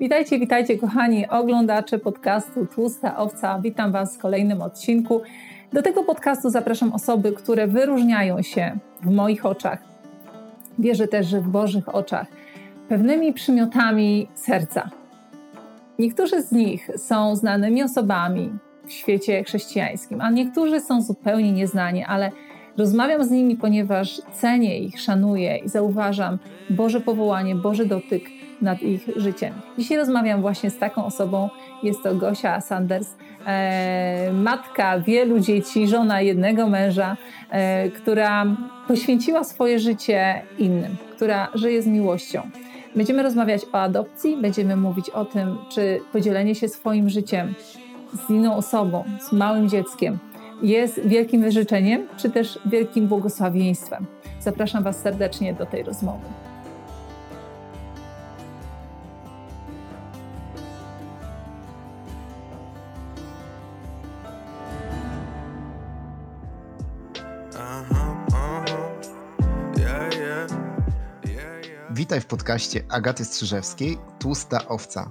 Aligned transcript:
Witajcie, 0.00 0.38
witajcie 0.38 0.78
kochani 0.78 1.28
oglądacze 1.28 1.98
podcastu 1.98 2.66
Tłusta 2.66 3.16
Owca. 3.16 3.60
Witam 3.62 3.92
Was 3.92 4.16
w 4.16 4.18
kolejnym 4.18 4.62
odcinku. 4.62 5.22
Do 5.72 5.82
tego 5.82 6.04
podcastu 6.04 6.50
zapraszam 6.50 6.92
osoby, 6.92 7.32
które 7.32 7.66
wyróżniają 7.66 8.42
się 8.42 8.78
w 9.02 9.10
moich 9.10 9.46
oczach. 9.46 9.78
Wierzę 10.78 11.08
też, 11.08 11.26
że 11.26 11.40
w 11.40 11.48
Bożych 11.48 11.94
oczach 11.94 12.26
pewnymi 12.88 13.32
przymiotami 13.32 14.28
serca. 14.34 14.90
Niektórzy 15.98 16.42
z 16.42 16.52
nich 16.52 16.90
są 16.96 17.36
znanymi 17.36 17.82
osobami 17.82 18.52
w 18.86 18.92
świecie 18.92 19.44
chrześcijańskim, 19.44 20.20
a 20.20 20.30
niektórzy 20.30 20.80
są 20.80 21.02
zupełnie 21.02 21.52
nieznani, 21.52 22.04
ale 22.04 22.30
rozmawiam 22.78 23.24
z 23.24 23.30
nimi, 23.30 23.56
ponieważ 23.56 24.20
cenię 24.32 24.78
ich, 24.78 25.00
szanuję 25.00 25.56
i 25.56 25.68
zauważam 25.68 26.38
Boże 26.70 27.00
powołanie, 27.00 27.54
Boży 27.54 27.86
dotyk 27.86 28.35
nad 28.62 28.82
ich 28.82 29.08
życiem. 29.16 29.54
Dzisiaj 29.78 29.98
rozmawiam 29.98 30.40
właśnie 30.40 30.70
z 30.70 30.78
taką 30.78 31.04
osobą, 31.04 31.50
jest 31.82 32.02
to 32.02 32.14
Gosia 32.14 32.60
Sanders, 32.60 33.08
e, 33.46 34.30
matka 34.32 35.00
wielu 35.00 35.40
dzieci, 35.40 35.88
żona 35.88 36.20
jednego 36.20 36.68
męża, 36.68 37.16
e, 37.50 37.88
która 37.90 38.46
poświęciła 38.88 39.44
swoje 39.44 39.78
życie 39.78 40.42
innym, 40.58 40.96
która 41.16 41.48
żyje 41.54 41.82
z 41.82 41.86
miłością. 41.86 42.42
Będziemy 42.96 43.22
rozmawiać 43.22 43.62
o 43.72 43.80
adopcji, 43.80 44.36
będziemy 44.36 44.76
mówić 44.76 45.10
o 45.10 45.24
tym, 45.24 45.58
czy 45.68 46.00
podzielenie 46.12 46.54
się 46.54 46.68
swoim 46.68 47.08
życiem 47.08 47.54
z 48.26 48.30
inną 48.30 48.56
osobą, 48.56 49.04
z 49.20 49.32
małym 49.32 49.68
dzieckiem 49.68 50.18
jest 50.62 51.00
wielkim 51.06 51.42
wyrzeczeniem, 51.42 52.08
czy 52.16 52.30
też 52.30 52.58
wielkim 52.66 53.06
błogosławieństwem. 53.06 54.06
Zapraszam 54.40 54.82
Was 54.82 55.00
serdecznie 55.00 55.54
do 55.54 55.66
tej 55.66 55.82
rozmowy. 55.82 56.45
Witaj 72.06 72.20
w 72.20 72.26
podcaście 72.26 72.84
Agaty 72.88 73.24
Strzyżewskiej 73.24 73.98
Tłusta 74.18 74.68
Owca. 74.68 75.10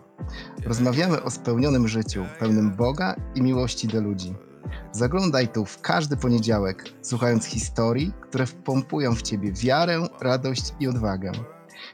Rozmawiamy 0.65 1.23
o 1.23 1.31
spełnionym 1.31 1.87
życiu, 1.87 2.25
pełnym 2.39 2.75
Boga 2.75 3.15
i 3.35 3.41
miłości 3.41 3.87
do 3.87 4.01
ludzi. 4.01 4.35
Zaglądaj 4.91 5.47
tu 5.47 5.65
w 5.65 5.81
każdy 5.81 6.17
poniedziałek, 6.17 6.83
słuchając 7.01 7.45
historii, 7.45 8.13
które 8.21 8.45
wpompują 8.45 9.15
w 9.15 9.21
Ciebie 9.21 9.51
wiarę, 9.51 10.07
radość 10.21 10.73
i 10.79 10.87
odwagę. 10.87 11.31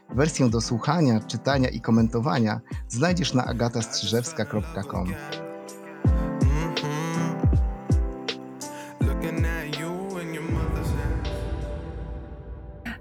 Wersję 0.10 0.50
do 0.50 0.62
słuchania, 0.62 1.20
czytania 1.20 1.70
i 1.70 1.82
komentowania 1.82 2.62
znajdziesz 2.88 3.34
na 3.34 3.46
agatastrzyżewska.com. 3.46 5.14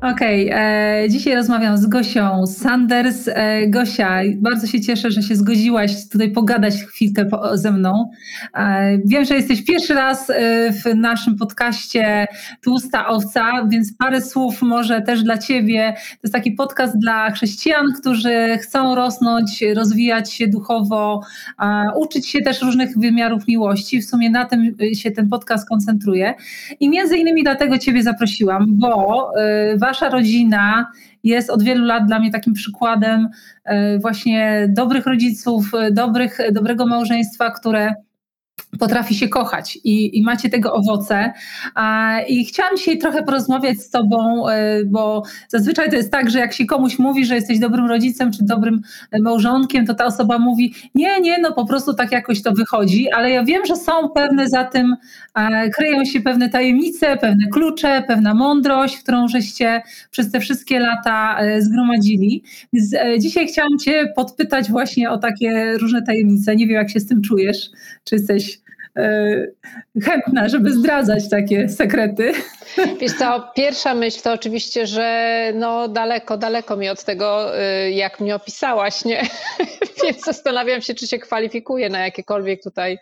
Okej, 0.03 0.47
okay, 0.47 0.61
e, 0.61 1.09
dzisiaj 1.09 1.35
rozmawiam 1.35 1.79
z 1.79 1.87
Gosią 1.87 2.47
Sanders. 2.47 3.29
E, 3.29 3.67
Gosia, 3.69 4.21
bardzo 4.37 4.67
się 4.67 4.81
cieszę, 4.81 5.11
że 5.11 5.23
się 5.23 5.37
zgodziłaś 5.37 6.09
tutaj 6.09 6.31
pogadać 6.31 6.75
chwilkę 6.75 7.25
po, 7.25 7.57
ze 7.57 7.73
mną. 7.73 8.11
E, 8.55 8.99
wiem, 9.05 9.25
że 9.25 9.35
jesteś 9.35 9.65
pierwszy 9.65 9.95
raz 9.95 10.31
e, 10.31 10.35
w 10.73 10.95
naszym 10.95 11.37
podcaście 11.37 12.27
Tłusta 12.63 13.09
Owca, 13.09 13.67
więc 13.69 13.97
parę 13.99 14.23
słów 14.23 14.63
może 14.63 15.03
też 15.03 15.23
dla 15.23 15.39
Ciebie. 15.39 15.95
To 15.97 16.19
jest 16.23 16.35
taki 16.35 16.53
podcast 16.53 16.99
dla 16.99 17.31
chrześcijan, 17.31 17.87
którzy 18.01 18.59
chcą 18.63 18.95
rosnąć, 18.95 19.65
rozwijać 19.75 20.33
się 20.33 20.49
duchowo, 20.49 21.21
uczyć 21.97 22.29
się 22.29 22.41
też 22.41 22.63
różnych 22.63 22.99
wymiarów 22.99 23.49
miłości. 23.49 24.03
W 24.03 24.05
sumie 24.05 24.31
na 24.31 24.45
tym 24.45 24.77
się 24.95 25.11
ten 25.11 25.29
podcast 25.29 25.69
koncentruje. 25.69 26.35
I 26.81 26.91
między 26.91 27.17
innymi 27.17 27.43
dlatego 27.43 27.79
Ciebie 27.79 28.03
zaprosiłam, 28.03 28.67
bo 28.69 29.31
e, 29.37 29.79
wasza 29.91 30.09
rodzina 30.09 30.93
jest 31.25 31.51
od 31.51 31.63
wielu 31.63 31.85
lat 31.85 32.07
dla 32.07 32.19
mnie 32.19 32.31
takim 32.31 32.53
przykładem 32.53 33.29
e, 33.65 33.99
właśnie 33.99 34.69
dobrych 34.69 35.07
rodziców, 35.07 35.75
e, 35.75 35.91
dobrych, 35.91 36.39
dobrego 36.53 36.87
małżeństwa, 36.87 37.51
które 37.51 37.95
potrafi 38.79 39.15
się 39.15 39.29
kochać 39.29 39.79
i, 39.85 40.19
i 40.19 40.23
macie 40.23 40.51
tego 40.51 40.73
owoce. 40.73 41.33
I 42.29 42.45
chciałam 42.45 42.77
dzisiaj 42.77 42.99
trochę 42.99 43.23
porozmawiać 43.23 43.79
z 43.79 43.91
Tobą, 43.91 44.49
e, 44.49 44.85
bo 44.85 45.23
zazwyczaj 45.49 45.91
to 45.91 45.97
jest 45.97 46.13
tak, 46.13 46.31
że 46.31 46.39
jak 46.39 46.53
się 46.53 46.67
komuś 46.67 46.99
mówi, 46.99 47.25
że 47.25 47.35
jesteś 47.35 47.59
dobrym 47.59 47.87
rodzicem 47.87 48.33
czy 48.33 48.45
dobrym 48.45 48.81
małżonkiem, 49.21 49.87
to 49.87 49.95
ta 49.95 50.05
osoba 50.05 50.39
mówi: 50.39 50.75
Nie, 50.95 51.21
nie, 51.21 51.39
no 51.39 51.53
po 51.53 51.67
prostu 51.67 51.95
tak 51.95 52.13
jakoś 52.13 52.43
to 52.43 52.53
wychodzi, 52.53 53.11
ale 53.11 53.31
ja 53.31 53.45
wiem, 53.45 53.67
że 53.67 53.77
są 53.77 54.09
pewne 54.15 54.49
za 54.49 54.65
tym, 54.65 54.97
kryją 55.77 56.05
się 56.05 56.21
pewne 56.21 56.49
tajemnice, 56.49 57.17
pewne 57.17 57.47
klucze, 57.53 58.05
pewna 58.07 58.35
mądrość, 58.35 58.99
którą 58.99 59.29
żeście 59.29 59.83
przez 60.11 60.33
te 60.33 60.41
wszystkie 60.41 60.81
lata 60.81 61.39
e, 61.41 61.63
zgromadzili. 61.63 62.43
Więc 62.73 62.95
e, 62.95 63.19
dzisiaj 63.19 63.49
chciałam 63.49 63.79
Cię 63.79 64.13
podpytać 64.17 64.71
właśnie 64.71 65.11
o 65.11 65.19
takie 65.19 65.73
różne 65.79 66.03
tajemnice. 66.03 66.57
Nie 66.57 66.67
wiem, 66.67 66.77
jak 66.77 66.91
się 66.91 67.01
z 67.01 67.07
tym 67.07 67.23
czujesz, 67.23 67.71
czy 68.05 68.15
jesteś 68.15 68.50
chętna, 70.05 70.49
żeby 70.49 70.73
zdradzać 70.73 71.31
takie 71.31 71.69
sekrety. 71.69 72.33
Wiesz 73.01 73.13
co, 73.13 73.51
pierwsza 73.57 73.95
myśl 73.95 74.23
to 74.23 74.33
oczywiście, 74.33 74.87
że 74.87 75.41
no 75.55 75.89
daleko, 75.89 76.37
daleko 76.37 76.77
mi 76.77 76.89
od 76.89 77.05
tego, 77.05 77.59
y, 77.61 77.91
jak 77.91 78.21
mnie 78.21 78.35
opisałaś, 78.35 79.05
nie? 79.05 79.23
Więc 80.05 80.25
zastanawiam 80.25 80.81
się, 80.81 80.95
czy 80.95 81.07
się 81.07 81.19
kwalifikuję 81.19 81.89
na 81.89 81.99
jakiekolwiek 81.99 82.63
tutaj 82.63 82.99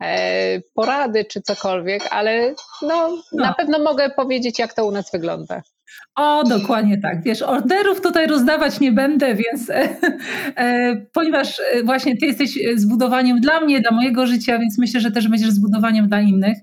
e, 0.00 0.60
porady, 0.74 1.24
czy 1.24 1.42
cokolwiek, 1.42 2.02
ale 2.10 2.54
no, 2.82 3.08
no. 3.32 3.44
na 3.44 3.54
pewno 3.54 3.78
mogę 3.78 4.10
powiedzieć, 4.10 4.58
jak 4.58 4.74
to 4.74 4.86
u 4.86 4.90
nas 4.90 5.12
wygląda. 5.12 5.62
O, 6.14 6.44
dokładnie 6.44 6.98
tak. 6.98 7.22
Wiesz, 7.22 7.42
orderów 7.42 8.00
tutaj 8.00 8.26
rozdawać 8.26 8.80
nie 8.80 8.92
będę, 8.92 9.34
więc 9.34 9.70
e, 9.70 9.88
e, 10.56 10.96
ponieważ 11.12 11.60
e, 11.60 11.82
właśnie 11.82 12.16
ty 12.16 12.26
jesteś 12.26 12.58
zbudowaniem 12.74 13.40
dla 13.40 13.60
mnie, 13.60 13.80
dla 13.80 13.90
mojego 13.90 14.26
życia, 14.26 14.58
więc 14.58 14.78
myślę, 14.78 15.00
że 15.00 15.10
też 15.10 15.28
będziesz 15.28 15.50
zbudowaniem 15.50 16.08
dla 16.08 16.20
innych. 16.20 16.58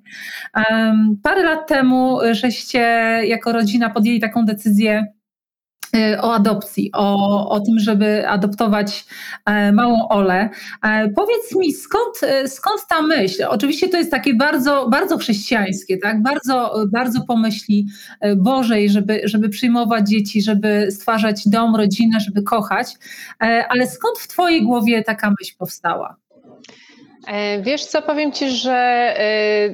Parę 1.23 1.43
lat 1.43 1.67
temu 1.67 2.19
żeście 2.31 2.79
jako 3.25 3.51
rodzina 3.51 3.89
podjęli 3.89 4.19
taką 4.19 4.45
decyzję, 4.45 5.07
o 6.21 6.33
adopcji, 6.33 6.91
o, 6.93 7.49
o 7.49 7.59
tym, 7.59 7.79
żeby 7.79 8.27
adoptować 8.27 9.05
e, 9.45 9.71
małą 9.71 10.07
Olę. 10.07 10.49
E, 10.83 11.09
powiedz 11.09 11.55
mi, 11.55 11.73
skąd, 11.73 12.23
e, 12.23 12.47
skąd 12.47 12.81
ta 12.89 13.01
myśl? 13.01 13.43
Oczywiście 13.49 13.89
to 13.89 13.97
jest 13.97 14.11
takie 14.11 14.33
bardzo, 14.33 14.89
bardzo 14.89 15.17
chrześcijańskie, 15.17 15.97
tak? 15.97 16.21
bardzo, 16.21 16.75
bardzo 16.91 17.21
pomyśli 17.27 17.87
Bożej, 18.37 18.89
żeby, 18.89 19.21
żeby 19.23 19.49
przyjmować 19.49 20.09
dzieci, 20.09 20.41
żeby 20.41 20.91
stwarzać 20.91 21.41
dom, 21.45 21.75
rodzinę, 21.75 22.19
żeby 22.19 22.43
kochać, 22.43 22.87
ale 23.69 23.87
skąd 23.87 24.19
w 24.19 24.27
Twojej 24.27 24.63
głowie 24.63 25.03
taka 25.03 25.33
myśl 25.39 25.53
powstała? 25.57 26.15
Wiesz 27.61 27.85
co, 27.85 28.01
powiem 28.01 28.31
Ci, 28.31 28.51
że 28.51 29.13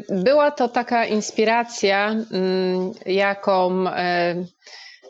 była 0.09 0.52
to 0.52 0.68
taka 0.68 1.06
inspiracja, 1.06 2.09
mm, 2.09 2.92
jaką 3.06 3.86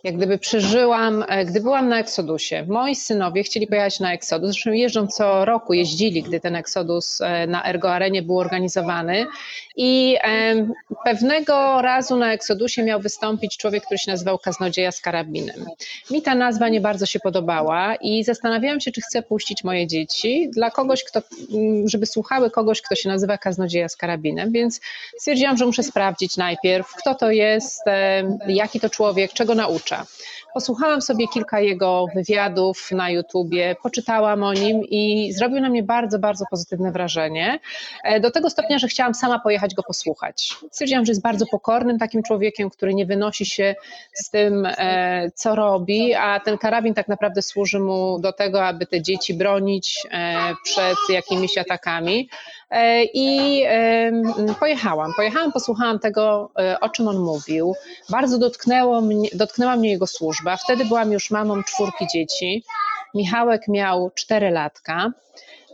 jak 0.05 0.17
gdyby 0.17 0.37
przeżyłam, 0.37 1.23
e, 1.27 1.45
gdy 1.45 1.61
byłam 1.61 1.89
na 1.89 1.99
Eksodusie. 1.99 2.65
Moi 2.67 2.95
synowie 2.95 3.43
chcieli 3.43 3.67
pojechać 3.67 3.99
na 3.99 4.13
Eksodus, 4.13 4.51
zresztą 4.51 4.71
jeżdżą 4.71 5.07
co 5.07 5.45
roku, 5.45 5.73
jeździli, 5.73 6.23
gdy 6.23 6.39
ten 6.39 6.55
Eksodus 6.55 7.21
e, 7.21 7.47
na 7.47 7.65
Ergo 7.65 7.91
Arenie 7.91 8.21
był 8.21 8.39
organizowany 8.39 9.25
i 9.77 10.17
pewnego 11.05 11.81
razu 11.81 12.15
na 12.15 12.33
Eksodusie 12.33 12.83
miał 12.83 12.99
wystąpić 12.99 13.57
człowiek, 13.57 13.83
który 13.83 13.97
się 13.97 14.11
nazywał 14.11 14.39
Kaznodzieja 14.39 14.91
z 14.91 15.01
karabinem. 15.01 15.65
Mi 16.11 16.21
ta 16.21 16.35
nazwa 16.35 16.69
nie 16.69 16.81
bardzo 16.81 17.05
się 17.05 17.19
podobała 17.19 17.95
i 17.95 18.23
zastanawiałam 18.23 18.79
się, 18.79 18.91
czy 18.91 19.01
chcę 19.01 19.21
puścić 19.21 19.63
moje 19.63 19.87
dzieci 19.87 20.49
dla 20.53 20.71
kogoś, 20.71 21.03
kto, 21.03 21.21
mm, 21.53 21.87
żeby 21.87 22.05
słuchały 22.05 22.51
kogoś, 22.51 22.81
kto 22.81 22.95
się 22.95 23.09
nazywa 23.09 23.37
Kaznodzieja 23.37 23.89
z 23.89 23.97
karabinem, 23.97 24.51
więc 24.51 24.81
stwierdziłam, 25.19 25.57
że 25.57 25.65
muszę 25.65 25.83
sprawdzić 25.83 26.37
najpierw, 26.37 26.87
kto 26.95 27.15
to 27.15 27.31
jest, 27.31 27.81
jaki 28.47 28.79
to 28.79 28.89
człowiek, 28.89 29.33
czego 29.33 29.55
naucza. 29.55 30.05
Posłuchałam 30.55 31.01
sobie 31.01 31.27
kilka 31.27 31.59
jego 31.59 32.05
wywiadów 32.15 32.91
na 32.91 33.09
YouTubie, 33.09 33.75
poczytałam 33.83 34.43
o 34.43 34.53
nim 34.53 34.81
i 34.89 35.33
zrobił 35.33 35.61
na 35.61 35.69
mnie 35.69 35.83
bardzo, 35.83 36.19
bardzo 36.19 36.45
pozytywne 36.49 36.91
wrażenie. 36.91 37.59
E, 38.03 38.19
do 38.19 38.31
tego 38.31 38.49
stopnia, 38.49 38.79
że 38.79 38.87
chciałam 38.87 39.13
sama 39.13 39.39
pojechać 39.39 39.75
go 39.75 39.83
posłuchać. 39.83 40.55
Stwierdziłam, 40.71 41.05
że 41.05 41.11
jest 41.11 41.21
bardzo 41.21 41.45
pokornym 41.45 41.99
takim 41.99 42.23
człowiekiem, 42.23 42.69
który 42.69 42.93
nie 42.93 43.05
wynosi 43.05 43.45
się 43.45 43.75
z 44.13 44.29
tym, 44.29 44.65
e, 44.65 45.31
co 45.35 45.55
robi, 45.55 46.13
a 46.13 46.39
ten 46.39 46.57
karabin 46.57 46.93
tak 46.93 47.07
naprawdę 47.07 47.41
służy 47.41 47.79
mu 47.79 48.19
do 48.19 48.33
tego, 48.33 48.65
aby 48.65 48.85
te 48.85 49.01
dzieci 49.01 49.33
bronić 49.33 49.99
e, 50.11 50.53
przed 50.63 50.97
jakimiś 51.09 51.57
atakami. 51.57 52.29
I 53.13 53.63
pojechałam. 54.59 55.11
Pojechałam, 55.15 55.51
posłuchałam 55.51 55.99
tego, 55.99 56.51
o 56.81 56.89
czym 56.89 57.07
on 57.07 57.19
mówił. 57.19 57.73
Bardzo 58.09 58.37
dotknęło 58.37 59.01
mnie, 59.01 59.29
dotknęła 59.33 59.75
mnie 59.75 59.89
jego 59.89 60.07
służba. 60.07 60.57
Wtedy 60.57 60.85
byłam 60.85 61.11
już 61.11 61.31
mamą 61.31 61.63
czwórki 61.63 62.07
dzieci. 62.13 62.63
Michałek 63.13 63.67
miał 63.67 64.11
4 64.15 64.51
latka. 64.51 65.11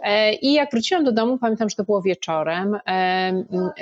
E, 0.03 0.33
I 0.33 0.53
jak 0.53 0.71
wróciłam 0.71 1.03
do 1.03 1.11
domu, 1.11 1.37
pamiętam, 1.37 1.69
że 1.69 1.75
to 1.75 1.83
było 1.83 2.01
wieczorem, 2.01 2.79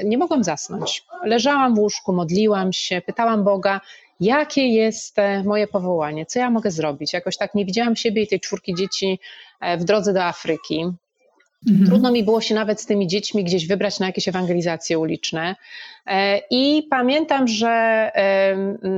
nie 0.03 0.17
mogłam 0.17 0.43
zasnąć. 0.43 1.05
Leżałam 1.23 1.75
w 1.75 1.79
łóżku, 1.79 2.13
modliłam 2.13 2.73
się, 2.73 3.01
pytałam 3.01 3.43
Boga, 3.43 3.81
jakie 4.19 4.67
jest 4.67 5.15
moje 5.45 5.67
powołanie, 5.67 6.25
co 6.25 6.39
ja 6.39 6.49
mogę 6.49 6.71
zrobić. 6.71 7.13
Jakoś 7.13 7.37
tak 7.37 7.55
nie 7.55 7.65
widziałam 7.65 7.95
siebie 7.95 8.21
i 8.21 8.27
tej 8.27 8.39
czwórki 8.39 8.75
dzieci 8.75 9.19
w 9.77 9.83
drodze 9.83 10.13
do 10.13 10.23
Afryki. 10.23 10.91
Mhm. 11.67 11.87
Trudno 11.87 12.11
mi 12.11 12.23
było 12.23 12.41
się 12.41 12.55
nawet 12.55 12.81
z 12.81 12.85
tymi 12.85 13.07
dziećmi 13.07 13.43
gdzieś 13.43 13.67
wybrać 13.67 13.99
na 13.99 14.05
jakieś 14.05 14.27
ewangelizacje 14.27 14.99
uliczne. 14.99 15.55
E, 16.05 16.41
I 16.51 16.87
pamiętam, 16.89 17.47
że 17.47 18.11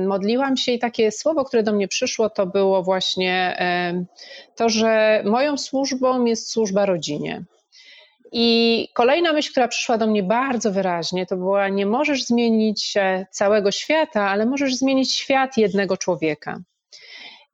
modliłam 0.06 0.56
się 0.56 0.72
i 0.72 0.78
takie 0.78 1.12
słowo, 1.12 1.44
które 1.44 1.62
do 1.62 1.72
mnie 1.72 1.88
przyszło, 1.88 2.30
to 2.30 2.46
było 2.46 2.82
właśnie 2.82 3.56
to, 4.56 4.68
że 4.68 5.22
moją 5.26 5.58
służbą 5.58 6.24
jest 6.24 6.50
służba 6.50 6.86
rodzinie. 6.86 7.44
I 8.32 8.88
kolejna 8.94 9.32
myśl, 9.32 9.50
która 9.50 9.68
przyszła 9.68 9.98
do 9.98 10.06
mnie 10.06 10.22
bardzo 10.22 10.72
wyraźnie, 10.72 11.26
to 11.26 11.36
była: 11.36 11.68
Nie 11.68 11.86
możesz 11.86 12.24
zmienić 12.24 12.96
e, 12.96 13.26
całego 13.30 13.70
świata, 13.70 14.30
ale 14.30 14.46
możesz 14.46 14.76
zmienić 14.76 15.12
świat 15.12 15.56
jednego 15.56 15.96
człowieka. 15.96 16.60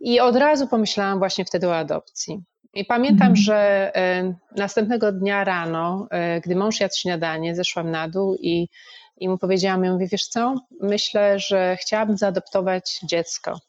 I 0.01 0.21
od 0.21 0.37
razu 0.37 0.67
pomyślałam 0.67 1.19
właśnie 1.19 1.45
wtedy 1.45 1.69
o 1.69 1.77
adopcji. 1.77 2.43
I 2.79 2.85
pamiętam, 2.85 3.29
mhm. 3.29 3.37
że 3.37 3.91
e, 3.97 4.35
następnego 4.57 5.13
dnia 5.13 5.45
rano, 5.45 6.07
e, 6.11 6.41
gdy 6.41 6.57
mąż 6.57 6.81
jadł 6.81 6.95
śniadanie, 6.97 7.55
zeszłam 7.55 7.91
na 7.91 8.09
dół 8.09 8.37
i, 8.41 8.69
i 9.17 9.29
mu 9.29 9.39
powiedziałam, 9.39 9.85
ja 9.85 9.93
mówię, 9.93 10.07
wiesz 10.13 10.27
co, 10.27 10.55
myślę, 10.81 11.39
że 11.39 11.77
chciałabym 11.81 12.17
zaadoptować 12.17 13.01
dziecko. 13.03 13.61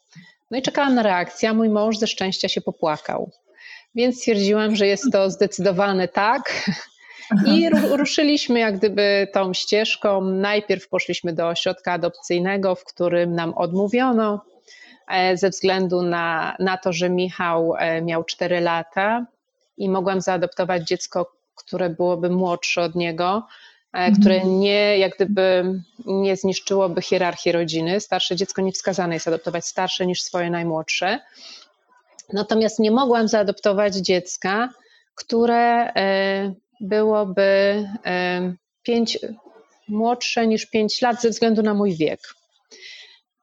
No 0.51 0.57
i 0.57 0.61
czekałam 0.61 0.95
na 0.95 1.03
reakcję, 1.03 1.49
a 1.49 1.53
mój 1.53 1.69
mąż 1.69 1.97
ze 1.97 2.07
szczęścia 2.07 2.49
się 2.49 2.61
popłakał. 2.61 3.31
Więc 3.95 4.17
stwierdziłam, 4.17 4.75
że 4.75 4.87
jest 4.87 5.11
to 5.11 5.29
zdecydowane 5.29 6.07
tak. 6.07 6.69
I 7.45 7.69
ruszyliśmy 7.69 8.59
jak 8.59 8.77
gdyby 8.77 9.27
tą 9.33 9.53
ścieżką. 9.53 10.21
Najpierw 10.21 10.89
poszliśmy 10.89 11.33
do 11.33 11.47
ośrodka 11.47 11.91
adopcyjnego, 11.91 12.75
w 12.75 12.83
którym 12.83 13.35
nam 13.35 13.53
odmówiono. 13.53 14.41
E, 15.09 15.37
ze 15.37 15.49
względu 15.49 16.01
na, 16.01 16.55
na 16.59 16.77
to, 16.77 16.93
że 16.93 17.09
Michał 17.09 17.75
e, 17.77 18.01
miał 18.01 18.23
4 18.23 18.61
lata 18.61 19.25
i 19.77 19.89
mogłam 19.89 20.21
zaadoptować 20.21 20.87
dziecko, 20.87 21.31
które 21.55 21.89
byłoby 21.89 22.29
młodsze 22.29 22.81
od 22.81 22.95
niego, 22.95 23.43
e, 23.93 23.97
mhm. 23.97 24.15
które 24.15 24.45
nie, 24.45 24.97
jak 24.97 25.15
gdyby 25.15 25.63
nie 26.05 26.35
zniszczyłoby 26.35 27.01
hierarchii 27.01 27.51
rodziny. 27.51 27.99
Starsze 27.99 28.35
dziecko 28.35 28.61
nie 28.61 28.71
wskazane 28.71 29.13
jest 29.13 29.27
adoptować 29.27 29.65
starsze 29.65 30.05
niż 30.05 30.21
swoje 30.21 30.49
najmłodsze. 30.49 31.19
Natomiast 32.33 32.79
nie 32.79 32.91
mogłam 32.91 33.27
zaadoptować 33.27 33.95
dziecka, 33.95 34.69
które 35.15 35.93
byłoby 36.81 37.83
pięć, 38.83 39.19
młodsze 39.87 40.47
niż 40.47 40.65
5 40.65 41.01
lat 41.01 41.21
ze 41.21 41.29
względu 41.29 41.63
na 41.63 41.73
mój 41.73 41.95
wiek. 41.95 42.19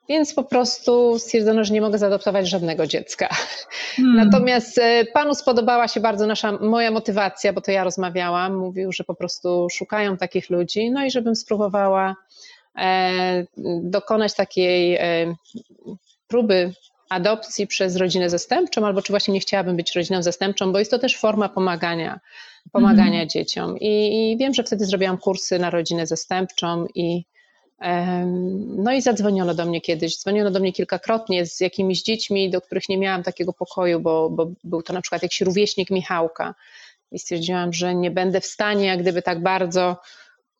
Więc 0.08 0.34
po 0.34 0.44
prostu 0.44 1.18
stwierdzono, 1.18 1.64
że 1.64 1.74
nie 1.74 1.80
mogę 1.80 1.98
zaadoptować 1.98 2.48
żadnego 2.48 2.86
dziecka. 2.86 3.28
Hmm. 3.96 4.16
Natomiast 4.16 4.78
e, 4.78 5.04
panu 5.04 5.34
spodobała 5.34 5.88
się 5.88 6.00
bardzo 6.00 6.26
nasza, 6.26 6.52
moja 6.52 6.90
motywacja, 6.90 7.52
bo 7.52 7.60
to 7.60 7.70
ja 7.70 7.84
rozmawiałam. 7.84 8.56
Mówił, 8.56 8.92
że 8.92 9.04
po 9.04 9.14
prostu 9.14 9.68
szukają 9.70 10.16
takich 10.16 10.50
ludzi, 10.50 10.90
no 10.90 11.04
i 11.04 11.10
żebym 11.10 11.36
spróbowała 11.36 12.16
e, 12.76 13.44
dokonać 13.82 14.34
takiej 14.34 14.94
e, 14.94 15.34
próby 16.28 16.72
adopcji 17.08 17.66
przez 17.66 17.96
rodzinę 17.96 18.30
zastępczą, 18.30 18.86
albo 18.86 19.02
czy 19.02 19.12
właśnie 19.12 19.34
nie 19.34 19.40
chciałabym 19.40 19.76
być 19.76 19.96
rodziną 19.96 20.22
zastępczą, 20.22 20.72
bo 20.72 20.78
jest 20.78 20.90
to 20.90 20.98
też 20.98 21.16
forma 21.16 21.48
pomagania, 21.48 22.20
pomagania 22.72 23.10
hmm. 23.10 23.28
dzieciom. 23.28 23.78
I, 23.78 24.32
I 24.32 24.36
wiem, 24.36 24.54
że 24.54 24.62
wtedy 24.62 24.84
zrobiłam 24.84 25.18
kursy 25.18 25.58
na 25.58 25.70
rodzinę 25.70 26.06
zastępczą 26.06 26.86
i 26.94 27.24
no 28.76 28.92
i 28.92 29.02
zadzwoniono 29.02 29.54
do 29.54 29.66
mnie 29.66 29.80
kiedyś. 29.80 30.18
Dzwoniono 30.18 30.50
do 30.50 30.60
mnie 30.60 30.72
kilkakrotnie 30.72 31.46
z 31.46 31.60
jakimiś 31.60 32.02
dziećmi, 32.02 32.50
do 32.50 32.60
których 32.60 32.88
nie 32.88 32.98
miałam 32.98 33.22
takiego 33.22 33.52
pokoju, 33.52 34.00
bo, 34.00 34.30
bo 34.30 34.50
był 34.64 34.82
to 34.82 34.92
na 34.92 35.00
przykład 35.00 35.22
jakiś 35.22 35.40
rówieśnik 35.40 35.90
Michałka. 35.90 36.54
I 37.12 37.18
stwierdziłam, 37.18 37.72
że 37.72 37.94
nie 37.94 38.10
będę 38.10 38.40
w 38.40 38.46
stanie 38.46 38.86
jak 38.86 39.02
gdyby 39.02 39.22
tak 39.22 39.42
bardzo 39.42 39.96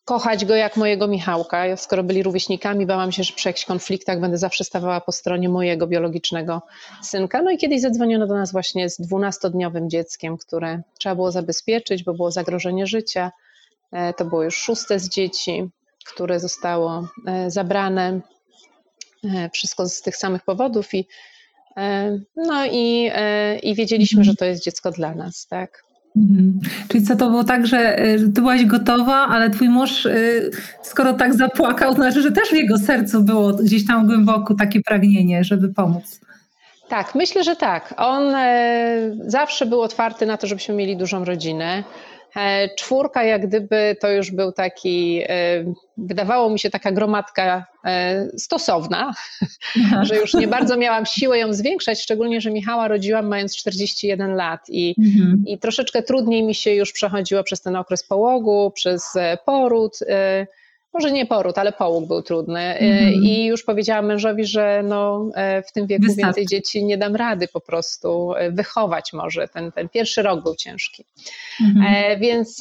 kochać 0.05 0.45
go 0.45 0.55
jak 0.55 0.77
mojego 0.77 1.09
Michałka. 1.09 1.77
Skoro 1.77 2.05
byli 2.05 2.23
rówieśnikami, 2.23 2.87
bałam 2.87 3.13
się, 3.13 3.23
że 3.23 3.33
przy 3.33 3.49
jakichś 3.49 3.65
konfliktach 3.65 4.21
będę 4.21 4.39
zawsze 4.39 4.65
stawała 4.65 5.01
po 5.01 5.13
stronie 5.13 5.49
mojego 5.49 5.87
biologicznego 5.87 6.63
synka. 7.03 7.43
No 7.43 7.51
i 7.51 7.59
kiedyś 7.59 7.81
zadzwoniono 7.81 8.27
do 8.27 8.35
nas 8.35 8.53
właśnie 8.53 8.91
z 8.91 9.01
dwunastodniowym 9.01 9.91
dzieckiem, 9.91 10.37
które 10.37 10.83
trzeba 10.99 11.15
było 11.15 11.33
zabezpieczyć, 11.33 12.05
bo 12.05 12.15
było 12.15 12.31
zagrożenie 12.31 12.87
życia. 12.87 13.33
E, 13.93 14.15
to 14.15 14.25
było 14.25 14.43
już 14.43 14.57
szóste 14.57 14.99
z 14.99 15.09
dzieci 15.09 15.71
które 16.07 16.41
zostało 16.41 17.09
e, 17.27 17.51
zabrane, 17.51 18.21
e, 19.25 19.51
wszystko 19.53 19.89
z 19.89 20.03
tych 20.03 20.17
samych 20.17 20.45
powodów 20.45 20.95
i 20.95 21.07
e, 21.77 22.19
no 22.37 22.67
i, 22.67 23.11
i 23.63 23.75
wiedzieliśmy, 23.75 24.25
że 24.25 24.35
to 24.35 24.45
jest 24.45 24.65
dziecko 24.65 24.91
dla 24.91 25.15
nas, 25.15 25.47
tak. 25.47 25.83
Mhm. 26.17 26.61
Czyli 26.89 27.05
co 27.05 27.17
to 27.17 27.31
było 27.31 27.45
tak, 27.45 27.67
że 27.67 27.97
ty 28.35 28.41
byłaś 28.41 28.65
gotowa, 28.65 29.15
ale 29.15 29.51
twój 29.51 29.69
mąż, 29.69 30.09
skoro 30.83 31.13
tak 31.13 31.35
zapłakał, 31.35 31.91
to 31.91 31.97
znaczy, 31.97 32.23
że 32.23 32.33
też 32.33 32.49
w 32.49 32.55
jego 32.55 32.79
sercu 32.79 33.23
było 33.23 33.53
gdzieś 33.53 33.87
tam 33.87 34.07
głęboko 34.07 34.55
takie 34.55 34.81
pragnienie, 34.81 35.45
żeby 35.45 35.69
pomóc. 35.69 36.21
Tak, 36.89 37.15
myślę, 37.15 37.45
że 37.45 37.57
tak. 37.57 37.95
On 37.97 38.35
zawsze 39.27 39.67
był 39.67 39.81
otwarty 39.81 40.27
na 40.27 40.37
to, 40.37 40.47
żebyśmy 40.47 40.75
mieli 40.75 40.97
dużą 40.97 41.25
rodzinę. 41.25 41.85
E, 42.37 42.69
czwórka, 42.75 43.25
jak 43.25 43.47
gdyby 43.47 43.97
to 44.01 44.11
już 44.11 44.31
był 44.31 44.53
taki, 44.53 45.23
e, 45.29 45.65
wydawało 45.97 46.51
mi 46.51 46.59
się 46.59 46.71
taka 46.71 46.93
gromadka 46.93 47.67
e, 47.85 48.27
stosowna, 48.39 49.15
że 50.03 50.17
już 50.17 50.35
nie 50.35 50.49
bardzo 50.49 50.77
miałam 50.77 51.07
siłę 51.07 51.39
ją 51.39 51.53
zwiększać, 51.53 52.03
szczególnie, 52.03 52.41
że 52.41 52.51
Michała 52.51 52.89
rodziłam 52.89 53.27
mając 53.27 53.57
41 53.57 54.35
lat 54.35 54.61
i, 54.69 54.95
mhm. 54.99 55.45
i 55.47 55.59
troszeczkę 55.59 56.03
trudniej 56.03 56.43
mi 56.43 56.55
się 56.55 56.75
już 56.75 56.93
przechodziło 56.93 57.43
przez 57.43 57.63
ten 57.63 57.77
okres 57.77 58.05
połogu, 58.05 58.71
przez 58.75 59.13
poród 59.45 59.99
może 60.97 61.13
nie 61.13 61.27
poród, 61.27 61.59
ale 61.59 61.73
połóg 61.73 62.07
był 62.07 62.23
trudny. 62.23 62.61
Mm-hmm. 62.81 63.13
I 63.23 63.45
już 63.45 63.65
powiedziałam 63.65 64.07
mężowi, 64.07 64.47
że 64.47 64.83
no, 64.85 65.31
e, 65.35 65.63
w 65.63 65.73
tym 65.73 65.87
wieku 65.87 66.07
Wystarczy. 66.07 66.27
więcej 66.27 66.47
dzieci 66.47 66.85
nie 66.85 66.99
dam 66.99 67.17
rady 67.17 67.49
po 67.49 67.61
prostu 67.61 68.35
e, 68.35 68.51
wychować 68.51 69.13
może. 69.13 69.49
Ten, 69.49 69.73
ten 69.73 69.89
pierwszy 69.89 70.23
rok 70.23 70.43
był 70.43 70.55
ciężki. 70.55 71.05
Mm-hmm. 71.61 72.21
Więc 72.21 72.61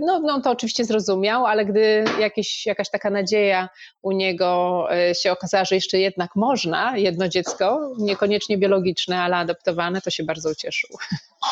no, 0.00 0.20
no, 0.20 0.40
to 0.40 0.50
oczywiście 0.50 0.84
zrozumiał, 0.84 1.46
ale 1.46 1.66
gdy 1.66 2.04
jakieś, 2.20 2.66
jakaś 2.66 2.90
taka 2.90 3.10
nadzieja 3.10 3.68
u 4.02 4.12
niego 4.12 4.88
się 5.22 5.32
okazała, 5.32 5.64
że 5.64 5.74
jeszcze 5.74 5.98
jednak 5.98 6.36
można 6.36 6.96
jedno 6.96 7.28
dziecko, 7.28 7.92
niekoniecznie 7.98 8.58
biologiczne, 8.58 9.20
ale 9.20 9.36
adoptowane, 9.36 10.00
to 10.00 10.10
się 10.10 10.24
bardzo 10.24 10.50
ucieszył. 10.50 10.90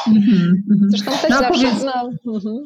Mm-hmm. 0.09 0.52
Zresztą 0.88 1.11
też 1.11 1.30
no, 1.30 1.38
zawsze... 1.38 1.66
Powiedz... 1.66 1.85
No. 2.25 2.62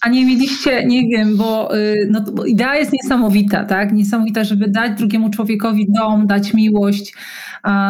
A 0.00 0.08
nie 0.08 0.26
mieliście, 0.26 0.84
nie 0.84 1.02
wiem, 1.02 1.36
bo, 1.36 1.76
y, 1.76 2.08
no, 2.10 2.20
bo 2.20 2.44
idea 2.44 2.76
jest 2.76 2.92
niesamowita, 2.92 3.64
tak? 3.64 3.92
Niesamowita, 3.92 4.44
żeby 4.44 4.68
dać 4.68 4.98
drugiemu 4.98 5.30
człowiekowi 5.30 5.86
dom, 5.88 6.26
dać 6.26 6.54
miłość. 6.54 7.14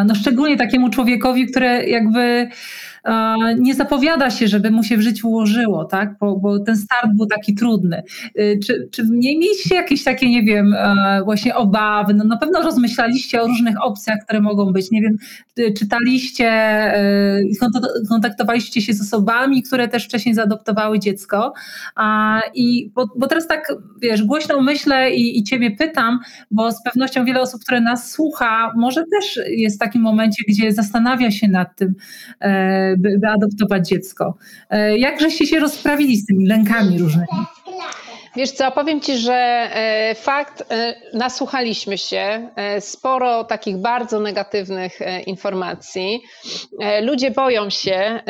No 0.07 0.15
szczególnie 0.15 0.57
takiemu 0.57 0.91
człowiekowi, 0.91 1.47
który 1.47 1.87
jakby 1.87 2.49
nie 3.59 3.75
zapowiada 3.75 4.31
się, 4.31 4.49
żeby 4.49 4.71
mu 4.71 4.83
się 4.83 4.97
w 4.97 5.01
życiu 5.01 5.29
ułożyło, 5.29 5.85
tak? 5.85 6.19
bo, 6.21 6.37
bo 6.37 6.61
ten 6.61 6.77
start 6.77 7.11
był 7.15 7.27
taki 7.27 7.55
trudny. 7.55 8.03
Y, 8.39 8.61
czy, 8.67 8.89
czy 8.93 9.03
nie 9.11 9.39
mieliście 9.39 9.75
jakieś 9.75 10.05
takie, 10.05 10.31
nie 10.31 10.43
wiem, 10.43 10.75
właśnie 11.25 11.55
obawy? 11.55 12.15
No 12.15 12.25
na 12.25 12.37
pewno 12.37 12.63
rozmyślaliście 12.63 13.43
o 13.43 13.47
różnych 13.47 13.85
opcjach, 13.85 14.19
które 14.25 14.41
mogą 14.41 14.73
być. 14.73 14.91
Nie 14.91 15.03
wiem, 15.03 15.17
y, 15.59 15.73
czytaliście, 15.73 16.51
y, 17.01 18.09
kontaktowaliście 18.09 18.83
się 18.83 18.93
z 18.93 19.01
osobami, 19.01 19.63
które 19.63 19.89
też 19.89 20.05
wcześniej 20.05 20.35
zaadoptowały 20.35 20.99
dziecko. 20.99 21.53
I 22.55 22.91
bo, 22.95 23.07
bo 23.17 23.27
teraz 23.27 23.47
tak, 23.47 23.73
wiesz, 24.03 24.23
głośno 24.23 24.63
myślę 24.63 25.15
i, 25.15 25.39
i 25.39 25.45
ciebie 25.45 25.71
pytam, 25.71 26.19
bo 26.51 26.73
z 26.73 26.83
pewnością 26.83 27.25
wiele 27.25 27.41
osób, 27.41 27.61
które 27.61 27.81
nas 27.81 28.11
słucha, 28.11 28.73
może 28.77 29.05
też 29.13 29.41
jest 29.49 29.77
w 29.77 29.79
takim 29.79 30.03
momencie, 30.03 30.45
gdzie 30.49 30.73
zastanawia 30.73 31.31
się 31.31 31.49
nad 31.49 31.77
tym, 31.77 31.95
e, 32.41 32.96
by, 32.99 33.19
by 33.19 33.29
adoptować 33.29 33.89
dziecko. 33.89 34.35
E, 34.71 34.99
jak 34.99 35.21
żeście 35.21 35.47
się 35.47 35.59
rozprawili 35.59 36.17
z 36.17 36.27
tymi 36.27 36.47
lękami 36.47 36.99
różnymi? 36.99 37.27
Wiesz 38.37 38.51
co, 38.51 38.71
powiem 38.71 39.01
Ci, 39.01 39.19
że 39.19 39.35
e, 39.35 40.15
fakt, 40.15 40.65
e, 40.71 40.95
nasłuchaliśmy 41.15 41.99
się 41.99 42.49
sporo 42.81 43.45
takich 43.45 43.77
bardzo 43.77 44.21
negatywnych 44.21 44.99
informacji. 45.27 46.23
Ludzie 47.03 47.31
boją 47.31 47.71
się 47.71 48.21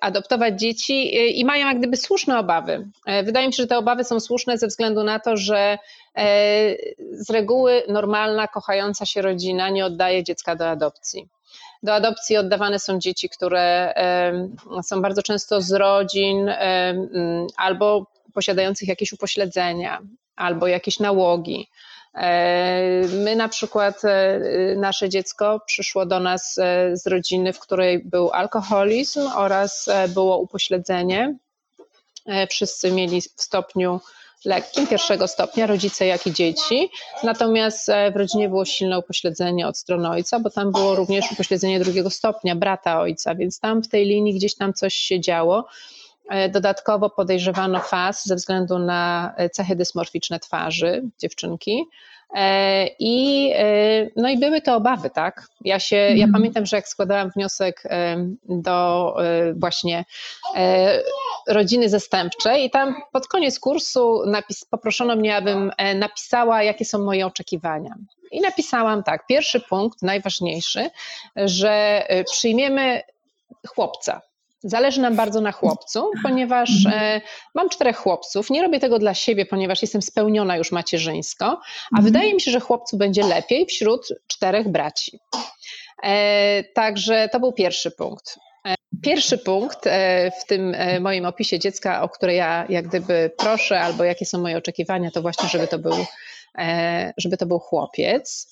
adoptować 0.00 0.60
dzieci 0.60 1.10
i 1.40 1.44
mają 1.44 1.66
jak 1.66 1.78
gdyby 1.78 1.96
słuszne 1.96 2.38
obawy. 2.38 2.88
Wydaje 3.24 3.46
mi 3.46 3.52
się, 3.52 3.62
że 3.62 3.66
te 3.66 3.78
obawy 3.78 4.04
są 4.04 4.20
słuszne 4.20 4.58
ze 4.58 4.66
względu 4.66 5.04
na 5.04 5.18
to, 5.18 5.36
że 5.36 5.78
z 7.12 7.30
reguły 7.30 7.82
normalna, 7.88 8.48
kochająca 8.48 9.06
się 9.06 9.22
rodzina 9.22 9.70
nie 9.70 9.84
oddaje 9.84 10.24
dziecka 10.24 10.56
do 10.56 10.70
adopcji. 10.70 11.28
Do 11.82 11.94
adopcji 11.94 12.36
oddawane 12.36 12.78
są 12.78 12.98
dzieci, 12.98 13.28
które 13.28 13.94
są 14.82 15.02
bardzo 15.02 15.22
często 15.22 15.60
z 15.60 15.72
rodzin 15.72 16.50
albo 17.56 18.06
posiadających 18.34 18.88
jakieś 18.88 19.12
upośledzenia, 19.12 20.00
albo 20.36 20.66
jakieś 20.66 20.98
nałogi. 20.98 21.68
My 23.14 23.36
na 23.36 23.48
przykład, 23.48 24.02
nasze 24.76 25.08
dziecko 25.08 25.60
przyszło 25.66 26.06
do 26.06 26.20
nas 26.20 26.54
z 26.92 27.06
rodziny, 27.06 27.52
w 27.52 27.58
której 27.58 28.04
był 28.04 28.30
alkoholizm 28.30 29.20
oraz 29.36 29.88
było 30.08 30.38
upośledzenie. 30.38 31.36
Wszyscy 32.50 32.92
mieli 32.92 33.20
w 33.20 33.42
stopniu 33.42 34.00
lekkim 34.44 34.86
pierwszego 34.86 35.28
stopnia, 35.28 35.66
rodzice 35.66 36.06
jak 36.06 36.26
i 36.26 36.32
dzieci. 36.32 36.90
Natomiast 37.22 37.88
e, 37.88 38.10
w 38.10 38.16
rodzinie 38.16 38.48
było 38.48 38.64
silne 38.64 38.98
upośledzenie 38.98 39.66
od 39.68 39.78
strony 39.78 40.10
ojca, 40.10 40.40
bo 40.40 40.50
tam 40.50 40.72
było 40.72 40.94
również 40.94 41.32
upośledzenie 41.32 41.80
drugiego 41.80 42.10
stopnia, 42.10 42.56
brata 42.56 43.00
ojca, 43.00 43.34
więc 43.34 43.60
tam 43.60 43.82
w 43.82 43.88
tej 43.88 44.06
linii 44.06 44.34
gdzieś 44.34 44.54
tam 44.54 44.74
coś 44.74 44.94
się 44.94 45.20
działo. 45.20 45.66
E, 46.30 46.48
dodatkowo 46.48 47.10
podejrzewano 47.10 47.80
FAS 47.80 48.26
ze 48.26 48.36
względu 48.36 48.78
na 48.78 49.32
e, 49.36 49.50
cechy 49.50 49.76
dysmorficzne 49.76 50.40
twarzy 50.40 51.02
dziewczynki. 51.18 51.84
I, 52.98 53.52
no 54.16 54.28
i 54.28 54.38
były 54.38 54.60
to 54.60 54.76
obawy, 54.76 55.10
tak? 55.10 55.46
Ja 55.60 55.80
się, 55.80 55.96
ja 55.96 56.10
mhm. 56.10 56.32
pamiętam, 56.32 56.66
że 56.66 56.76
jak 56.76 56.88
składałam 56.88 57.30
wniosek 57.30 57.82
do 58.48 59.16
właśnie 59.54 60.04
rodziny 61.48 61.88
zastępczej 61.88 62.64
i 62.64 62.70
tam 62.70 62.94
pod 63.12 63.28
koniec 63.28 63.60
kursu 63.60 64.22
napis, 64.26 64.64
poproszono 64.64 65.16
mnie, 65.16 65.36
abym 65.36 65.72
napisała, 65.94 66.62
jakie 66.62 66.84
są 66.84 66.98
moje 66.98 67.26
oczekiwania. 67.26 67.94
I 68.30 68.40
napisałam 68.40 69.02
tak, 69.02 69.26
pierwszy 69.26 69.60
punkt, 69.60 70.02
najważniejszy, 70.02 70.90
że 71.36 72.04
przyjmiemy 72.24 73.02
chłopca, 73.68 74.20
Zależy 74.64 75.00
nam 75.00 75.16
bardzo 75.16 75.40
na 75.40 75.52
chłopcu, 75.52 76.10
ponieważ 76.22 76.70
e, 76.92 77.20
mam 77.54 77.68
czterech 77.68 77.96
chłopców. 77.96 78.50
Nie 78.50 78.62
robię 78.62 78.80
tego 78.80 78.98
dla 78.98 79.14
siebie, 79.14 79.46
ponieważ 79.46 79.82
jestem 79.82 80.02
spełniona 80.02 80.56
już 80.56 80.72
macierzyńsko, 80.72 81.46
a 81.46 81.98
mhm. 81.98 82.04
wydaje 82.04 82.34
mi 82.34 82.40
się, 82.40 82.50
że 82.50 82.60
chłopcu 82.60 82.96
będzie 82.96 83.22
lepiej 83.22 83.66
wśród 83.66 84.08
czterech 84.26 84.68
braci. 84.68 85.18
E, 86.02 86.64
także 86.64 87.28
to 87.32 87.40
był 87.40 87.52
pierwszy 87.52 87.90
punkt. 87.90 88.38
E, 89.00 89.02
pierwszy 89.02 89.38
punkt 89.38 89.86
e, 89.86 90.30
w 90.30 90.46
tym 90.46 90.74
e, 90.74 91.00
moim 91.00 91.24
opisie 91.24 91.58
dziecka, 91.58 92.02
o 92.02 92.08
które 92.08 92.34
ja 92.34 92.66
jak 92.68 92.88
gdyby 92.88 93.30
proszę, 93.38 93.80
albo 93.80 94.04
jakie 94.04 94.26
są 94.26 94.40
moje 94.40 94.56
oczekiwania, 94.56 95.10
to 95.10 95.22
właśnie, 95.22 95.48
żeby 95.48 95.68
to 95.68 95.78
był, 95.78 95.96
żeby 97.16 97.36
to 97.36 97.46
był 97.46 97.58
chłopiec, 97.58 98.48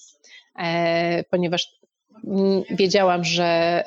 ponieważ 1.30 1.78
wiedziałam, 2.70 3.24
że 3.24 3.84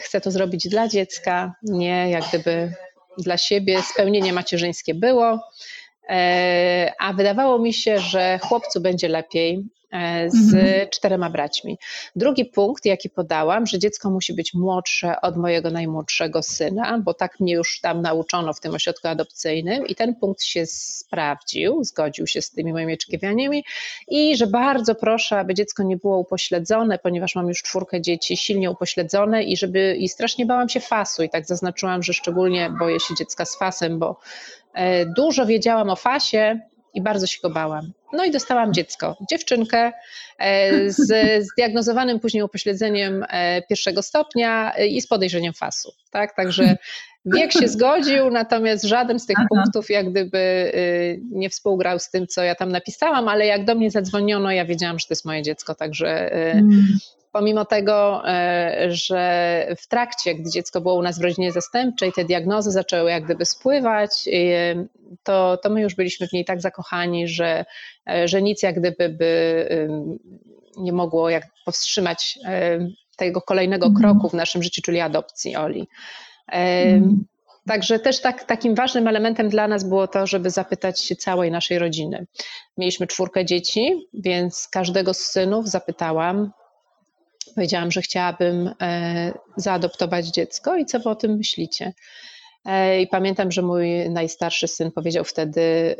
chcę 0.00 0.20
to 0.20 0.30
zrobić 0.30 0.68
dla 0.68 0.88
dziecka, 0.88 1.54
nie 1.62 2.10
jak 2.10 2.28
gdyby 2.28 2.72
dla 3.18 3.36
siebie. 3.36 3.82
Spełnienie 3.82 4.32
macierzyńskie 4.32 4.94
było, 4.94 5.32
e, 5.32 5.40
a 6.98 7.12
wydawało 7.12 7.58
mi 7.58 7.74
się, 7.74 7.98
że 7.98 8.38
chłopcu 8.38 8.80
będzie 8.80 9.08
lepiej, 9.08 9.64
E, 9.90 10.30
z 10.30 10.54
mhm. 10.54 10.88
czterema 10.90 11.30
braćmi. 11.30 11.78
Drugi 12.16 12.44
punkt, 12.44 12.84
jaki 12.84 13.10
podałam, 13.10 13.66
że 13.66 13.78
dziecko 13.78 14.10
musi 14.10 14.34
być 14.34 14.54
młodsze 14.54 15.20
od 15.20 15.36
mojego 15.36 15.70
najmłodszego 15.70 16.42
syna, 16.42 16.98
bo 17.04 17.14
tak 17.14 17.40
mnie 17.40 17.54
już 17.54 17.80
tam 17.80 18.02
nauczono 18.02 18.52
w 18.52 18.60
tym 18.60 18.74
ośrodku 18.74 19.08
adopcyjnym 19.08 19.86
i 19.86 19.94
ten 19.94 20.14
punkt 20.14 20.42
się 20.42 20.66
sprawdził, 20.66 21.84
zgodził 21.84 22.26
się 22.26 22.42
z 22.42 22.50
tymi 22.50 22.72
moimi 22.72 22.94
oczekiwaniami 22.94 23.64
i 24.08 24.36
że 24.36 24.46
bardzo 24.46 24.94
proszę, 24.94 25.38
aby 25.38 25.54
dziecko 25.54 25.82
nie 25.82 25.96
było 25.96 26.18
upośledzone, 26.18 26.98
ponieważ 26.98 27.34
mam 27.34 27.48
już 27.48 27.62
czwórkę 27.62 28.00
dzieci 28.00 28.36
silnie 28.36 28.70
upośledzone 28.70 29.42
i 29.42 29.56
żeby 29.56 29.96
i 29.96 30.08
strasznie 30.08 30.46
bałam 30.46 30.68
się 30.68 30.80
fasu 30.80 31.22
i 31.22 31.30
tak 31.30 31.46
zaznaczyłam, 31.46 32.02
że 32.02 32.12
szczególnie 32.12 32.70
boję 32.78 33.00
się 33.00 33.14
dziecka 33.18 33.44
z 33.44 33.58
fasem, 33.58 33.98
bo 33.98 34.10
e, 34.10 34.16
dużo 35.16 35.46
wiedziałam 35.46 35.90
o 35.90 35.96
fasie, 35.96 36.60
i 36.94 37.02
bardzo 37.02 37.26
się 37.26 37.38
go 37.42 37.50
bałam. 37.50 37.92
No 38.12 38.24
i 38.24 38.30
dostałam 38.30 38.72
dziecko, 38.74 39.16
dziewczynkę 39.30 39.92
e, 40.38 40.90
z 40.90 41.12
zdiagnozowanym 41.52 42.20
później 42.20 42.42
upośledzeniem 42.42 43.24
e, 43.28 43.62
pierwszego 43.62 44.02
stopnia 44.02 44.74
e, 44.76 44.86
i 44.86 45.00
z 45.00 45.06
podejrzeniem 45.06 45.52
fasu. 45.52 45.92
Tak? 46.10 46.36
Także 46.36 46.76
wiek 47.24 47.52
się 47.52 47.68
zgodził, 47.68 48.30
natomiast 48.30 48.84
żaden 48.84 49.18
z 49.18 49.26
tych 49.26 49.36
Aha. 49.38 49.46
punktów 49.50 49.90
jak 49.90 50.10
gdyby 50.10 50.72
nie 51.30 51.50
współgrał 51.50 51.98
z 51.98 52.10
tym, 52.10 52.26
co 52.26 52.42
ja 52.42 52.54
tam 52.54 52.72
napisałam, 52.72 53.28
ale 53.28 53.46
jak 53.46 53.64
do 53.64 53.74
mnie 53.74 53.90
zadzwoniono, 53.90 54.50
ja 54.50 54.64
wiedziałam, 54.64 54.98
że 54.98 55.06
to 55.06 55.12
jest 55.12 55.24
moje 55.24 55.42
dziecko, 55.42 55.74
także 55.74 56.32
mm 56.32 56.98
pomimo 57.32 57.64
tego, 57.64 58.28
e, 58.28 58.86
że 58.88 59.66
w 59.78 59.88
trakcie, 59.88 60.34
gdy 60.34 60.50
dziecko 60.50 60.80
było 60.80 60.94
u 60.94 61.02
nas 61.02 61.18
w 61.18 61.22
rodzinie 61.22 61.52
zastępczej, 61.52 62.12
te 62.12 62.24
diagnozy 62.24 62.70
zaczęły 62.70 63.10
jak 63.10 63.24
gdyby 63.24 63.44
spływać, 63.44 64.28
e, 64.28 64.84
to, 65.22 65.58
to 65.62 65.70
my 65.70 65.80
już 65.80 65.94
byliśmy 65.94 66.28
w 66.28 66.32
niej 66.32 66.44
tak 66.44 66.60
zakochani, 66.60 67.28
że, 67.28 67.64
e, 68.10 68.28
że 68.28 68.42
nic 68.42 68.62
jak 68.62 68.80
gdyby 68.80 69.08
by 69.08 69.68
nie 70.76 70.92
mogło 70.92 71.30
jak 71.30 71.46
powstrzymać 71.64 72.38
tego 73.16 73.42
kolejnego 73.42 73.86
mhm. 73.86 74.02
kroku 74.02 74.28
w 74.28 74.34
naszym 74.34 74.62
życiu, 74.62 74.82
czyli 74.82 75.00
adopcji 75.00 75.56
Oli. 75.56 75.88
Mhm. 76.48 77.24
Także 77.68 77.98
też 77.98 78.20
tak, 78.20 78.44
takim 78.44 78.74
ważnym 78.74 79.08
elementem 79.08 79.48
dla 79.48 79.68
nas 79.68 79.84
było 79.84 80.08
to, 80.08 80.26
żeby 80.26 80.50
zapytać 80.50 81.00
się 81.00 81.16
całej 81.16 81.50
naszej 81.50 81.78
rodziny. 81.78 82.26
Mieliśmy 82.76 83.06
czwórkę 83.06 83.44
dzieci, 83.44 84.08
więc 84.14 84.68
każdego 84.68 85.14
z 85.14 85.18
synów 85.18 85.68
zapytałam, 85.68 86.50
Powiedziałam, 87.54 87.90
że 87.90 88.02
chciałabym 88.02 88.70
e, 88.82 89.32
zaadoptować 89.56 90.26
dziecko 90.26 90.76
i 90.76 90.86
co 90.86 91.00
wy 91.00 91.10
o 91.10 91.14
tym 91.14 91.36
myślicie? 91.36 91.92
E, 92.64 93.02
I 93.02 93.06
pamiętam, 93.06 93.52
że 93.52 93.62
mój 93.62 94.10
najstarszy 94.10 94.68
syn 94.68 94.92
powiedział 94.92 95.24
wtedy: 95.24 95.96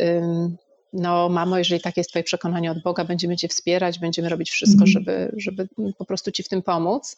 No, 0.93 1.29
mamo, 1.29 1.59
jeżeli 1.59 1.81
takie 1.81 2.01
jest 2.01 2.11
Twoje 2.11 2.23
przekonanie 2.23 2.71
od 2.71 2.83
Boga, 2.83 3.05
będziemy 3.05 3.37
Cię 3.37 3.49
wspierać, 3.49 3.99
będziemy 3.99 4.29
robić 4.29 4.51
wszystko, 4.51 4.85
mhm. 4.85 4.93
żeby, 4.93 5.33
żeby 5.37 5.69
po 5.99 6.05
prostu 6.05 6.33
Ci 6.33 6.43
w 6.43 6.49
tym 6.49 6.63
pomóc. 6.63 7.17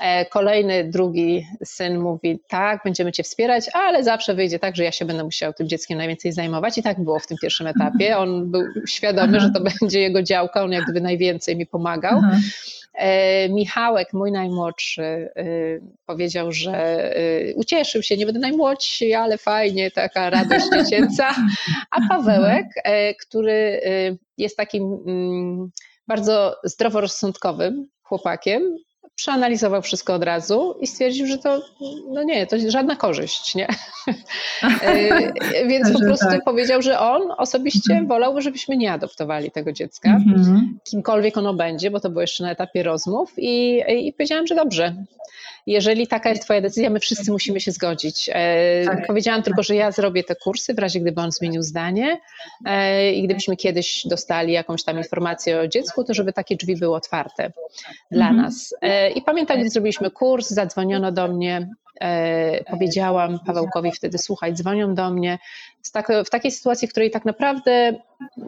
E, 0.00 0.26
kolejny, 0.26 0.90
drugi 0.90 1.46
syn 1.64 1.98
mówi: 1.98 2.40
Tak, 2.48 2.80
będziemy 2.84 3.12
Cię 3.12 3.22
wspierać, 3.22 3.64
ale 3.72 4.04
zawsze 4.04 4.34
wyjdzie 4.34 4.58
tak, 4.58 4.76
że 4.76 4.84
ja 4.84 4.92
się 4.92 5.04
będę 5.04 5.24
musiał 5.24 5.52
tym 5.52 5.68
dzieckiem 5.68 5.98
najwięcej 5.98 6.32
zajmować. 6.32 6.78
I 6.78 6.82
tak 6.82 7.04
było 7.04 7.18
w 7.18 7.26
tym 7.26 7.38
pierwszym 7.42 7.66
etapie. 7.66 8.18
On 8.18 8.50
był 8.50 8.62
świadomy, 8.88 9.40
że 9.40 9.50
to 9.50 9.60
będzie 9.80 10.00
jego 10.00 10.22
działka, 10.22 10.62
on 10.62 10.72
jak 10.72 10.84
gdyby 10.84 11.00
najwięcej 11.00 11.56
mi 11.56 11.66
pomagał. 11.66 12.20
E, 12.94 13.48
Michałek, 13.48 14.12
mój 14.12 14.32
najmłodszy, 14.32 15.02
e, 15.02 15.44
powiedział, 16.06 16.52
że 16.52 16.72
e, 17.16 17.54
ucieszył 17.54 18.02
się, 18.02 18.16
nie 18.16 18.26
będę 18.26 18.40
najmłodszy, 18.40 19.16
ale 19.16 19.38
fajnie, 19.38 19.90
taka 19.90 20.30
radość 20.30 20.66
dziecięca. 20.74 21.34
A 21.90 22.08
Pawełek, 22.08 22.66
który 23.20 23.80
jest 24.38 24.56
takim 24.56 25.02
mm, 25.06 25.70
bardzo 26.06 26.56
zdroworozsądkowym 26.64 27.88
chłopakiem, 28.02 28.76
przeanalizował 29.22 29.82
wszystko 29.82 30.14
od 30.14 30.24
razu 30.24 30.74
i 30.80 30.86
stwierdził, 30.86 31.26
że 31.26 31.38
to 31.38 31.62
no 32.08 32.22
nie, 32.22 32.46
to 32.46 32.56
żadna 32.70 32.96
korzyść, 32.96 33.54
nie? 33.54 33.68
E, 34.82 35.32
więc 35.70 35.92
po 35.92 36.00
prostu 36.00 36.26
tak. 36.26 36.44
powiedział, 36.44 36.82
że 36.82 37.00
on 37.00 37.22
osobiście 37.38 37.92
mhm. 37.92 38.08
wolałby, 38.08 38.42
żebyśmy 38.42 38.76
nie 38.76 38.92
adoptowali 38.92 39.50
tego 39.50 39.72
dziecka, 39.72 40.10
mhm. 40.10 40.78
kimkolwiek 40.84 41.36
ono 41.36 41.54
będzie, 41.54 41.90
bo 41.90 42.00
to 42.00 42.10
było 42.10 42.20
jeszcze 42.20 42.44
na 42.44 42.50
etapie 42.50 42.82
rozmów 42.82 43.32
i, 43.36 43.82
i 43.88 44.12
powiedziałam, 44.12 44.46
że 44.46 44.54
dobrze, 44.54 44.96
jeżeli 45.66 46.06
taka 46.06 46.28
jest 46.28 46.42
Twoja 46.42 46.60
decyzja, 46.60 46.90
my 46.90 47.00
wszyscy 47.00 47.32
musimy 47.32 47.60
się 47.60 47.72
zgodzić. 47.72 48.30
E, 48.32 48.84
tak. 48.84 49.06
Powiedziałam 49.06 49.42
tylko, 49.42 49.62
że 49.62 49.74
ja 49.74 49.90
zrobię 49.90 50.24
te 50.24 50.36
kursy 50.36 50.74
w 50.74 50.78
razie, 50.78 51.00
gdyby 51.00 51.20
on 51.20 51.32
zmienił 51.32 51.62
zdanie 51.62 52.20
e, 52.64 53.12
i 53.12 53.22
gdybyśmy 53.22 53.56
kiedyś 53.56 54.06
dostali 54.06 54.52
jakąś 54.52 54.84
tam 54.84 54.98
informację 54.98 55.60
o 55.60 55.68
dziecku, 55.68 56.04
to 56.04 56.14
żeby 56.14 56.32
takie 56.32 56.56
drzwi 56.56 56.76
były 56.76 56.96
otwarte 56.96 57.52
dla 58.10 58.28
mhm. 58.28 58.42
nas. 58.42 58.74
E, 58.82 59.10
I 59.10 59.22
pamiętam, 59.22 59.60
gdy 59.60 59.70
zrobiliśmy 59.70 60.10
kurs, 60.10 60.48
zadzwoniono 60.48 61.12
do 61.12 61.28
mnie 61.28 61.68
powiedziałam 62.70 63.38
Pawełkowi 63.46 63.92
wtedy, 63.92 64.18
słuchaj, 64.18 64.54
dzwonią 64.54 64.94
do 64.94 65.10
mnie 65.10 65.38
tak, 65.92 66.08
w 66.26 66.30
takiej 66.30 66.50
sytuacji, 66.50 66.88
w 66.88 66.90
której 66.90 67.10
tak 67.10 67.24
naprawdę 67.24 67.94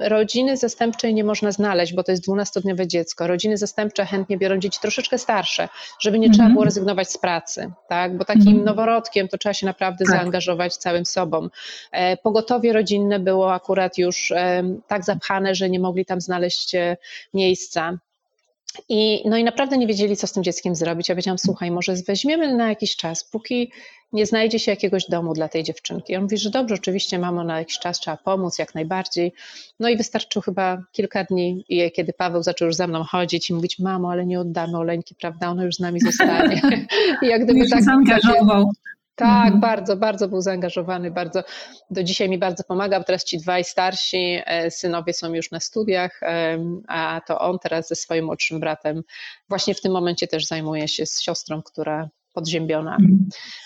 rodziny 0.01 0.57
zastępczej 0.57 1.15
nie 1.15 1.25
można 1.25 1.53
znaleźć, 1.53 1.95
bo 1.95 2.03
to 2.03 2.13
jest 2.13 2.23
dwunastodniowe 2.25 2.87
dziecko. 2.87 3.27
Rodziny 3.27 3.57
zastępcze 3.57 4.07
chętnie 4.07 4.39
biorą 4.39 4.59
dzieci 4.59 4.79
troszeczkę 4.83 5.19
starsze, 5.19 5.69
żeby 6.01 6.19
nie 6.19 6.31
trzeba 6.31 6.45
mhm. 6.45 6.53
było 6.53 6.65
rezygnować 6.65 7.11
z 7.11 7.19
pracy, 7.19 7.73
tak? 7.89 8.17
bo 8.17 8.25
takim 8.25 8.49
mhm. 8.49 8.65
noworodkiem 8.65 9.29
to 9.29 9.39
trzeba 9.39 9.55
się 9.55 9.67
naprawdę 9.67 10.05
tak. 10.05 10.15
zaangażować 10.15 10.77
całym 10.77 11.07
sobą. 11.07 11.49
E, 11.93 12.17
pogotowie 12.17 12.73
rodzinne 12.73 13.19
było 13.19 13.55
akurat 13.55 13.99
już 13.99 14.33
tak 14.87 15.05
zapchane, 15.05 15.55
że 15.55 15.71
nie 15.71 15.81
mogli 15.81 16.05
tam 16.05 16.21
znaleźć 16.21 16.75
e, 16.75 16.97
miejsca. 17.35 17.99
I, 18.89 19.29
no 19.29 19.37
i 19.37 19.45
naprawdę 19.45 19.79
nie 19.79 19.87
wiedzieli, 19.87 20.17
co 20.17 20.27
z 20.27 20.33
tym 20.33 20.45
dzieckiem 20.45 20.75
zrobić. 20.75 21.09
Ja 21.09 21.15
powiedziałam, 21.15 21.39
słuchaj, 21.39 21.71
może 21.71 21.95
weźmiemy 22.07 22.55
na 22.55 22.69
jakiś 22.69 22.97
czas, 22.97 23.25
póki 23.25 23.73
nie 24.13 24.27
znajdzie 24.27 24.59
się 24.59 24.71
jakiegoś 24.71 25.07
domu 25.09 25.35
dla 25.35 25.49
tej 25.49 25.63
dziewczynki. 25.63 26.17
On 26.17 26.23
mówi, 26.23 26.39
że 26.39 26.51
dobrze, 26.51 26.75
oczywiście 26.75 27.19
mamo, 27.19 27.45
na 27.45 27.59
jakiś 27.59 27.79
czas 27.79 28.01
trzeba 28.01 28.17
pomóc, 28.17 28.59
jak 28.59 28.75
najbardziej. 28.75 29.33
No 29.81 29.89
i 29.89 29.97
wystarczyło 29.97 30.43
chyba 30.43 30.83
kilka 30.93 31.25
dni, 31.25 31.65
kiedy 31.95 32.13
Paweł 32.13 32.43
zaczął 32.43 32.67
już 32.67 32.75
za 32.75 32.87
mną 32.87 33.05
chodzić 33.05 33.51
i 33.51 33.55
mówić, 33.55 33.79
mamo, 33.79 34.11
ale 34.11 34.27
nie 34.27 34.41
oddamy 34.41 34.79
Oleńki, 34.79 35.15
prawda, 35.15 35.49
ona 35.49 35.65
już 35.65 35.75
z 35.75 35.81
nami 35.81 36.01
zostanie. 36.01 36.63
I 37.23 37.27
jak 37.27 37.45
gdyby 37.45 37.69
tak... 37.69 37.85
Zaangażował. 37.85 38.73
Tak, 39.17 39.45
mhm. 39.45 39.61
bardzo, 39.61 39.97
bardzo 39.97 40.29
był 40.29 40.41
zaangażowany, 40.41 41.11
bardzo, 41.11 41.43
do 41.91 42.03
dzisiaj 42.03 42.29
mi 42.29 42.39
bardzo 42.39 42.65
pomagał. 42.65 43.05
Teraz 43.05 43.25
ci 43.25 43.39
dwaj 43.39 43.65
starsi 43.65 44.41
e, 44.47 44.71
synowie 44.71 45.13
są 45.13 45.35
już 45.35 45.51
na 45.51 45.61
studiach, 45.61 46.21
a 46.89 47.21
to 47.27 47.39
on 47.39 47.59
teraz 47.59 47.89
ze 47.89 47.95
swoim 47.95 48.25
młodszym 48.25 48.61
bratem 48.61 49.03
właśnie 49.49 49.75
w 49.75 49.81
tym 49.81 49.93
momencie 49.93 50.27
też 50.27 50.47
zajmuje 50.47 50.89
się 50.89 51.07
z 51.07 51.21
siostrą, 51.21 51.63
która 51.63 52.09
podziębiona. 52.35 52.97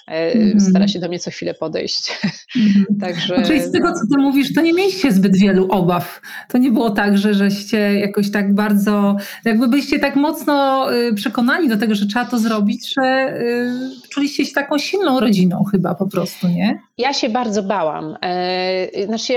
Mm. 0.07 0.61
Stara 0.61 0.89
się 0.89 0.99
do 0.99 1.09
mnie 1.09 1.19
co 1.19 1.31
chwilę 1.31 1.55
podejść. 1.55 2.19
Mm. 2.57 2.87
Także... 3.01 3.43
Czyli 3.43 3.61
z 3.61 3.73
tego, 3.73 3.93
co 3.93 4.01
ty 4.01 4.23
mówisz, 4.23 4.55
to 4.55 4.61
nie 4.61 4.73
mieliście 4.73 5.13
zbyt 5.13 5.37
wielu 5.37 5.69
obaw. 5.71 6.21
To 6.49 6.59
nie 6.59 6.71
było 6.71 6.91
tak, 6.91 7.19
że 7.19 7.35
żeście 7.35 7.79
jakoś 7.79 8.31
tak 8.31 8.55
bardzo, 8.55 9.17
jakby 9.45 9.69
byliście 9.69 9.99
tak 9.99 10.17
mocno 10.17 10.87
y, 10.95 11.15
przekonani 11.15 11.69
do 11.69 11.77
tego, 11.77 11.95
że 11.95 12.07
trzeba 12.07 12.25
to 12.25 12.39
zrobić, 12.39 12.95
że 12.95 13.39
y, 13.41 14.09
czuliście 14.11 14.47
się 14.47 14.55
taką 14.55 14.79
silną 14.79 15.21
rodziną 15.21 15.65
chyba 15.65 15.95
po 15.95 16.09
prostu, 16.09 16.49
nie? 16.49 16.81
Ja 16.99 17.13
się 17.13 17.29
bardzo 17.29 17.63
bałam. 17.63 18.17
E, 18.23 19.07
znaczy, 19.07 19.33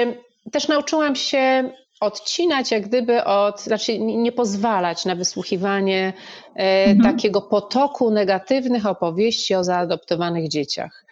też 0.52 0.68
nauczyłam 0.68 1.16
się 1.16 1.70
odcinać 2.02 2.72
jak 2.72 2.88
gdyby 2.88 3.24
od, 3.24 3.62
znaczy 3.62 4.00
nie 4.00 4.32
pozwalać 4.32 5.06
na 5.06 5.16
wysłuchiwanie 5.16 6.14
e, 6.56 6.86
mhm. 6.86 7.16
takiego 7.16 7.42
potoku 7.42 8.12
negatywnych 8.12 8.86
opowieści 8.86 9.56
o 9.56 9.64
zaadoptowanych 9.64 10.50
dzieciach. 10.50 11.06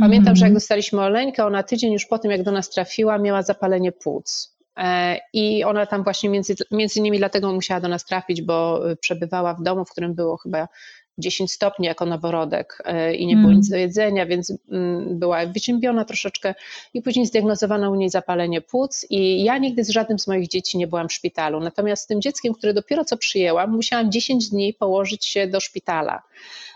Pamiętam, 0.00 0.20
mhm. 0.20 0.36
że 0.36 0.44
jak 0.44 0.54
dostaliśmy 0.54 1.00
Oleńkę, 1.00 1.46
ona 1.46 1.62
tydzień 1.62 1.92
już 1.92 2.06
po 2.06 2.18
tym, 2.18 2.30
jak 2.30 2.42
do 2.42 2.52
nas 2.52 2.70
trafiła, 2.70 3.18
miała 3.18 3.42
zapalenie 3.42 3.92
płuc. 3.92 4.56
E, 4.76 5.20
I 5.32 5.64
ona 5.64 5.86
tam 5.86 6.04
właśnie 6.04 6.30
między, 6.30 6.54
między 6.70 6.98
innymi 6.98 7.18
dlatego 7.18 7.52
musiała 7.52 7.80
do 7.80 7.88
nas 7.88 8.04
trafić, 8.04 8.42
bo 8.42 8.90
e, 8.90 8.96
przebywała 8.96 9.54
w 9.54 9.62
domu, 9.62 9.84
w 9.84 9.90
którym 9.90 10.14
było 10.14 10.36
chyba 10.36 10.68
10 11.18 11.52
stopni 11.52 11.86
jako 11.86 12.06
noworodek 12.06 12.82
e, 12.84 13.14
i 13.14 13.26
nie 13.26 13.36
było 13.36 13.46
mm. 13.46 13.56
nic 13.56 13.68
do 13.68 13.76
jedzenia, 13.76 14.26
więc 14.26 14.52
mm, 14.72 15.18
była 15.18 15.46
wyciębiona 15.46 16.04
troszeczkę 16.04 16.54
i 16.94 17.02
później 17.02 17.26
zdiagnozowano 17.26 17.90
u 17.90 17.94
niej 17.94 18.10
zapalenie 18.10 18.60
płuc 18.60 19.06
i 19.10 19.44
ja 19.44 19.58
nigdy 19.58 19.84
z 19.84 19.88
żadnym 19.88 20.18
z 20.18 20.26
moich 20.26 20.48
dzieci 20.48 20.78
nie 20.78 20.86
byłam 20.86 21.08
w 21.08 21.12
szpitalu. 21.12 21.60
Natomiast 21.60 22.02
z 22.02 22.06
tym 22.06 22.20
dzieckiem, 22.20 22.54
które 22.54 22.74
dopiero 22.74 23.04
co 23.04 23.16
przyjęłam, 23.16 23.70
musiałam 23.70 24.12
10 24.12 24.50
dni 24.50 24.74
położyć 24.74 25.26
się 25.26 25.46
do 25.46 25.60
szpitala. 25.60 26.22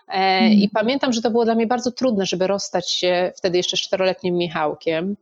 E, 0.08 0.48
I 0.48 0.56
mm. 0.56 0.70
pamiętam, 0.74 1.12
że 1.12 1.22
to 1.22 1.30
było 1.30 1.44
dla 1.44 1.54
mnie 1.54 1.66
bardzo 1.66 1.90
trudne, 1.92 2.26
żeby 2.26 2.46
rozstać 2.46 2.90
się 2.90 3.32
wtedy 3.36 3.56
jeszcze 3.56 3.76
czteroletnim 3.76 4.34
Michałkiem. 4.34 5.16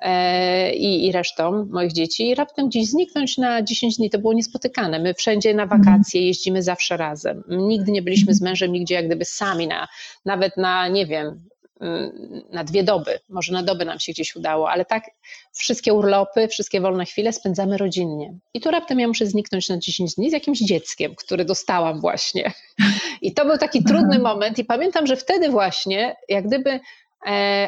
E, 0.00 0.72
i, 0.74 1.06
i 1.06 1.12
resztą 1.12 1.66
moich 1.70 1.92
dzieci 1.92 2.28
i 2.28 2.34
raptem 2.34 2.68
gdzieś 2.68 2.86
zniknąć 2.86 3.38
na 3.38 3.62
10 3.62 3.96
dni. 3.96 4.10
To 4.10 4.18
było 4.18 4.32
niespotykane. 4.32 4.98
My 4.98 5.14
wszędzie 5.14 5.54
na 5.54 5.62
mhm. 5.62 5.82
wakacje 5.82 6.26
jeździmy 6.26 6.62
zawsze 6.62 6.96
razem. 6.96 7.42
Nigdy 7.48 7.92
nie 7.92 8.02
byliśmy 8.02 8.34
z 8.34 8.40
mężem 8.40 8.72
nigdzie 8.72 8.94
jak 8.94 9.06
gdyby 9.06 9.24
sami, 9.24 9.66
na, 9.66 9.88
nawet 10.24 10.56
na, 10.56 10.88
nie 10.88 11.06
wiem, 11.06 11.48
mm, 11.80 12.12
na 12.52 12.64
dwie 12.64 12.84
doby, 12.84 13.20
może 13.28 13.52
na 13.52 13.62
doby 13.62 13.84
nam 13.84 14.00
się 14.00 14.12
gdzieś 14.12 14.36
udało, 14.36 14.70
ale 14.70 14.84
tak 14.84 15.04
wszystkie 15.52 15.94
urlopy, 15.94 16.48
wszystkie 16.48 16.80
wolne 16.80 17.04
chwile 17.04 17.32
spędzamy 17.32 17.76
rodzinnie. 17.76 18.34
I 18.54 18.60
tu 18.60 18.70
raptem 18.70 19.00
ja 19.00 19.08
muszę 19.08 19.26
zniknąć 19.26 19.68
na 19.68 19.78
10 19.78 20.14
dni 20.14 20.30
z 20.30 20.32
jakimś 20.32 20.58
dzieckiem, 20.58 21.14
które 21.14 21.44
dostałam 21.44 22.00
właśnie. 22.00 22.52
I 23.22 23.34
to 23.34 23.44
był 23.44 23.58
taki 23.58 23.84
trudny 23.84 24.18
moment 24.18 24.58
i 24.58 24.64
pamiętam, 24.64 25.06
że 25.06 25.16
wtedy 25.16 25.48
właśnie 25.48 26.16
jak 26.28 26.46
gdyby 26.46 26.80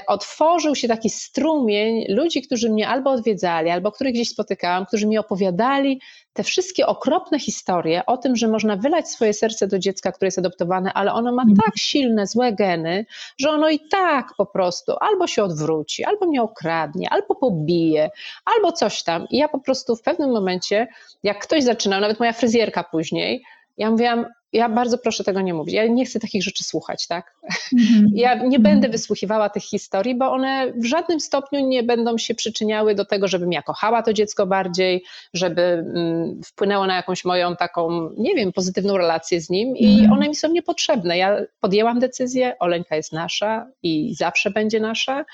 otworzył 0.07 0.75
się 0.75 0.89
taki 0.89 1.11
strumień 1.11 2.05
ludzi, 2.09 2.43
którzy 2.43 2.71
mnie 2.71 2.89
albo 2.89 3.11
odwiedzali, 3.11 3.71
albo 3.71 3.93
których 3.93 4.13
gdzieś 4.13 4.29
spotykałam, 4.29 4.87
którzy 4.87 5.07
mi 5.07 5.19
opowiadali 5.19 6.01
te 6.33 6.43
wszystkie 6.43 6.87
okropne 6.87 7.39
historie 7.39 8.07
o 8.07 8.17
tym, 8.17 8.37
że 8.37 8.49
można 8.49 8.77
wylać 8.77 9.09
swoje 9.09 9.35
serce 9.35 9.67
do 9.67 9.79
dziecka, 9.79 10.13
które 10.13 10.27
jest 10.27 10.39
adoptowane, 10.39 10.93
ale 10.93 11.13
ono 11.13 11.33
ma 11.33 11.43
mhm. 11.43 11.59
tak 11.65 11.79
silne, 11.79 12.27
złe 12.27 12.53
geny, 12.53 13.07
że 13.39 13.51
ono 13.51 13.71
i 13.71 13.81
tak 13.91 14.27
po 14.37 14.47
prostu 14.47 14.93
albo 15.01 15.27
się 15.27 15.45
odwróci, 15.45 16.05
albo 16.05 16.27
mnie 16.27 16.43
okradnie, 16.43 17.11
albo 17.11 17.35
pobije, 17.35 18.11
albo 18.45 18.73
coś 18.73 19.03
tam. 19.03 19.27
I 19.31 19.37
ja 19.37 19.49
po 19.49 19.59
prostu 19.59 19.97
w 19.97 20.03
pewnym 20.03 20.31
momencie, 20.31 20.89
jak 21.23 21.39
ktoś 21.39 21.65
zaczynał, 21.65 22.01
nawet 22.01 22.21
moja 22.21 22.33
fryzjerka 22.33 22.85
później, 22.85 23.45
ja 23.77 23.91
mówiłam, 23.91 24.27
ja 24.53 24.69
bardzo 24.69 24.99
proszę 24.99 25.25
tego 25.25 25.41
nie 25.41 25.55
mówić. 25.55 25.75
Ja 25.75 25.87
nie 25.87 26.05
chcę 26.05 26.21
takich 26.21 26.43
rzeczy 26.43 26.65
słuchać, 26.65 27.07
tak? 27.07 27.35
Mm-hmm. 27.51 28.07
Ja 28.15 28.35
nie 28.35 28.59
będę 28.59 28.77
mhm. 28.77 28.93
wysłuchiwała 28.93 29.49
tych 29.49 29.63
historii, 29.63 30.15
bo 30.15 30.33
one 30.33 30.73
w 30.77 30.85
żadnym 30.85 31.21
stopniu 31.21 31.69
nie 31.69 31.83
będą 31.83 32.19
się 32.19 32.35
przyczyniały 32.35 32.95
do 32.95 33.05
tego, 33.05 33.29
żebym 33.29 33.53
ja 33.53 33.63
kochała 33.63 34.03
to 34.03 34.13
dziecko 34.13 34.47
bardziej, 34.47 35.05
żeby 35.35 35.63
mm, 35.63 36.41
wpłynęło 36.45 36.87
na 36.87 36.97
jakąś 36.97 37.25
moją 37.25 37.57
taką, 37.57 38.11
nie 38.19 38.35
wiem, 38.35 38.53
pozytywną 38.53 38.97
relację 38.97 39.41
z 39.41 39.51
nim 39.51 39.77
i 39.77 39.87
mm-hmm. 39.87 40.13
one 40.13 40.29
mi 40.29 40.35
są 40.35 40.53
niepotrzebne. 40.53 41.19
Ja 41.19 41.37
podjęłam 41.61 41.99
decyzję, 41.99 42.59
Oleńka 42.59 42.97
jest 42.97 43.13
nasza 43.13 43.67
i 43.83 44.15
zawsze 44.15 44.51
będzie 44.51 44.81
nasza. 44.81 45.21
Mm-hmm. 45.21 45.25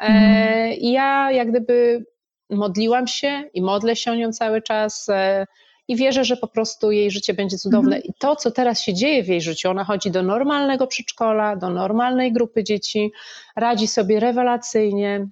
E, 0.00 0.06
mhm. 0.06 0.72
I 0.72 0.92
ja 0.92 1.32
jak 1.32 1.50
gdyby 1.50 2.04
modliłam 2.50 3.06
się 3.06 3.44
i 3.54 3.62
modlę 3.62 3.96
się 3.96 4.10
o 4.12 4.14
nią 4.14 4.32
cały 4.32 4.62
czas. 4.62 5.08
I 5.88 5.96
wierzę, 5.96 6.24
że 6.24 6.36
po 6.36 6.48
prostu 6.48 6.90
jej 6.90 7.10
życie 7.10 7.34
będzie 7.34 7.58
cudowne. 7.58 7.96
Mhm. 7.96 8.02
I 8.04 8.18
to, 8.18 8.36
co 8.36 8.50
teraz 8.50 8.82
się 8.82 8.94
dzieje 8.94 9.22
w 9.22 9.28
jej 9.28 9.40
życiu, 9.40 9.70
ona 9.70 9.84
chodzi 9.84 10.10
do 10.10 10.22
normalnego 10.22 10.86
przedszkola, 10.86 11.56
do 11.56 11.70
normalnej 11.70 12.32
grupy 12.32 12.64
dzieci, 12.64 13.12
radzi 13.56 13.88
sobie 13.88 14.20
rewelacyjnie, 14.20 15.28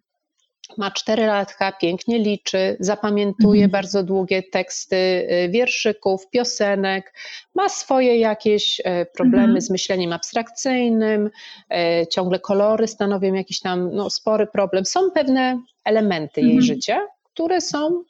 ma 0.79 0.91
cztery 0.91 1.27
latka, 1.27 1.73
pięknie 1.73 2.19
liczy, 2.19 2.77
zapamiętuje 2.81 3.65
mhm. 3.65 3.71
bardzo 3.71 4.03
długie 4.03 4.43
teksty 4.43 4.97
y, 4.97 5.49
wierszyków, 5.49 6.31
piosenek, 6.31 7.15
ma 7.55 7.69
swoje 7.69 8.19
jakieś 8.19 8.81
y, 8.81 8.83
problemy 9.15 9.45
mhm. 9.45 9.61
z 9.61 9.71
myśleniem 9.71 10.13
abstrakcyjnym, 10.13 11.27
y, 11.27 12.07
ciągle 12.07 12.41
kolory 12.41 12.87
stanowią 12.87 13.35
jakiś 13.35 13.61
tam 13.61 13.95
no, 13.95 14.11
spory 14.11 14.47
problem. 14.47 14.85
Są 14.85 15.11
pewne 15.11 15.61
elementy 15.85 16.41
jej 16.41 16.51
mhm. 16.51 16.67
życia, 16.67 17.07
które 17.25 17.61
są 17.61 18.05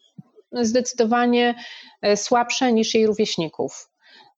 zdecydowanie 0.52 1.54
e, 2.02 2.16
słabsze 2.16 2.72
niż 2.72 2.94
jej 2.94 3.06
rówieśników. 3.06 3.88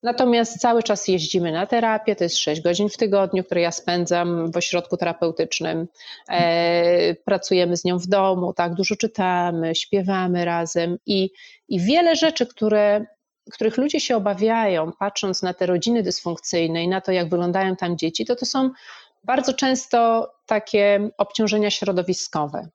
Natomiast 0.02 0.60
cały 0.60 0.82
czas 0.82 1.08
jeździmy 1.08 1.52
na 1.52 1.66
terapię, 1.66 2.16
to 2.16 2.24
jest 2.24 2.38
6 2.38 2.60
godzin 2.60 2.88
w 2.88 2.96
tygodniu, 2.96 3.44
które 3.44 3.60
ja 3.60 3.72
spędzam 3.72 4.52
w 4.52 4.56
ośrodku 4.56 4.96
terapeutycznym. 4.96 5.88
E, 6.30 7.14
pracujemy 7.14 7.76
z 7.76 7.84
nią 7.84 7.98
w 7.98 8.06
domu, 8.06 8.52
tak, 8.52 8.74
dużo 8.74 8.96
czytamy, 8.96 9.74
śpiewamy 9.74 10.44
razem 10.44 10.98
i, 11.06 11.30
i 11.68 11.80
wiele 11.80 12.16
rzeczy, 12.16 12.46
które, 12.46 13.06
których 13.52 13.76
ludzie 13.76 14.00
się 14.00 14.16
obawiają, 14.16 14.92
patrząc 14.98 15.42
na 15.42 15.54
te 15.54 15.66
rodziny 15.66 16.02
dysfunkcyjne 16.02 16.84
i 16.84 16.88
na 16.88 17.00
to, 17.00 17.12
jak 17.12 17.28
wyglądają 17.28 17.76
tam 17.76 17.98
dzieci, 17.98 18.24
to 18.24 18.36
to 18.36 18.46
są 18.46 18.70
bardzo 19.24 19.52
często 19.54 20.30
takie 20.46 21.10
obciążenia 21.18 21.70
środowiskowe. 21.70 22.68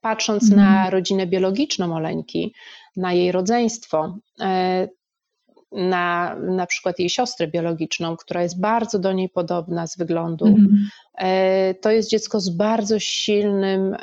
Patrząc 0.00 0.50
na 0.50 0.70
mhm. 0.70 0.90
rodzinę 0.90 1.26
biologiczną 1.26 1.94
Oleńki, 1.96 2.54
na 2.96 3.12
jej 3.12 3.32
rodzeństwo, 3.32 4.18
e, 4.40 4.88
na 5.72 6.36
na 6.36 6.66
przykład 6.66 6.98
jej 6.98 7.10
siostrę 7.10 7.48
biologiczną, 7.48 8.16
która 8.16 8.42
jest 8.42 8.60
bardzo 8.60 8.98
do 8.98 9.12
niej 9.12 9.28
podobna 9.28 9.86
z 9.86 9.96
wyglądu. 9.96 10.46
Mhm. 10.46 10.88
E, 11.18 11.74
to 11.74 11.90
jest 11.90 12.10
dziecko 12.10 12.40
z 12.40 12.50
bardzo 12.50 12.98
silnym 12.98 13.96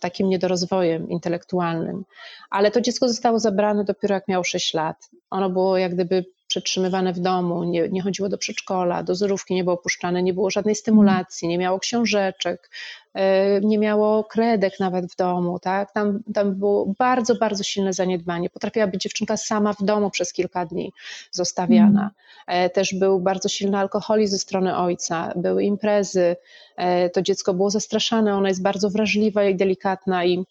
takim 0.00 0.28
niedorozwojem 0.28 1.08
intelektualnym, 1.08 2.04
ale 2.50 2.70
to 2.70 2.80
dziecko 2.80 3.08
zostało 3.08 3.38
zabrane 3.38 3.84
dopiero 3.84 4.14
jak 4.14 4.28
miało 4.28 4.44
6 4.44 4.74
lat. 4.74 5.10
Ono 5.30 5.50
było 5.50 5.78
jak 5.78 5.94
gdyby 5.94 6.24
przetrzymywane 6.50 7.12
w 7.12 7.20
domu, 7.20 7.64
nie, 7.64 7.88
nie 7.88 8.02
chodziło 8.02 8.28
do 8.28 8.38
przedszkola, 8.38 9.02
do 9.02 9.14
zorówki 9.14 9.54
nie 9.54 9.64
było 9.64 9.76
puszczane, 9.76 10.22
nie 10.22 10.34
było 10.34 10.50
żadnej 10.50 10.74
stymulacji, 10.74 11.48
nie 11.48 11.58
miało 11.58 11.78
książeczek, 11.78 12.70
e, 13.14 13.60
nie 13.60 13.78
miało 13.78 14.24
kredek 14.24 14.80
nawet 14.80 15.12
w 15.12 15.16
domu, 15.16 15.58
tak? 15.58 15.92
Tam, 15.92 16.22
tam 16.34 16.54
było 16.54 16.94
bardzo, 16.98 17.34
bardzo 17.34 17.64
silne 17.64 17.92
zaniedbanie. 17.92 18.50
Potrafiła 18.50 18.86
być 18.86 19.02
dziewczynka 19.02 19.36
sama 19.36 19.72
w 19.72 19.82
domu 19.82 20.10
przez 20.10 20.32
kilka 20.32 20.66
dni 20.66 20.92
zostawiana. 21.30 22.10
Mm. 22.46 22.70
Też 22.70 22.94
był 22.94 23.20
bardzo 23.20 23.48
silny 23.48 23.78
alkoholizm 23.78 24.32
ze 24.32 24.38
strony 24.38 24.76
ojca, 24.76 25.32
były 25.36 25.64
imprezy, 25.64 26.36
e, 26.76 27.10
to 27.10 27.22
dziecko 27.22 27.54
było 27.54 27.70
zastraszane, 27.70 28.34
ona 28.34 28.48
jest 28.48 28.62
bardzo 28.62 28.90
wrażliwa 28.90 29.44
i 29.44 29.56
delikatna 29.56 30.24
i, 30.24 30.44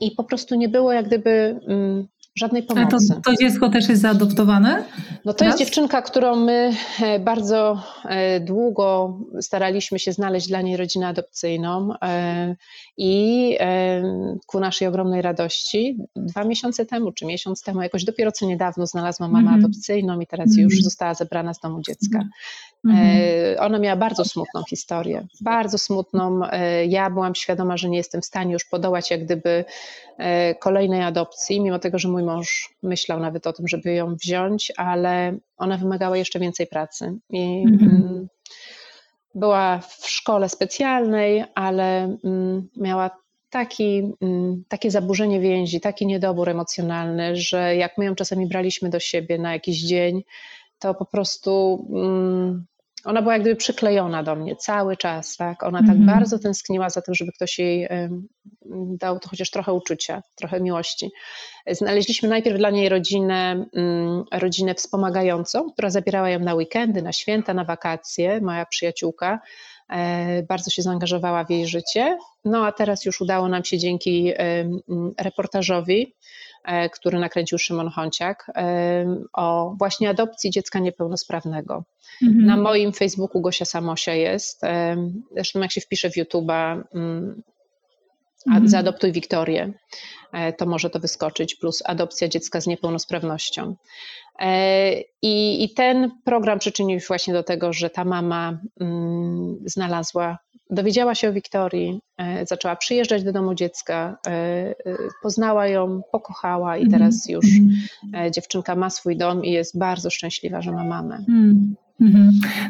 i 0.00 0.10
po 0.10 0.24
prostu 0.24 0.54
nie 0.54 0.68
było 0.68 0.92
jak 0.92 1.06
gdyby 1.06 1.60
mm, 1.66 2.08
żadnej 2.38 2.62
pomocy. 2.62 3.06
A 3.10 3.14
to, 3.14 3.20
to 3.30 3.36
dziecko 3.40 3.68
też 3.68 3.88
jest 3.88 4.02
zaadoptowane? 4.02 4.84
No 5.24 5.34
to 5.34 5.44
jest 5.44 5.58
dziewczynka, 5.58 6.02
którą 6.02 6.36
my 6.36 6.72
e, 7.02 7.18
bardzo 7.18 7.82
e, 8.04 8.40
długo 8.40 9.18
staraliśmy 9.40 9.98
się 9.98 10.12
znaleźć 10.12 10.48
dla 10.48 10.62
niej 10.62 10.76
rodzinę 10.76 11.08
adopcyjną 11.08 11.90
e, 12.02 12.56
i 12.96 13.58
ku 14.46 14.60
naszej 14.60 14.88
ogromnej 14.88 15.22
radości 15.22 15.98
dwa 16.16 16.44
miesiące 16.44 16.86
temu, 16.86 17.12
czy 17.12 17.26
miesiąc 17.26 17.62
temu, 17.62 17.82
jakoś 17.82 18.04
dopiero 18.04 18.32
co 18.32 18.46
niedawno 18.46 18.86
znalazłam 18.86 19.30
mamę 19.30 19.48
mm 19.48 19.60
-hmm. 19.60 19.64
adopcyjną 19.64 20.20
i 20.20 20.26
teraz 20.26 20.46
mm 20.46 20.58
-hmm. 20.58 20.62
już 20.62 20.82
została 20.82 21.14
zebrana 21.14 21.54
z 21.54 21.60
domu 21.60 21.80
dziecka. 21.82 22.24
Mhm. 22.84 23.56
Ona 23.58 23.78
miała 23.78 23.96
bardzo 23.96 24.24
smutną 24.24 24.62
historię, 24.70 25.26
bardzo 25.40 25.78
smutną. 25.78 26.40
Ja 26.88 27.10
byłam 27.10 27.34
świadoma, 27.34 27.76
że 27.76 27.88
nie 27.88 27.98
jestem 27.98 28.20
w 28.20 28.24
stanie 28.24 28.52
już 28.52 28.64
podołać 28.64 29.10
jak 29.10 29.24
gdyby 29.24 29.64
kolejnej 30.60 31.02
adopcji, 31.02 31.60
mimo 31.60 31.78
tego, 31.78 31.98
że 31.98 32.08
mój 32.08 32.22
mąż 32.22 32.74
myślał 32.82 33.20
nawet 33.20 33.46
o 33.46 33.52
tym, 33.52 33.68
żeby 33.68 33.92
ją 33.94 34.14
wziąć, 34.14 34.72
ale 34.76 35.38
ona 35.56 35.76
wymagała 35.76 36.16
jeszcze 36.16 36.38
więcej 36.38 36.66
pracy. 36.66 37.18
I, 37.30 37.64
mhm. 37.66 37.90
Mm, 37.90 38.28
była 39.34 39.78
w 39.78 40.08
szkole 40.08 40.48
specjalnej, 40.48 41.44
ale 41.54 42.16
mm, 42.24 42.68
miała 42.76 43.10
taki, 43.50 44.12
mm, 44.20 44.64
takie 44.68 44.90
zaburzenie 44.90 45.40
więzi, 45.40 45.80
taki 45.80 46.06
niedobór 46.06 46.48
emocjonalny, 46.48 47.36
że 47.36 47.76
jak 47.76 47.98
my 47.98 48.04
ją 48.04 48.14
czasami 48.14 48.46
braliśmy 48.46 48.90
do 48.90 49.00
siebie 49.00 49.38
na 49.38 49.52
jakiś 49.52 49.82
dzień, 49.82 50.22
to 50.78 50.94
po 50.94 51.04
prostu 51.04 51.84
ona 53.04 53.22
była 53.22 53.34
jak 53.34 53.42
gdyby 53.42 53.56
przyklejona 53.56 54.22
do 54.22 54.36
mnie 54.36 54.56
cały 54.56 54.96
czas, 54.96 55.36
tak? 55.36 55.62
Ona 55.62 55.78
tak 55.78 55.96
mhm. 55.96 56.06
bardzo 56.06 56.38
tęskniła 56.38 56.90
za 56.90 57.02
tym, 57.02 57.14
żeby 57.14 57.32
ktoś 57.32 57.58
jej 57.58 57.88
dał 59.00 59.20
to 59.20 59.28
chociaż 59.28 59.50
trochę 59.50 59.72
uczucia, 59.72 60.22
trochę 60.34 60.60
miłości. 60.60 61.10
Znaleźliśmy 61.70 62.28
najpierw 62.28 62.58
dla 62.58 62.70
niej 62.70 62.88
rodzinę, 62.88 63.66
mm, 63.74 64.24
rodzinę 64.32 64.74
wspomagającą, 64.74 65.72
która 65.72 65.90
zabierała 65.90 66.30
ją 66.30 66.38
na 66.38 66.54
weekendy, 66.54 67.02
na 67.02 67.12
święta, 67.12 67.54
na 67.54 67.64
wakacje. 67.64 68.40
Moja 68.40 68.66
przyjaciółka 68.66 69.40
e, 69.90 70.42
bardzo 70.42 70.70
się 70.70 70.82
zaangażowała 70.82 71.44
w 71.44 71.50
jej 71.50 71.66
życie. 71.66 72.18
No 72.44 72.66
a 72.66 72.72
teraz 72.72 73.04
już 73.04 73.20
udało 73.20 73.48
nam 73.48 73.64
się 73.64 73.78
dzięki 73.78 74.32
reportażowi 75.18 76.14
który 76.92 77.18
nakręcił 77.18 77.58
Szymon 77.58 77.88
Honciak, 77.88 78.50
e, 78.56 79.06
o 79.32 79.74
właśnie 79.78 80.10
adopcji 80.10 80.50
dziecka 80.50 80.78
niepełnosprawnego. 80.78 81.84
Mhm. 82.22 82.46
Na 82.46 82.56
moim 82.56 82.92
Facebooku 82.92 83.40
Gosia 83.40 83.64
Samosia 83.64 84.14
jest. 84.14 84.64
E, 84.64 84.96
zresztą 85.34 85.60
jak 85.60 85.72
się 85.72 85.80
wpisze 85.80 86.10
w 86.10 86.14
YouTube'a 86.14 86.82
mm, 86.94 87.42
mhm. 88.46 88.68
zaadoptuj 88.68 89.12
Wiktorię, 89.12 89.72
to 90.58 90.66
może 90.66 90.90
to 90.90 90.98
wyskoczyć, 91.00 91.54
plus 91.54 91.82
adopcja 91.84 92.28
dziecka 92.28 92.60
z 92.60 92.66
niepełnosprawnością. 92.66 93.76
I, 95.22 95.64
I, 95.64 95.74
ten 95.74 96.10
program 96.24 96.58
przyczynił 96.58 97.00
się 97.00 97.06
właśnie 97.08 97.34
do 97.34 97.42
tego, 97.42 97.72
że 97.72 97.90
ta 97.90 98.04
mama 98.04 98.58
mm, 98.80 99.56
znalazła 99.66 100.38
dowiedziała 100.70 101.14
się 101.14 101.28
o 101.28 101.32
Wiktorii, 101.32 102.00
e, 102.18 102.46
zaczęła 102.46 102.76
przyjeżdżać 102.76 103.24
do 103.24 103.32
domu 103.32 103.54
dziecka, 103.54 104.18
e, 104.26 104.30
e, 104.30 104.74
poznała 105.22 105.66
ją, 105.66 106.00
pokochała 106.12 106.76
i 106.76 106.88
teraz 106.88 107.14
mhm. 107.14 107.34
już 107.34 107.46
mhm. 108.04 108.32
dziewczynka 108.32 108.76
ma 108.76 108.90
swój 108.90 109.16
dom 109.16 109.44
i 109.44 109.50
jest 109.50 109.78
bardzo 109.78 110.10
szczęśliwa, 110.10 110.62
że 110.62 110.72
ma 110.72 110.84
mamę. 110.84 111.16
Mhm. 111.16 111.76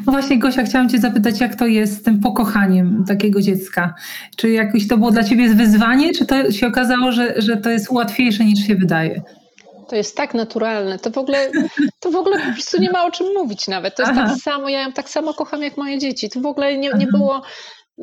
No 0.05 0.11
właśnie, 0.11 0.39
Gosia, 0.39 0.63
chciałam 0.63 0.89
Cię 0.89 0.99
zapytać, 0.99 1.39
jak 1.39 1.55
to 1.55 1.67
jest 1.67 1.99
z 1.99 2.03
tym 2.03 2.19
pokochaniem 2.19 3.03
takiego 3.07 3.41
dziecka? 3.41 3.93
Czy 4.37 4.49
jakoś 4.49 4.87
to 4.87 4.97
było 4.97 5.11
dla 5.11 5.23
Ciebie 5.23 5.49
wyzwanie, 5.49 6.13
czy 6.13 6.25
to 6.25 6.51
się 6.51 6.67
okazało, 6.67 7.11
że, 7.11 7.41
że 7.41 7.57
to 7.57 7.69
jest 7.69 7.89
łatwiejsze 7.89 8.45
niż 8.45 8.67
się 8.67 8.75
wydaje? 8.75 9.21
To 9.89 9.95
jest 9.95 10.17
tak 10.17 10.33
naturalne. 10.33 10.99
To 10.99 11.09
w 11.09 11.17
ogóle, 11.17 11.51
to 11.99 12.11
w 12.11 12.15
ogóle 12.15 12.39
po 12.39 12.53
prostu 12.53 12.81
nie 12.81 12.91
ma 12.91 13.05
o 13.05 13.11
czym 13.11 13.27
mówić 13.37 13.67
nawet. 13.67 13.95
To 13.95 14.01
jest 14.01 14.13
tak 14.13 14.23
Aha. 14.23 14.33
tak 14.33 14.43
samo, 14.43 14.69
ja 14.69 14.81
ją 14.81 14.91
tak 14.91 15.09
samo 15.09 15.33
kocham 15.33 15.63
jak 15.63 15.77
moje 15.77 15.99
dzieci. 15.99 16.29
To 16.29 16.39
w 16.39 16.45
ogóle 16.45 16.77
nie, 16.77 16.89
nie 16.97 17.07
było 17.07 17.41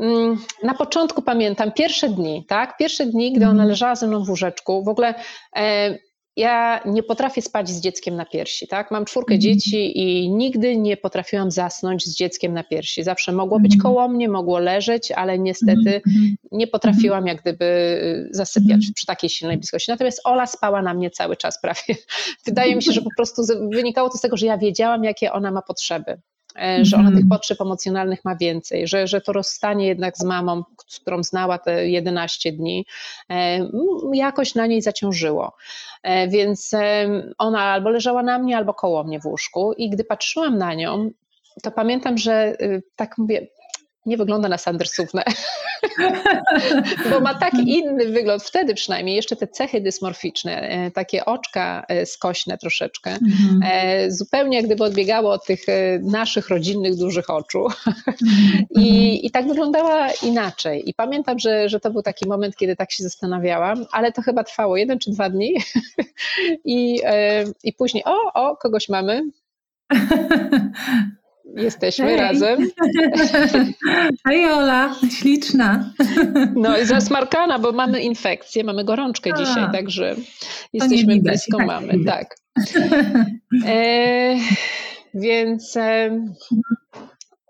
Mm, 0.00 0.38
na 0.62 0.74
początku 0.74 1.22
pamiętam 1.22 1.72
pierwsze 1.72 2.08
dni, 2.08 2.44
tak? 2.48 2.76
Pierwsze 2.76 3.06
dni, 3.06 3.32
gdy 3.32 3.44
ona 3.44 3.52
mhm. 3.52 3.68
leżała 3.68 3.94
ze 3.94 4.06
mną 4.06 4.24
w 4.24 4.28
łóżeczku. 4.28 4.84
W 4.84 4.88
ogóle 4.88 5.14
e, 5.56 5.98
ja 6.36 6.80
nie 6.84 7.02
potrafię 7.02 7.42
spać 7.42 7.68
z 7.68 7.80
dzieckiem 7.80 8.16
na 8.16 8.24
piersi, 8.24 8.68
tak? 8.68 8.90
Mam 8.90 9.04
czwórkę 9.04 9.34
mm. 9.34 9.40
dzieci 9.40 9.98
i 9.98 10.30
nigdy 10.30 10.76
nie 10.76 10.96
potrafiłam 10.96 11.50
zasnąć 11.50 12.04
z 12.04 12.16
dzieckiem 12.16 12.54
na 12.54 12.64
piersi. 12.64 13.04
Zawsze 13.04 13.32
mogło 13.32 13.60
być 13.60 13.74
mhm. 13.74 13.82
koło 13.82 14.08
mnie, 14.08 14.28
mogło 14.28 14.58
leżeć, 14.58 15.12
ale 15.12 15.38
niestety 15.38 15.90
mm. 16.06 16.36
nie 16.52 16.66
potrafiłam 16.66 17.26
jak 17.26 17.40
gdyby 17.40 17.64
y, 17.64 18.28
zasypiać 18.30 18.80
przy 18.94 19.06
takiej 19.06 19.30
silnej 19.30 19.56
bliskości. 19.56 19.90
Natomiast 19.90 20.20
Ola 20.24 20.46
spała 20.46 20.82
na 20.82 20.94
mnie 20.94 21.10
cały 21.10 21.36
czas 21.36 21.60
prawie. 21.60 21.96
Wydaje 22.46 22.76
mi 22.76 22.82
się, 22.82 22.92
że 22.92 23.02
po 23.02 23.10
prostu 23.16 23.42
wynikało 23.72 24.08
to 24.08 24.18
z 24.18 24.20
tego, 24.20 24.36
że 24.36 24.46
ja 24.46 24.58
wiedziałam, 24.58 25.04
jakie 25.04 25.32
ona 25.32 25.50
ma 25.50 25.62
potrzeby. 25.62 26.20
E, 26.58 26.84
że 26.84 26.96
ona 26.96 27.08
tych 27.08 27.22
mhm. 27.22 27.28
potrzeb 27.28 27.60
emocjonalnych 27.60 28.24
ma 28.24 28.36
więcej, 28.36 28.88
że, 28.88 29.06
że 29.06 29.20
to 29.20 29.32
rozstanie 29.32 29.86
jednak 29.86 30.16
z 30.16 30.24
mamą, 30.24 30.64
którą 31.00 31.22
znała 31.22 31.58
te 31.58 31.88
11 31.88 32.52
dni, 32.52 32.86
e, 33.30 33.68
jakoś 34.12 34.54
na 34.54 34.66
niej 34.66 34.82
zaciążyło. 34.82 35.56
E, 36.02 36.28
więc 36.28 36.72
ona 37.38 37.62
albo 37.62 37.90
leżała 37.90 38.22
na 38.22 38.38
mnie, 38.38 38.56
albo 38.56 38.74
koło 38.74 39.04
mnie 39.04 39.20
w 39.20 39.26
łóżku 39.26 39.72
i 39.72 39.90
gdy 39.90 40.04
patrzyłam 40.04 40.58
na 40.58 40.74
nią, 40.74 41.10
to 41.62 41.70
pamiętam, 41.70 42.18
że 42.18 42.56
tak 42.96 43.18
mówię, 43.18 43.46
nie 44.06 44.16
wygląda 44.16 44.48
na 44.48 44.58
Sandersówne, 44.58 45.24
bo 47.10 47.20
ma 47.20 47.34
tak 47.34 47.54
inny 47.54 48.06
wygląd, 48.06 48.42
wtedy 48.42 48.74
przynajmniej, 48.74 49.16
jeszcze 49.16 49.36
te 49.36 49.48
cechy 49.48 49.80
dysmorficzne, 49.80 50.60
e, 50.60 50.90
takie 50.90 51.24
oczka 51.24 51.84
e, 51.88 52.06
skośne 52.06 52.58
troszeczkę, 52.58 53.10
mhm. 53.10 53.60
E, 53.64 54.10
zupełnie 54.10 54.56
jak 54.56 54.66
gdyby 54.66 54.84
odbiegało 54.84 55.32
od 55.32 55.46
tych 55.46 55.60
naszych 56.02 56.48
rodzinnych 56.48 56.96
dużych 56.96 57.30
oczu. 57.30 57.66
I, 58.80 59.26
i 59.26 59.30
tak 59.30 59.48
wyglądała 59.48 60.08
inaczej. 60.22 60.90
I 60.90 60.94
pamiętam, 60.94 61.38
że, 61.38 61.68
że 61.68 61.80
to 61.80 61.90
był 61.90 62.02
taki 62.02 62.28
moment, 62.28 62.56
kiedy 62.56 62.76
tak 62.76 62.92
się 62.92 63.02
zastanawiałam, 63.04 63.86
ale 63.92 64.12
to 64.12 64.22
chyba 64.22 64.44
trwało 64.44 64.76
jeden 64.76 64.98
czy 64.98 65.10
dwa 65.10 65.30
dni. 65.30 65.54
I, 66.64 67.00
i 67.64 67.72
później 67.72 68.04
o, 68.04 68.32
o, 68.34 68.56
kogoś 68.56 68.88
mamy, 68.88 69.22
Jesteśmy 71.54 72.04
Hej. 72.06 72.16
razem. 72.16 72.70
Hej 74.28 74.46
Ola, 74.46 74.94
śliczna. 75.10 75.92
No 76.56 76.78
i 76.78 76.84
zasmarkana, 76.86 77.58
bo 77.58 77.72
mamy 77.72 78.00
infekcję, 78.02 78.64
mamy 78.64 78.84
gorączkę 78.84 79.30
A, 79.34 79.36
dzisiaj, 79.36 79.72
także 79.72 80.16
jesteśmy 80.72 81.16
blisko 81.20 81.58
tak, 81.58 81.66
mamy. 81.66 82.04
Tak. 82.04 82.36
E, 83.66 84.36
więc 85.14 85.76
e, 85.76 86.20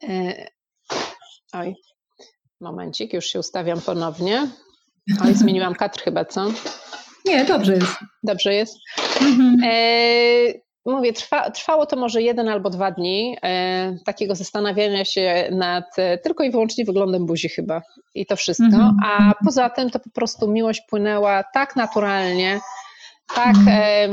e, 0.09 0.46
oj, 1.52 1.74
momencik, 2.61 3.12
już 3.12 3.24
się 3.26 3.38
ustawiam 3.38 3.80
ponownie. 3.80 4.48
Oj, 5.24 5.35
zmieniłam 5.35 5.74
kadr 5.74 6.00
chyba, 6.00 6.24
co? 6.24 6.46
Nie, 7.24 7.44
dobrze 7.44 7.74
jest. 7.74 7.96
Dobrze 8.22 8.54
jest. 8.54 8.78
Mhm. 9.20 9.61
E, 9.64 10.65
mówię, 10.92 11.12
trwa, 11.12 11.51
trwało 11.51 11.87
to 11.87 11.96
może 11.96 12.22
jeden 12.22 12.49
albo 12.49 12.70
dwa 12.70 12.90
dni 12.90 13.37
e, 13.42 13.96
takiego 14.05 14.35
zastanawiania 14.35 15.05
się 15.05 15.49
nad 15.53 15.99
e, 15.99 16.18
tylko 16.18 16.44
i 16.44 16.51
wyłącznie 16.51 16.85
wyglądem 16.85 17.27
buzi 17.27 17.49
chyba 17.49 17.83
i 18.14 18.27
to 18.27 18.37
wszystko, 18.37 18.64
mm 18.64 18.81
-hmm. 18.81 19.07
a 19.07 19.35
poza 19.44 19.70
tym 19.70 19.90
to 19.90 19.99
po 19.99 20.11
prostu 20.11 20.49
miłość 20.49 20.83
płynęła 20.88 21.44
tak 21.55 21.77
naturalnie, 21.77 22.61
tak, 23.35 23.57
e, 23.68 24.09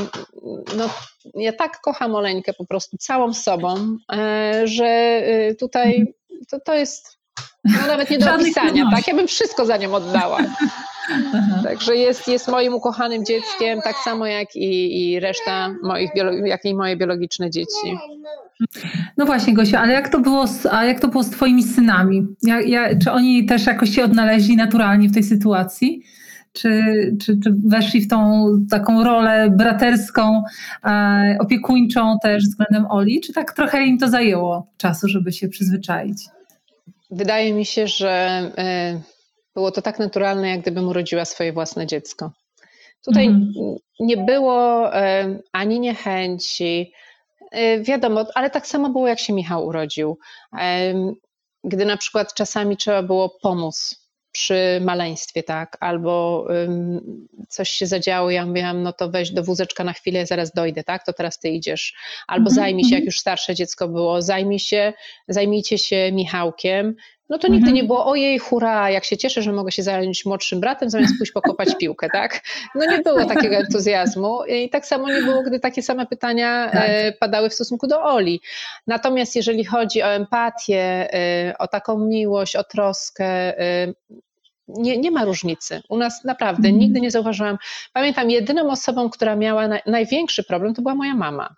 no, 0.77 0.89
ja 1.36 1.53
tak 1.53 1.81
kocham 1.81 2.15
Oleńkę 2.15 2.53
po 2.53 2.65
prostu 2.65 2.97
całą 2.97 3.33
sobą, 3.33 3.97
e, 4.13 4.62
że 4.67 4.86
e, 4.86 5.55
tutaj 5.55 6.13
to, 6.49 6.59
to 6.59 6.73
jest 6.73 7.17
no, 7.63 7.88
nawet 7.88 8.09
nie 8.09 8.17
do 8.17 8.36
opisania, 8.36 8.89
tak? 8.91 9.07
Ja 9.07 9.15
bym 9.15 9.27
wszystko 9.27 9.65
za 9.65 9.77
nią 9.77 9.93
oddała. 9.95 10.38
Także 11.63 11.95
jest, 11.95 12.27
jest 12.27 12.47
moim 12.47 12.73
ukochanym 12.73 13.25
dzieckiem, 13.25 13.81
tak 13.81 13.95
samo 13.95 14.25
jak 14.25 14.55
i, 14.55 15.01
i 15.01 15.19
reszta 15.19 15.75
moich, 15.83 16.11
jak 16.45 16.65
i 16.65 16.75
moje 16.75 16.97
biologiczne 16.97 17.49
dzieci. 17.49 17.97
No 19.17 19.25
właśnie, 19.25 19.53
Gosia, 19.53 19.81
ale 19.81 19.93
jak 19.93 20.09
to 20.09 20.19
było 20.19 20.47
z, 20.47 20.65
a 20.65 20.85
jak 20.85 20.99
to 20.99 21.07
było 21.07 21.23
z 21.23 21.29
twoimi 21.29 21.63
synami? 21.63 22.27
Ja, 22.43 22.61
ja, 22.61 22.99
czy 22.99 23.11
oni 23.11 23.45
też 23.45 23.65
jakoś 23.65 23.89
się 23.89 24.03
odnaleźli 24.03 24.55
naturalnie 24.55 25.09
w 25.09 25.13
tej 25.13 25.23
sytuacji? 25.23 26.01
Czy, 26.53 26.83
czy, 27.21 27.39
czy 27.43 27.53
weszli 27.65 28.01
w 28.01 28.07
tą 28.07 28.47
taką 28.69 29.03
rolę 29.03 29.49
braterską, 29.49 30.43
e, 30.85 31.37
opiekuńczą 31.39 32.17
też 32.23 32.43
względem 32.43 32.91
Oli? 32.91 33.21
Czy 33.21 33.33
tak 33.33 33.53
trochę 33.53 33.83
im 33.83 33.97
to 33.97 34.09
zajęło 34.09 34.67
czasu, 34.77 35.07
żeby 35.07 35.31
się 35.31 35.47
przyzwyczaić? 35.47 36.17
Wydaje 37.11 37.53
mi 37.53 37.65
się, 37.65 37.87
że 37.87 38.11
e, 38.57 38.99
było 39.55 39.71
to 39.71 39.81
tak 39.81 39.99
naturalne, 39.99 40.49
jak 40.49 40.61
gdybym 40.61 40.87
urodziła 40.87 41.25
swoje 41.25 41.53
własne 41.53 41.87
dziecko. 41.87 42.31
Tutaj 43.05 43.25
mhm. 43.25 43.75
nie 43.99 44.17
było 44.17 44.95
e, 44.95 45.39
ani 45.51 45.79
niechęci, 45.79 46.93
e, 47.51 47.79
wiadomo, 47.79 48.25
ale 48.35 48.49
tak 48.49 48.67
samo 48.67 48.89
było, 48.89 49.07
jak 49.07 49.19
się 49.19 49.33
Michał 49.33 49.65
urodził. 49.65 50.17
Gdy 51.63 51.85
na 51.85 51.97
przykład 51.97 52.33
czasami 52.33 52.77
trzeba 52.77 53.03
było 53.03 53.29
pomóc 53.41 54.03
przy 54.31 54.79
maleństwie, 54.81 55.43
tak, 55.43 55.77
albo 55.79 56.47
coś 57.49 57.69
się 57.69 57.87
zadziało, 57.87 58.31
ja 58.31 58.45
mówiłam, 58.45 58.83
no 58.83 58.93
to 58.93 59.09
weź 59.09 59.31
do 59.31 59.43
wózeczka 59.43 59.83
na 59.83 59.93
chwilę, 59.93 60.25
zaraz 60.25 60.51
dojdę, 60.53 60.83
tak, 60.83 61.05
to 61.05 61.13
teraz 61.13 61.39
ty 61.39 61.49
idziesz, 61.49 61.93
albo 62.27 62.49
mhm, 62.49 62.55
zajmij 62.55 62.83
się, 62.83 62.89
jak 62.89 63.01
mhm. 63.01 63.05
już 63.05 63.19
starsze 63.19 63.55
dziecko 63.55 63.87
było, 63.87 64.21
zajmij 64.21 64.59
się, 64.59 64.93
zajmijcie 65.27 65.77
się 65.77 66.11
Michałkiem, 66.11 66.95
no 67.33 67.39
to 67.39 67.47
nigdy 67.47 67.69
mhm. 67.69 67.75
nie 67.75 67.83
było, 67.83 68.05
ojej, 68.05 68.39
hurra, 68.39 68.89
jak 68.89 69.05
się 69.05 69.17
cieszę, 69.17 69.41
że 69.41 69.51
mogę 69.51 69.71
się 69.71 69.83
zająć 69.83 70.25
młodszym 70.25 70.59
bratem, 70.59 70.89
zamiast 70.89 71.13
pójść 71.17 71.31
pokopać 71.31 71.69
piłkę, 71.79 72.07
tak? 72.13 72.41
No 72.75 72.85
nie 72.85 72.99
było 72.99 73.25
takiego 73.25 73.55
entuzjazmu 73.55 74.45
i 74.45 74.69
tak 74.69 74.85
samo 74.85 75.09
nie 75.09 75.21
było, 75.21 75.43
gdy 75.43 75.59
takie 75.59 75.81
same 75.81 76.05
pytania 76.05 76.69
tak. 76.73 76.83
E, 76.85 77.11
padały 77.11 77.49
w 77.49 77.53
stosunku 77.53 77.87
do 77.87 78.03
Oli. 78.03 78.41
Natomiast 78.87 79.35
jeżeli 79.35 79.65
chodzi 79.65 80.03
o 80.03 80.07
empatię, 80.07 81.13
e, 81.13 81.57
o 81.57 81.67
taką 81.67 81.97
miłość, 81.97 82.55
o 82.55 82.63
troskę, 82.63 83.25
e, 83.59 83.93
nie, 84.67 84.97
nie 84.97 85.11
ma 85.11 85.25
różnicy. 85.25 85.81
U 85.89 85.97
nas 85.97 86.23
naprawdę 86.23 86.67
mhm. 86.67 86.77
nigdy 86.77 87.01
nie 87.01 87.11
zauważyłam. 87.11 87.57
Pamiętam, 87.93 88.29
jedyną 88.29 88.71
osobą, 88.71 89.09
która 89.09 89.35
miała 89.35 89.67
na, 89.67 89.79
największy 89.85 90.43
problem, 90.43 90.73
to 90.73 90.81
była 90.81 90.95
moja 90.95 91.15
mama. 91.15 91.55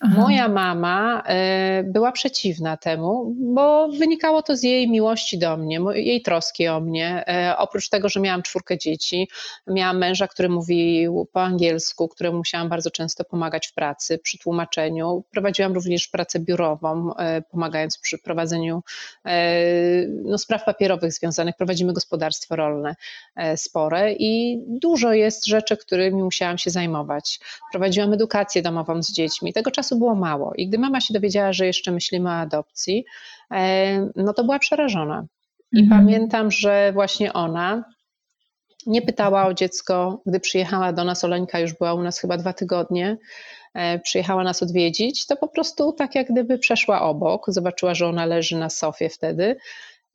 Aha. 0.00 0.20
Moja 0.20 0.48
mama 0.48 1.22
e, 1.26 1.82
była 1.84 2.12
przeciwna 2.12 2.76
temu, 2.76 3.34
bo 3.36 3.88
wynikało 3.88 4.42
to 4.42 4.56
z 4.56 4.62
jej 4.62 4.90
miłości 4.90 5.38
do 5.38 5.56
mnie, 5.56 5.80
jej 5.94 6.22
troski 6.22 6.68
o 6.68 6.80
mnie. 6.80 7.24
E, 7.28 7.56
oprócz 7.58 7.88
tego, 7.88 8.08
że 8.08 8.20
miałam 8.20 8.42
czwórkę 8.42 8.78
dzieci, 8.78 9.28
miałam 9.66 9.98
męża, 9.98 10.28
który 10.28 10.48
mówił 10.48 11.28
po 11.32 11.42
angielsku, 11.42 12.08
któremu 12.08 12.38
musiałam 12.38 12.68
bardzo 12.68 12.90
często 12.90 13.24
pomagać 13.24 13.66
w 13.66 13.74
pracy, 13.74 14.18
przy 14.18 14.38
tłumaczeniu. 14.38 15.24
Prowadziłam 15.30 15.72
również 15.72 16.08
pracę 16.08 16.40
biurową, 16.40 17.16
e, 17.16 17.42
pomagając 17.42 17.98
przy 17.98 18.18
prowadzeniu 18.18 18.82
no, 20.24 20.38
spraw 20.38 20.64
papierowych 20.64 21.12
związanych. 21.12 21.56
Prowadzimy 21.56 21.92
gospodarstwo 21.92 22.56
rolne 22.56 22.94
spore 23.56 24.12
i 24.12 24.62
dużo 24.66 25.12
jest 25.12 25.46
rzeczy, 25.46 25.76
którymi 25.76 26.22
musiałam 26.22 26.58
się 26.58 26.70
zajmować. 26.70 27.40
Prowadziłam 27.70 28.12
edukację 28.12 28.62
domową 28.62 29.02
z 29.02 29.12
dziećmi. 29.12 29.52
Tego 29.52 29.70
czasu 29.70 29.85
czasu 29.86 29.98
było 29.98 30.14
mało. 30.14 30.52
I 30.56 30.68
gdy 30.68 30.78
mama 30.78 31.00
się 31.00 31.14
dowiedziała, 31.14 31.52
że 31.52 31.66
jeszcze 31.66 31.92
myślimy 31.92 32.28
o 32.28 32.32
adopcji, 32.32 33.04
e, 33.50 34.10
no 34.16 34.32
to 34.32 34.44
była 34.44 34.58
przerażona. 34.58 35.26
I 35.72 35.80
mhm. 35.80 36.00
pamiętam, 36.00 36.50
że 36.50 36.92
właśnie 36.92 37.32
ona 37.32 37.84
nie 38.86 39.02
pytała 39.02 39.46
o 39.46 39.54
dziecko, 39.54 40.22
gdy 40.26 40.40
przyjechała 40.40 40.92
do 40.92 41.04
nas, 41.04 41.24
Oleńka 41.24 41.58
już 41.58 41.74
była 41.74 41.94
u 41.94 42.02
nas 42.02 42.18
chyba 42.18 42.36
dwa 42.36 42.52
tygodnie, 42.52 43.16
e, 43.74 43.98
przyjechała 43.98 44.44
nas 44.44 44.62
odwiedzić, 44.62 45.26
to 45.26 45.36
po 45.36 45.48
prostu 45.48 45.92
tak 45.92 46.14
jak 46.14 46.32
gdyby 46.32 46.58
przeszła 46.58 47.00
obok, 47.02 47.44
zobaczyła, 47.48 47.94
że 47.94 48.06
ona 48.06 48.26
leży 48.26 48.56
na 48.56 48.70
sofie 48.70 49.08
wtedy. 49.08 49.56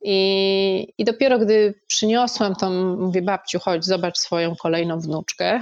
I, 0.04 0.94
I 0.98 1.04
dopiero 1.04 1.38
gdy 1.38 1.74
przyniosłam 1.86 2.54
to, 2.54 2.70
mówię, 2.98 3.22
babciu, 3.22 3.58
chodź, 3.58 3.84
zobacz 3.84 4.18
swoją 4.18 4.56
kolejną 4.56 5.00
wnuczkę, 5.00 5.60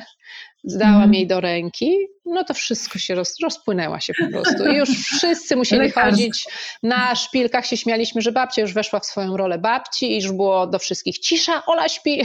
zdałam 0.64 1.02
mm. 1.02 1.14
jej 1.14 1.26
do 1.26 1.40
ręki, 1.40 1.96
no 2.24 2.44
to 2.44 2.54
wszystko 2.54 2.98
się 2.98 3.14
roz, 3.14 3.34
rozpłynęła 3.42 4.00
się 4.00 4.12
po 4.20 4.30
prostu. 4.32 4.70
I 4.70 4.76
już 4.76 4.88
wszyscy 4.90 5.56
musieli 5.56 5.90
chodzić 5.90 6.46
na 6.82 7.14
szpilkach, 7.14 7.66
się 7.66 7.76
śmialiśmy, 7.76 8.22
że 8.22 8.32
babcia 8.32 8.62
już 8.62 8.72
weszła 8.72 9.00
w 9.00 9.06
swoją 9.06 9.36
rolę 9.36 9.58
babci 9.58 10.12
i 10.12 10.22
już 10.22 10.32
było 10.32 10.66
do 10.66 10.78
wszystkich 10.78 11.18
cisza, 11.18 11.62
Ola 11.66 11.88
śpi. 11.88 12.22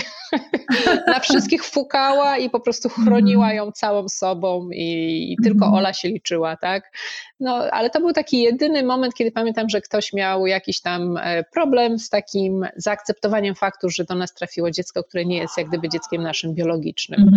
na 1.08 1.20
wszystkich 1.20 1.64
fukała 1.64 2.38
i 2.38 2.50
po 2.50 2.60
prostu 2.60 2.90
chroniła 2.90 3.54
ją 3.54 3.72
całą 3.72 4.10
sobą 4.10 4.70
i, 4.72 5.34
i 5.34 5.44
tylko 5.44 5.66
Ola 5.66 5.94
się 5.94 6.08
liczyła, 6.08 6.58
tak? 6.58 6.92
No, 7.40 7.56
ale 7.72 7.90
to 7.90 8.00
był 8.00 8.14
taki 8.14 8.42
jedyny 8.42 8.84
moment, 8.84 9.14
kiedy 9.14 9.32
pamiętam, 9.32 9.70
że 9.70 9.82
ktoś 9.82 10.14
miał 10.14 10.48
jakiś 10.48 10.82
tam 10.82 11.18
e, 11.18 11.44
problem 11.44 12.00
z 12.00 12.10
takim 12.10 12.68
zaakceptowaniem 12.76 13.56
faktu, 13.56 13.90
że 13.90 14.04
do 14.04 14.16
nas 14.16 14.34
trafiło 14.34 14.72
dziecko, 14.72 15.04
które 15.04 15.26
nie 15.26 15.38
jest 15.38 15.58
jak 15.58 15.68
gdyby 15.68 15.90
dzieckiem 15.90 16.24
naszym 16.24 16.54
biologicznym. 16.54 17.30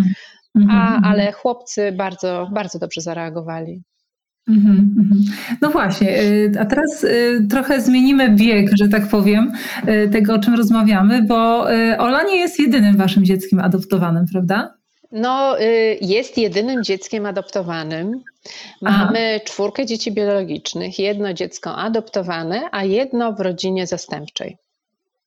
Mhm. 0.54 0.78
A, 0.78 0.96
mhm. 0.96 1.04
ale 1.04 1.32
chłopcy 1.32 1.92
bardzo, 1.92 2.48
bardzo 2.52 2.78
dobrze 2.78 3.00
zareagowali. 3.00 3.82
Mhm, 4.48 4.94
no 5.60 5.70
właśnie, 5.70 6.22
y, 6.22 6.52
a 6.60 6.64
teraz 6.64 7.04
y, 7.04 7.46
trochę 7.50 7.80
zmienimy 7.80 8.30
bieg, 8.30 8.70
że 8.78 8.88
tak 8.88 9.08
powiem, 9.08 9.52
y, 9.88 10.08
tego 10.08 10.34
o 10.34 10.38
czym 10.38 10.54
rozmawiamy, 10.54 11.22
bo 11.22 11.66
Ola 11.98 12.22
nie 12.22 12.36
jest 12.36 12.60
jedynym 12.60 12.96
waszym 12.96 13.24
dzieckiem 13.24 13.60
adoptowanym, 13.60 14.24
prawda? 14.32 14.74
No, 15.12 15.56
jest 16.00 16.38
jedynym 16.38 16.84
dzieckiem 16.84 17.26
adoptowanym. 17.26 18.22
Mamy 18.82 19.34
Aha. 19.34 19.44
czwórkę 19.44 19.86
dzieci 19.86 20.12
biologicznych, 20.12 20.98
jedno 20.98 21.32
dziecko 21.32 21.76
adoptowane, 21.76 22.62
a 22.72 22.84
jedno 22.84 23.32
w 23.32 23.40
rodzinie 23.40 23.86
zastępczej. 23.86 24.56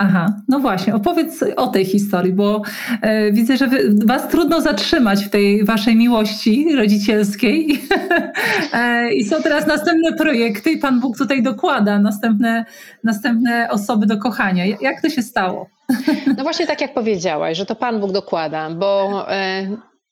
Aha, 0.03 0.33
no 0.47 0.59
właśnie, 0.59 0.95
opowiedz 0.95 1.43
o 1.55 1.67
tej 1.67 1.85
historii, 1.85 2.33
bo 2.33 2.61
e, 3.01 3.31
widzę, 3.31 3.57
że 3.57 3.67
wy, 3.67 3.95
was 4.05 4.27
trudno 4.27 4.61
zatrzymać 4.61 5.25
w 5.25 5.29
tej 5.29 5.65
waszej 5.65 5.95
miłości 5.95 6.75
rodzicielskiej 6.75 7.81
e, 8.73 9.13
i 9.13 9.23
są 9.23 9.41
teraz 9.41 9.67
następne 9.67 10.13
projekty 10.13 10.71
i 10.71 10.77
Pan 10.77 10.99
Bóg 10.99 11.17
tutaj 11.17 11.43
dokłada 11.43 11.99
następne, 11.99 12.65
następne 13.03 13.67
osoby 13.69 14.05
do 14.05 14.17
kochania. 14.17 14.65
Jak 14.65 15.01
to 15.01 15.09
się 15.09 15.21
stało? 15.21 15.69
no 16.37 16.43
właśnie 16.43 16.67
tak 16.67 16.81
jak 16.81 16.93
powiedziałaś, 16.93 17.57
że 17.57 17.65
to 17.65 17.75
Pan 17.75 17.99
Bóg 17.99 18.11
dokłada, 18.11 18.69
bo 18.69 19.25
e, 19.31 19.67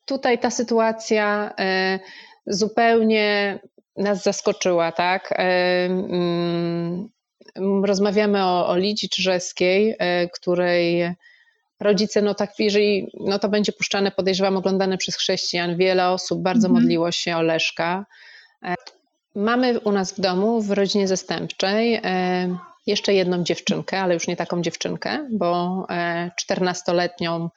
tutaj 0.06 0.40
ta 0.40 0.50
sytuacja 0.50 1.54
e, 1.60 2.00
zupełnie 2.48 3.60
nas 3.98 4.24
zaskoczyła, 4.24 4.92
tak? 4.92 5.32
E, 5.32 5.86
mm, 5.86 7.10
rozmawiamy 7.84 8.44
o, 8.46 8.68
o 8.68 8.78
Lidzi 8.78 9.10
Czyżewskiej, 9.10 9.96
e, 10.00 10.30
której 10.30 11.16
rodzice, 11.80 12.22
no 12.22 12.34
tak, 12.34 12.60
jeżeli 12.60 13.12
no 13.20 13.40
to 13.40 13.50
będzie 13.50 13.72
puszczane, 13.72 14.12
podejrzewam, 14.12 14.58
oglądane 14.58 14.98
przez 14.98 15.16
chrześcijan, 15.16 15.78
wiele 15.78 16.10
osób 16.10 16.42
bardzo 16.42 16.68
mhm. 16.68 16.84
modliło 16.84 17.12
się 17.12 17.38
o 17.38 17.42
Leszka. 17.42 18.06
E, 18.64 18.76
mamy 19.36 19.80
u 19.80 19.92
nas 19.92 20.14
w 20.14 20.22
domu, 20.22 20.62
w 20.62 20.72
rodzinie 20.72 21.08
zastępczej, 21.08 21.96
e, 22.04 22.58
jeszcze 22.88 23.14
jedną 23.14 23.44
dziewczynkę, 23.44 24.00
ale 24.00 24.14
już 24.14 24.28
nie 24.28 24.36
taką 24.36 24.62
dziewczynkę, 24.62 25.28
bo 25.32 25.86
14-letnią, 26.42 27.50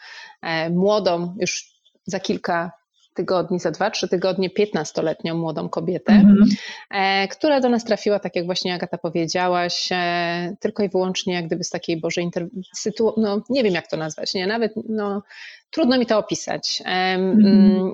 młodą, 0.71 1.37
już 1.41 1.73
za 2.07 2.21
kilka 2.21 2.73
tygodni, 3.15 3.61
za 3.61 3.71
dwa, 3.71 3.91
trzy 3.91 4.09
tygodnie 4.09 4.51
15-letnią 4.51 5.35
młodą 5.35 5.69
kobietę, 5.69 6.13
mm 6.13 6.37
-hmm. 6.37 7.29
która 7.29 7.61
do 7.61 7.69
nas 7.69 7.85
trafiła, 7.85 8.19
tak 8.19 8.37
jak 8.37 8.47
właśnie 8.47 8.75
Agata 8.75 8.99
powiedziałaś, 8.99 9.89
e, 9.93 10.57
tylko 10.61 10.83
i 10.83 10.89
wyłącznie 10.89 11.35
jak 11.35 11.47
gdyby 11.47 11.65
z 11.65 11.71
takiej 11.71 12.01
Bożej 12.01 12.31
sytuacji, 12.75 13.23
no 13.23 13.43
nie 13.51 13.63
wiem 13.63 13.75
jak 13.75 13.89
to 13.89 13.97
nazwać, 13.97 14.35
nie, 14.35 14.47
nawet 14.47 14.73
no, 14.89 15.23
trudno 15.71 15.99
mi 15.99 16.07
to 16.07 16.19
opisać. 16.19 16.83
Mm 16.85 17.37
-hmm. 17.37 17.93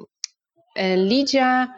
Lidia 0.96 1.68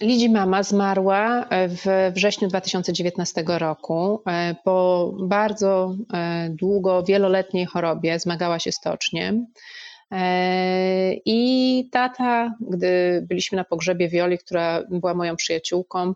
Lidzi 0.00 0.30
mama 0.30 0.62
zmarła 0.62 1.46
w 1.50 2.12
wrześniu 2.14 2.48
2019 2.48 3.44
roku 3.46 4.22
po 4.64 5.10
bardzo 5.22 5.94
długo, 6.50 7.02
wieloletniej 7.02 7.66
chorobie, 7.66 8.18
zmagała 8.18 8.58
się 8.58 8.72
stoczkiem. 8.72 9.36
E, 9.36 9.50
I 11.24 11.88
tata, 11.92 12.54
gdy 12.60 13.24
byliśmy 13.28 13.56
na 13.56 13.64
pogrzebie 13.64 14.08
Wioli, 14.08 14.38
która 14.38 14.82
była 14.90 15.14
moją 15.14 15.36
przyjaciółką, 15.36 16.14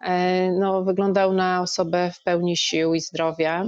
e, 0.00 0.50
no, 0.50 0.84
wyglądał 0.84 1.32
na 1.32 1.62
osobę 1.62 2.10
w 2.14 2.22
pełni 2.22 2.56
sił 2.56 2.94
i 2.94 3.00
zdrowia. 3.00 3.66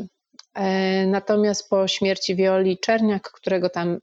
E, 0.55 1.07
natomiast 1.07 1.69
po 1.69 1.89
śmierci 1.89 2.37
Wioli 2.37 2.79
Czerniak, 2.79 3.31
którego 3.31 3.71
tam 3.71 3.99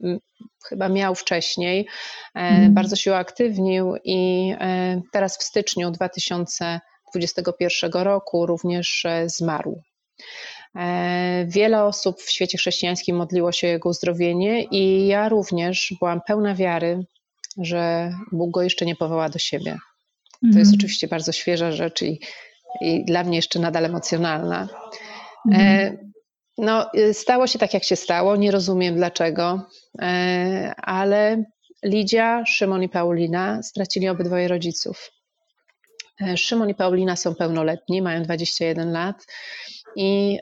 chyba 0.65 0.89
miał 0.89 1.15
wcześniej, 1.15 1.87
mm. 2.33 2.73
bardzo 2.73 2.95
się 2.95 3.11
uaktywnił 3.11 3.95
i 4.03 4.53
teraz 5.11 5.37
w 5.37 5.43
styczniu 5.43 5.91
2021 5.91 7.91
roku 7.91 8.45
również 8.45 9.05
zmarł. 9.25 9.81
E, 10.75 11.45
wiele 11.47 11.83
osób 11.83 12.21
w 12.21 12.31
świecie 12.31 12.57
chrześcijańskim 12.57 13.15
modliło 13.15 13.51
się 13.51 13.67
o 13.67 13.69
jego 13.69 13.89
uzdrowienie, 13.89 14.63
i 14.63 15.07
ja 15.07 15.29
również 15.29 15.93
byłam 15.99 16.21
pełna 16.27 16.55
wiary, 16.55 17.05
że 17.57 18.11
Bóg 18.31 18.51
go 18.51 18.61
jeszcze 18.61 18.85
nie 18.85 18.95
powoła 18.95 19.29
do 19.29 19.39
siebie. 19.39 19.77
To 20.41 20.47
jest 20.47 20.57
mhm. 20.57 20.75
oczywiście 20.75 21.07
bardzo 21.07 21.31
świeża 21.31 21.71
rzecz 21.71 22.01
i, 22.01 22.19
i 22.81 23.05
dla 23.05 23.23
mnie 23.23 23.35
jeszcze 23.35 23.59
nadal 23.59 23.85
emocjonalna. 23.85 24.67
E, 25.51 25.55
mhm. 25.55 26.11
No, 26.57 26.91
stało 27.13 27.47
się 27.47 27.59
tak, 27.59 27.73
jak 27.73 27.83
się 27.83 27.95
stało. 27.95 28.35
Nie 28.35 28.51
rozumiem 28.51 28.95
dlaczego, 28.95 29.67
e, 30.01 30.73
ale 30.77 31.43
Lidia, 31.83 32.43
Szymon 32.45 32.83
i 32.83 32.89
Paulina 32.89 33.63
stracili 33.63 34.09
obydwoje 34.09 34.47
rodziców. 34.47 35.11
Szymon 36.35 36.69
i 36.69 36.75
Paulina 36.75 37.15
są 37.15 37.35
pełnoletni, 37.35 38.01
mają 38.01 38.23
21 38.23 38.91
lat 38.91 39.25
i 39.95 40.39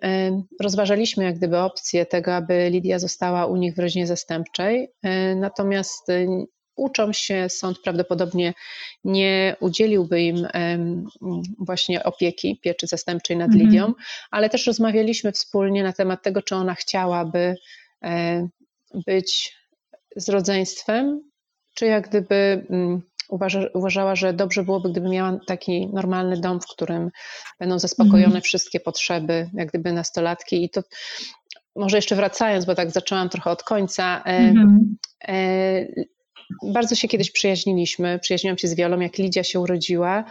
rozważaliśmy 0.62 1.24
jak 1.24 1.38
gdyby 1.38 1.60
opcję 1.60 2.06
tego, 2.06 2.36
aby 2.36 2.70
Lidia 2.70 3.00
została 3.00 3.46
u 3.46 3.56
nich 3.56 3.76
w 3.76 3.80
rodzinie 3.80 4.08
zastępczej. 4.08 4.90
E, 5.04 5.36
natomiast 5.36 6.10
e, 6.10 6.26
uczą 6.76 7.14
się, 7.14 7.50
sąd 7.50 7.80
prawdopodobnie 7.80 8.54
nie 9.04 9.56
udzieliłby 9.60 10.22
im 10.22 10.48
właśnie 11.60 12.04
opieki, 12.04 12.60
pieczy 12.62 12.88
zastępczej 12.88 13.38
nad 13.38 13.52
mhm. 13.52 13.66
Lidią, 13.66 13.94
ale 14.32 14.50
też 14.50 14.68
rozmawialiśmy 14.68 15.32
wspólnie 15.32 15.84
na 15.84 15.94
temat 15.94 16.24
tego, 16.24 16.42
czy 16.42 16.56
ona 16.56 16.76
chciałaby 16.76 17.56
e, 18.04 18.48
być 19.06 19.56
z 20.16 20.30
rodzeństwem, 20.30 21.22
czy 21.74 21.86
jak 21.86 22.10
gdyby 22.10 22.66
mm, 22.70 23.02
uważa, 23.30 23.60
uważała, 23.74 24.16
że 24.16 24.34
dobrze 24.34 24.64
byłoby, 24.64 24.92
gdyby 24.92 25.10
miała 25.10 25.40
taki 25.48 25.88
normalny 25.94 26.38
dom, 26.38 26.62
w 26.62 26.68
którym 26.68 27.12
będą 27.60 27.80
zaspokojone 27.80 28.26
mhm. 28.26 28.42
wszystkie 28.42 28.80
potrzeby, 28.80 29.50
jak 29.54 29.70
gdyby 29.70 29.94
nastolatki. 29.94 30.64
I 30.64 30.70
to 30.70 30.82
może 31.76 31.98
jeszcze 31.98 32.16
wracając, 32.16 32.66
bo 32.66 32.76
tak 32.76 32.92
zaczęłam 32.92 33.30
trochę 33.30 33.50
od 33.50 33.64
końca. 33.64 34.24
E, 34.26 34.38
mhm. 34.38 34.98
E, 35.28 35.86
bardzo 36.74 36.96
się 36.96 37.08
kiedyś 37.08 37.32
przyjaźniliśmy. 37.32 38.20
Przyjaźniłam 38.20 38.58
się 38.58 38.68
z 38.68 38.76
Wiolą, 38.76 39.00
jak 39.00 39.18
Lidia 39.18 39.44
się 39.44 39.60
urodziła 39.60 40.24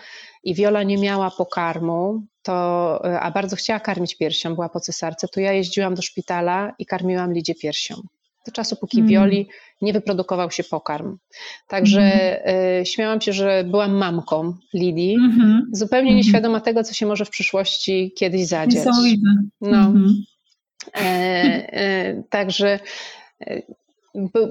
i 0.44 0.54
Wiola 0.54 0.82
nie 0.82 0.98
miała 0.98 1.30
pokarmu, 1.30 2.22
to, 2.42 3.00
e, 3.04 3.20
a 3.20 3.30
bardzo 3.30 3.56
chciała 3.56 3.80
karmić 3.80 4.16
piersią, 4.16 4.54
była 4.54 4.68
po 4.68 4.80
cesarce, 4.80 5.28
to 5.28 5.40
ja 5.40 5.52
jeździłam 5.52 5.94
do 5.94 6.02
szpitala 6.02 6.74
i 6.78 6.86
karmiłam 6.86 7.32
Lidzie 7.32 7.54
piersią. 7.54 7.94
Do 8.46 8.52
czasu, 8.52 8.76
póki 8.76 8.98
mm. 8.98 9.08
Wioli 9.08 9.48
nie 9.82 9.92
wyprodukował 9.92 10.50
się 10.50 10.64
pokarm. 10.64 11.16
Także 11.68 12.00
mm. 12.00 12.80
y, 12.82 12.86
śmiałam 12.86 13.20
się, 13.20 13.32
że 13.32 13.64
byłam 13.64 13.92
mamką 13.92 14.54
Lidii, 14.74 15.14
mm 15.14 15.30
-hmm. 15.30 15.60
zupełnie 15.72 16.10
mm 16.10 16.22
-hmm. 16.22 16.24
nieświadoma 16.24 16.60
tego, 16.60 16.84
co 16.84 16.94
się 16.94 17.06
może 17.06 17.24
w 17.24 17.30
przyszłości 17.30 18.12
kiedyś 18.16 18.46
zadziać. 18.46 18.84
No. 19.60 19.68
-hmm. 19.94 20.12
E, 20.96 21.02
e, 21.72 22.22
także 22.30 22.80
e, 23.46 23.62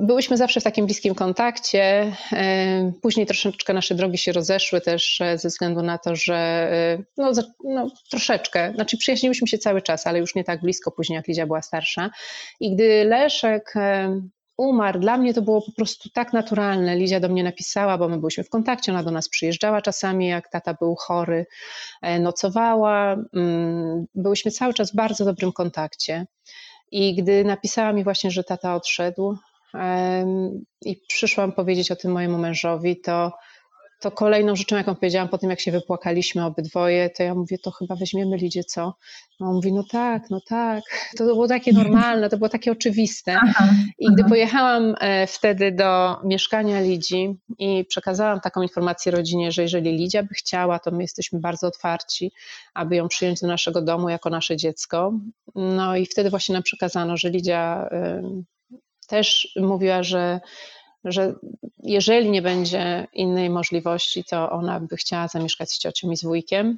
Byłyśmy 0.01 0.37
zawsze 0.37 0.59
w 0.59 0.63
takim 0.63 0.85
bliskim 0.85 1.15
kontakcie. 1.15 2.13
E, 2.33 2.91
później 3.01 3.25
troszeczkę 3.25 3.73
nasze 3.73 3.95
drogi 3.95 4.17
się 4.17 4.31
rozeszły 4.31 4.81
też 4.81 5.21
e, 5.21 5.37
ze 5.37 5.49
względu 5.49 5.81
na 5.81 5.97
to, 5.97 6.15
że 6.15 6.35
e, 6.35 7.03
no, 7.17 7.31
no, 7.63 7.87
troszeczkę, 8.09 8.73
znaczy 8.75 8.97
przyjaźniłyśmy 8.97 9.47
się 9.47 9.57
cały 9.57 9.81
czas, 9.81 10.07
ale 10.07 10.19
już 10.19 10.35
nie 10.35 10.43
tak 10.43 10.61
blisko 10.61 10.91
później, 10.91 11.15
jak 11.15 11.27
Lidia 11.27 11.47
była 11.47 11.61
starsza. 11.61 12.09
I 12.59 12.75
gdy 12.75 13.03
Leszek 13.03 13.73
umarł, 14.57 14.99
dla 14.99 15.17
mnie 15.17 15.33
to 15.33 15.41
było 15.41 15.61
po 15.61 15.71
prostu 15.71 16.09
tak 16.09 16.33
naturalne. 16.33 16.95
Lidia 16.95 17.19
do 17.19 17.29
mnie 17.29 17.43
napisała, 17.43 17.97
bo 17.97 18.09
my 18.09 18.17
byliśmy 18.17 18.43
w 18.43 18.49
kontakcie, 18.49 18.91
ona 18.91 19.03
do 19.03 19.11
nas 19.11 19.29
przyjeżdżała 19.29 19.81
czasami, 19.81 20.27
jak 20.27 20.49
tata 20.49 20.73
był 20.73 20.95
chory, 20.95 21.45
nocowała. 22.19 23.15
Mm, 23.33 24.05
byłyśmy 24.15 24.51
cały 24.51 24.73
czas 24.73 24.91
w 24.91 24.95
bardzo 24.95 25.25
dobrym 25.25 25.51
kontakcie. 25.51 26.25
I 26.91 27.15
gdy 27.15 27.43
napisała 27.43 27.93
mi 27.93 28.03
właśnie, 28.03 28.31
że 28.31 28.43
tata 28.43 28.75
odszedł, 28.75 29.37
i 30.85 31.01
przyszłam 31.07 31.51
powiedzieć 31.51 31.91
o 31.91 31.95
tym 31.95 32.11
mojemu 32.11 32.37
mężowi, 32.37 33.01
to, 33.01 33.31
to 34.01 34.11
kolejną 34.11 34.55
rzeczą, 34.55 34.75
jaką 34.75 34.95
powiedziałam 34.95 35.29
po 35.29 35.37
tym, 35.37 35.49
jak 35.49 35.59
się 35.59 35.71
wypłakaliśmy 35.71 36.45
obydwoje, 36.45 37.09
to 37.09 37.23
ja 37.23 37.35
mówię, 37.35 37.57
to 37.57 37.71
chyba 37.71 37.95
weźmiemy 37.95 38.37
Lidzie, 38.37 38.63
co? 38.63 38.93
On 39.39 39.55
mówi, 39.55 39.73
no 39.73 39.83
tak, 39.91 40.29
no 40.29 40.41
tak. 40.47 40.83
To 41.17 41.23
było 41.23 41.47
takie 41.47 41.73
normalne, 41.73 42.29
to 42.29 42.37
było 42.37 42.49
takie 42.49 42.71
oczywiste. 42.71 43.37
Aha, 43.41 43.69
I 43.99 44.07
gdy 44.13 44.21
aha. 44.21 44.29
pojechałam 44.29 44.95
e, 44.99 45.27
wtedy 45.27 45.71
do 45.71 46.17
mieszkania 46.23 46.81
Lidzi 46.81 47.35
i 47.59 47.85
przekazałam 47.85 48.39
taką 48.39 48.61
informację 48.61 49.11
rodzinie, 49.11 49.51
że 49.51 49.61
jeżeli 49.61 49.91
Lidia 49.91 50.23
by 50.23 50.33
chciała, 50.33 50.79
to 50.79 50.91
my 50.91 51.01
jesteśmy 51.01 51.39
bardzo 51.39 51.67
otwarci, 51.67 52.31
aby 52.73 52.95
ją 52.95 53.07
przyjąć 53.07 53.41
do 53.41 53.47
naszego 53.47 53.81
domu 53.81 54.09
jako 54.09 54.29
nasze 54.29 54.57
dziecko. 54.57 55.13
No 55.55 55.95
i 55.95 56.05
wtedy 56.05 56.29
właśnie 56.29 56.53
nam 56.53 56.63
przekazano, 56.63 57.17
że 57.17 57.29
Lidia 57.29 57.89
też 59.11 59.53
mówiła, 59.61 60.03
że, 60.03 60.39
że 61.05 61.33
jeżeli 61.83 62.29
nie 62.29 62.41
będzie 62.41 63.07
innej 63.13 63.49
możliwości, 63.49 64.23
to 64.23 64.51
ona 64.51 64.79
by 64.79 64.97
chciała 64.97 65.27
zamieszkać 65.27 65.71
z 65.71 65.79
ciocią 65.79 66.11
i 66.11 66.17
z 66.17 66.23
wujkiem. 66.23 66.77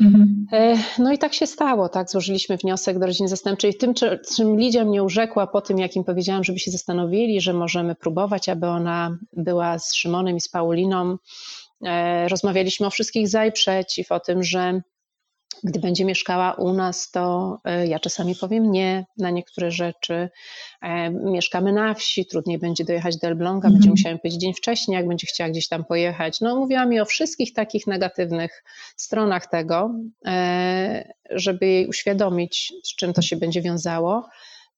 Mhm. 0.00 0.46
E, 0.52 0.78
no 0.98 1.12
i 1.12 1.18
tak 1.18 1.34
się 1.34 1.46
stało, 1.46 1.88
tak? 1.88 2.10
Złożyliśmy 2.10 2.56
wniosek 2.56 2.98
do 2.98 3.06
rodziny 3.06 3.28
zastępczej. 3.28 3.74
Tym, 3.74 3.94
czym 4.36 4.60
Lidia 4.60 4.84
mnie 4.84 5.02
urzekła 5.02 5.46
po 5.46 5.60
tym, 5.60 5.78
jak 5.78 5.96
im 5.96 6.04
powiedziałam, 6.04 6.44
żeby 6.44 6.58
się 6.58 6.70
zastanowili, 6.70 7.40
że 7.40 7.52
możemy 7.52 7.94
próbować, 7.94 8.48
aby 8.48 8.66
ona 8.66 9.18
była 9.32 9.78
z 9.78 9.94
Szymonem 9.94 10.36
i 10.36 10.40
z 10.40 10.48
Pauliną. 10.48 11.16
E, 11.84 12.28
rozmawialiśmy 12.28 12.86
o 12.86 12.90
wszystkich 12.90 13.28
za 13.28 13.46
i 13.46 13.52
przeciw, 13.52 14.12
o 14.12 14.20
tym, 14.20 14.42
że 14.42 14.82
gdy 15.64 15.80
będzie 15.80 16.04
mieszkała 16.04 16.52
u 16.52 16.72
nas, 16.72 17.10
to 17.10 17.58
e, 17.64 17.86
ja 17.86 17.98
czasami 17.98 18.34
powiem 18.34 18.72
nie 18.72 19.06
na 19.18 19.30
niektóre 19.30 19.70
rzeczy. 19.70 20.28
E, 20.82 21.10
mieszkamy 21.10 21.72
na 21.72 21.94
wsi, 21.94 22.26
trudniej 22.26 22.58
będzie 22.58 22.84
dojechać 22.84 23.16
do 23.16 23.26
Elbląga, 23.26 23.68
mm. 23.68 23.78
będzie 23.78 23.90
musiała 23.90 24.18
powiedzieć 24.18 24.40
dzień 24.40 24.54
wcześniej, 24.54 24.96
jak 24.96 25.08
będzie 25.08 25.26
chciała 25.26 25.50
gdzieś 25.50 25.68
tam 25.68 25.84
pojechać. 25.84 26.40
No, 26.40 26.56
mówiła 26.56 26.86
mi 26.86 27.00
o 27.00 27.04
wszystkich 27.04 27.52
takich 27.52 27.86
negatywnych 27.86 28.64
stronach 28.96 29.46
tego, 29.46 29.94
e, 30.26 31.12
żeby 31.30 31.66
jej 31.66 31.86
uświadomić, 31.86 32.72
z 32.84 32.96
czym 32.96 33.12
to 33.12 33.22
się 33.22 33.36
będzie 33.36 33.62
wiązało 33.62 34.28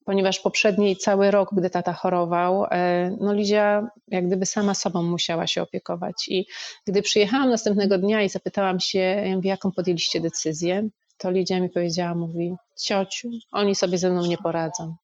ponieważ 0.04 0.40
poprzedni 0.40 0.96
cały 0.96 1.30
rok, 1.30 1.48
gdy 1.52 1.70
tata 1.70 1.92
chorował, 1.92 2.66
e, 2.70 3.16
no 3.20 3.34
Lidia 3.34 3.88
jak 4.08 4.26
gdyby 4.26 4.46
sama 4.46 4.74
sobą 4.74 5.02
musiała 5.02 5.46
się 5.46 5.62
opiekować. 5.62 6.28
I 6.28 6.46
gdy 6.86 7.02
przyjechałam 7.02 7.50
następnego 7.50 7.98
dnia 7.98 8.22
i 8.22 8.28
zapytałam 8.28 8.80
się, 8.80 9.24
jaką 9.42 9.72
podjęliście 9.72 10.20
decyzję, 10.20 10.88
to 11.18 11.30
Lidia 11.30 11.60
mi 11.60 11.70
powiedziała, 11.70 12.14
mówi, 12.14 12.54
ciociu, 12.80 13.28
oni 13.52 13.74
sobie 13.74 13.98
ze 13.98 14.10
mną 14.10 14.26
nie 14.26 14.38
poradzą. 14.38 14.96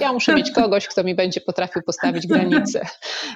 Ja 0.00 0.12
muszę 0.12 0.34
mieć 0.34 0.50
kogoś, 0.50 0.88
kto 0.88 1.04
mi 1.04 1.14
będzie 1.14 1.40
potrafił 1.40 1.82
postawić 1.82 2.26
granice. 2.26 2.86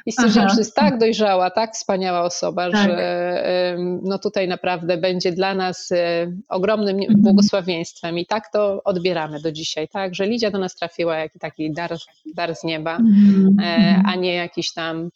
I 0.06 0.12
stwierdziłam, 0.12 0.48
że 0.48 0.58
jest 0.58 0.74
tak 0.74 0.98
dojrzała, 0.98 1.50
tak 1.50 1.72
wspaniała 1.74 2.22
osoba, 2.22 2.70
tak. 2.70 2.90
że 2.90 3.76
no 4.02 4.18
tutaj 4.18 4.48
naprawdę 4.48 4.96
będzie 4.96 5.32
dla 5.32 5.54
nas 5.54 5.92
e, 5.92 6.32
ogromnym 6.48 6.96
mhm. 6.96 7.22
błogosławieństwem 7.22 8.18
i 8.18 8.26
tak 8.26 8.52
to 8.52 8.80
odbieramy 8.84 9.40
do 9.40 9.52
dzisiaj, 9.52 9.88
tak, 9.88 10.14
że 10.14 10.26
Lidia 10.26 10.50
do 10.50 10.58
nas 10.58 10.74
trafiła 10.74 11.16
jak 11.16 11.32
taki 11.40 11.72
dar, 11.72 11.96
dar 12.34 12.56
z 12.56 12.64
nieba, 12.64 12.96
mhm. 12.96 13.56
e, 13.60 13.76
mhm. 13.76 14.06
a 14.06 14.14
nie 14.14 14.34
jakiś 14.34 14.72
tam, 14.72 15.10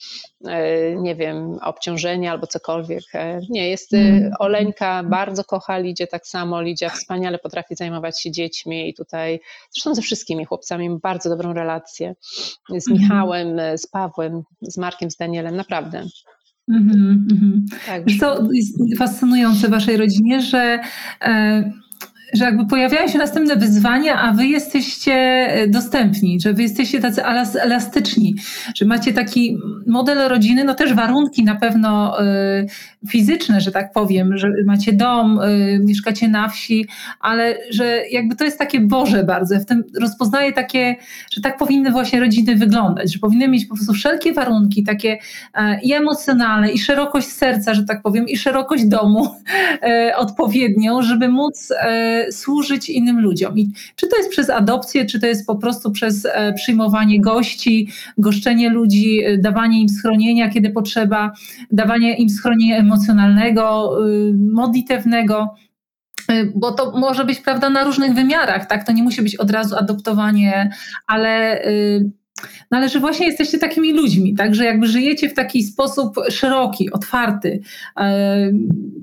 e, 0.48 0.94
nie 0.94 1.16
wiem, 1.16 1.58
obciążenie 1.62 2.30
albo 2.30 2.46
cokolwiek. 2.46 3.02
Nie, 3.50 3.68
jest 3.68 3.90
Oleńka, 4.38 5.02
bardzo 5.04 5.44
kocha 5.44 5.78
Lidzie 5.78 6.06
tak 6.06 6.26
samo, 6.26 6.62
Lidia 6.62 6.88
wspaniale 6.88 7.38
potrafi 7.38 7.74
zajmować 7.74 8.20
się 8.24 8.30
dziećmi 8.30 8.88
i 8.88 8.94
tutaj, 8.94 9.40
zresztą 9.70 9.94
ze 9.94 10.02
wszystkimi 10.02 10.44
chłopcami 10.44 10.90
mam 10.90 10.98
bardzo 10.98 11.30
dobrą 11.30 11.52
relację, 11.52 12.14
z 12.68 12.90
mhm. 12.90 12.98
Michałem, 12.98 13.48
z 13.76 13.86
Pawłem, 13.86 14.42
z 14.62 14.78
Markiem, 14.78 15.10
z 15.10 15.16
Danielem, 15.16 15.56
naprawdę. 15.56 16.06
Mm 16.70 16.88
-hmm. 17.88 18.20
To 18.20 18.48
jest 18.52 18.98
fascynujące 18.98 19.68
w 19.68 19.70
waszej 19.70 19.96
rodzinie, 19.96 20.40
że 20.40 20.78
e, 21.22 21.72
że 22.34 22.44
jakby 22.44 22.66
pojawiają 22.66 23.08
się 23.08 23.18
następne 23.18 23.56
wyzwania, 23.56 24.20
a 24.20 24.32
wy 24.32 24.46
jesteście 24.46 25.12
e, 25.12 25.68
dostępni, 25.68 26.40
że 26.40 26.52
wy 26.52 26.62
jesteście 26.62 27.00
tacy 27.00 27.24
elastyczni, 27.62 28.34
że 28.74 28.84
macie 28.84 29.12
taki 29.12 29.58
model 29.86 30.28
rodziny, 30.28 30.64
no 30.64 30.74
też 30.74 30.94
warunki 30.94 31.44
na 31.44 31.54
pewno 31.54 32.22
y, 32.22 32.66
fizyczne, 33.08 33.60
że 33.60 33.72
tak 33.72 33.92
powiem, 33.92 34.38
że 34.38 34.50
macie 34.64 34.92
dom, 34.92 35.40
y, 35.40 35.80
mieszkacie 35.84 36.28
na 36.28 36.48
wsi, 36.48 36.86
ale 37.20 37.58
że 37.70 38.02
jakby 38.10 38.36
to 38.36 38.44
jest 38.44 38.58
takie 38.58 38.80
Boże 38.80 39.24
bardzo. 39.24 39.54
Ja 39.54 39.60
w 39.60 39.66
tym 39.66 39.84
rozpoznaję 40.00 40.52
takie, 40.52 40.96
że 41.32 41.40
tak 41.40 41.56
powinny 41.56 41.90
właśnie 41.90 42.20
rodziny 42.20 42.56
wyglądać, 42.56 43.12
że 43.12 43.18
powinny 43.18 43.48
mieć 43.48 43.66
po 43.66 43.74
prostu 43.74 43.92
wszelkie 43.92 44.32
warunki, 44.32 44.84
takie 44.84 45.12
y, 45.12 45.60
i 45.82 45.92
emocjonalne, 45.92 46.72
i 46.72 46.78
szerokość 46.78 47.28
serca, 47.28 47.74
że 47.74 47.84
tak 47.84 48.02
powiem, 48.02 48.28
i 48.28 48.36
szerokość 48.36 48.84
domu 48.84 49.34
odpowiednią, 50.16 51.02
żeby 51.02 51.28
móc 51.28 51.72
służyć 52.30 52.90
innym 52.90 53.20
ludziom. 53.20 53.58
I 53.58 53.72
czy 53.96 54.08
to 54.08 54.16
jest 54.16 54.30
przez 54.30 54.50
adopcję, 54.50 55.06
czy 55.06 55.20
to 55.20 55.26
jest 55.26 55.46
po 55.46 55.56
prostu 55.56 55.90
przez 55.90 56.26
e, 56.26 56.52
przyjmowanie 56.52 57.20
gości, 57.20 57.88
goszczenie 58.18 58.70
ludzi, 58.70 59.24
e, 59.24 59.38
dawanie 59.38 59.80
im 59.80 59.88
schronienia, 59.88 60.50
kiedy 60.50 60.70
potrzeba, 60.70 61.32
dawanie 61.70 62.16
im 62.16 62.28
schronienia 62.28 62.78
emocjonalnego, 62.94 63.96
y, 64.08 64.34
modlitewnego 64.52 65.54
y, 66.30 66.52
bo 66.54 66.72
to 66.72 66.90
może 66.98 67.24
być 67.24 67.40
prawda 67.40 67.70
na 67.70 67.84
różnych 67.84 68.14
wymiarach, 68.14 68.66
tak? 68.66 68.86
To 68.86 68.92
nie 68.92 69.02
musi 69.02 69.22
być 69.22 69.36
od 69.36 69.50
razu 69.50 69.76
adoptowanie, 69.76 70.70
ale 71.06 71.64
y, 71.66 72.10
no 72.70 72.78
ale 72.78 72.88
że 72.88 73.00
właśnie 73.00 73.26
jesteście 73.26 73.58
takimi 73.58 73.92
ludźmi, 73.92 74.34
tak, 74.34 74.54
że 74.54 74.64
jakby 74.64 74.86
żyjecie 74.86 75.28
w 75.28 75.34
taki 75.34 75.62
sposób 75.62 76.16
szeroki, 76.30 76.92
otwarty, 76.92 77.60
e, 78.00 78.50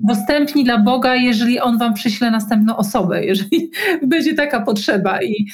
dostępni 0.04 0.64
dla 0.64 0.78
Boga, 0.78 1.14
jeżeli 1.14 1.60
On 1.60 1.78
wam 1.78 1.94
przyśle 1.94 2.30
następną 2.30 2.76
osobę, 2.76 3.24
jeżeli 3.32 3.70
będzie 4.02 4.34
taka 4.34 4.60
potrzeba. 4.60 5.22
I, 5.22 5.46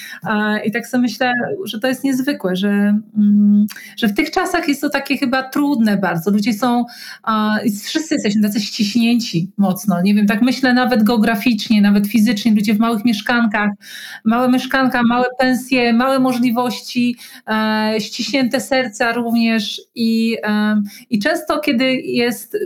i 0.65 0.73
tak 0.73 0.87
sobie 0.87 1.03
myślę, 1.03 1.33
że 1.65 1.81
to 1.81 1.89
jest 1.89 2.05
niezwykłe, 2.05 2.57
że, 2.57 2.69
mm, 3.17 3.67
że 3.97 4.09
w 4.09 4.15
tych 4.15 4.31
czasach 4.31 4.69
jest 4.69 4.81
to 4.81 4.91
takie 4.91 5.17
chyba 5.17 5.43
trudne 5.43 5.97
bardzo. 5.97 6.31
Ludzie 6.31 6.53
są, 6.55 6.85
wszyscy 7.85 8.15
jesteśmy 8.15 8.43
tacy 8.43 8.61
ściśnięci 8.61 9.51
mocno, 9.57 10.03
nie 10.03 10.15
wiem, 10.15 10.27
tak 10.27 10.43
myślę 10.43 10.75
nawet 10.75 11.03
geograficznie, 11.03 11.81
nawet 11.81 12.07
fizycznie, 12.07 12.53
ludzie 12.53 12.75
w 12.75 12.79
małych 12.79 13.05
mieszkankach, 13.05 13.71
małe 14.25 14.49
mieszkanka, 14.49 15.03
małe 15.03 15.27
pensje, 15.39 15.93
małe 15.93 16.19
możliwości, 16.19 17.17
e, 17.47 17.68
ściśnięte 17.99 18.61
serca 18.61 19.13
również 19.13 19.81
i, 19.95 20.37
i 21.11 21.19
często 21.19 21.61
kiedy 21.61 21.85
jest 21.95 22.57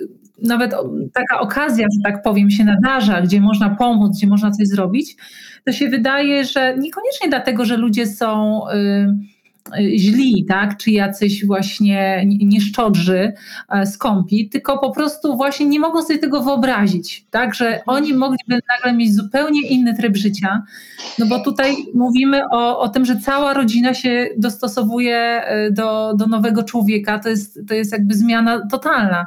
nawet 0.43 0.75
taka 1.15 1.41
okazja, 1.41 1.87
że 1.93 2.13
tak 2.13 2.23
powiem, 2.23 2.51
się 2.51 2.65
nadarza, 2.65 3.21
gdzie 3.21 3.41
można 3.41 3.71
pomóc, 3.71 4.17
gdzie 4.17 4.27
można 4.27 4.51
coś 4.51 4.69
zrobić, 4.69 5.17
to 5.65 5.73
się 5.73 5.89
wydaje, 5.89 6.45
że 6.45 6.77
niekoniecznie 6.79 7.29
dlatego, 7.29 7.65
że 7.65 7.77
ludzie 7.77 8.07
są 8.07 8.61
y, 8.69 9.32
źli, 9.97 10.45
tak, 10.49 10.77
czy 10.77 10.91
jacyś 10.91 11.47
właśnie 11.47 12.25
nieszczodrzy, 12.27 13.33
e, 13.69 13.87
skąpi, 13.87 14.49
tylko 14.49 14.79
po 14.79 14.91
prostu 14.91 15.37
właśnie 15.37 15.67
nie 15.67 15.81
mogą 15.81 16.03
sobie 16.03 16.19
tego 16.19 16.43
wyobrazić, 16.43 17.27
tak, 17.31 17.55
że 17.55 17.81
oni 17.87 18.15
mogliby 18.15 18.61
nagle 18.69 18.93
mieć 18.99 19.15
zupełnie 19.15 19.69
inny 19.69 19.97
tryb 19.97 20.17
życia, 20.17 20.63
no 21.19 21.27
bo 21.27 21.41
tutaj 21.41 21.77
mówimy 21.95 22.43
o, 22.51 22.81
o 22.81 22.89
tym, 22.89 23.05
że 23.05 23.17
cała 23.17 23.55
rodzina 23.55 23.95
się 23.95 24.29
dostosowuje 24.37 25.17
e, 25.17 25.71
do, 25.71 26.15
do 26.17 26.27
nowego 26.27 26.63
człowieka, 26.63 27.19
to 27.19 27.29
jest, 27.29 27.61
to 27.69 27.75
jest 27.75 27.93
jakby 27.93 28.15
zmiana 28.15 28.67
totalna. 28.71 29.27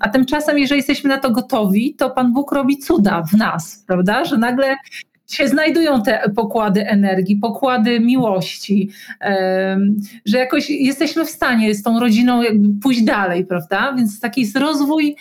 A 0.00 0.08
tymczasem, 0.08 0.58
jeżeli 0.58 0.78
jesteśmy 0.78 1.10
na 1.10 1.18
to 1.18 1.30
gotowi, 1.30 1.94
to 1.94 2.10
Pan 2.10 2.32
Bóg 2.32 2.52
robi 2.52 2.78
cuda 2.78 3.22
w 3.22 3.32
nas, 3.32 3.84
prawda? 3.86 4.24
Że 4.24 4.38
nagle 4.38 4.76
się 5.28 5.48
znajdują 5.48 6.02
te 6.02 6.30
pokłady 6.36 6.86
energii, 6.86 7.36
pokłady 7.36 8.00
miłości, 8.00 8.90
że 10.26 10.38
jakoś 10.38 10.70
jesteśmy 10.70 11.24
w 11.24 11.30
stanie 11.30 11.74
z 11.74 11.82
tą 11.82 12.00
rodziną 12.00 12.40
pójść 12.82 13.02
dalej, 13.02 13.46
prawda? 13.46 13.94
Więc 13.96 14.20
taki 14.20 14.40
jest 14.40 14.56
rozwój 14.56 15.16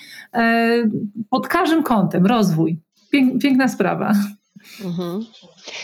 pod 1.30 1.48
każdym 1.48 1.84
kątem, 1.84 2.26
rozwój. 2.26 2.80
Piękna 3.42 3.68
sprawa. 3.68 4.14
Mhm. 4.86 5.26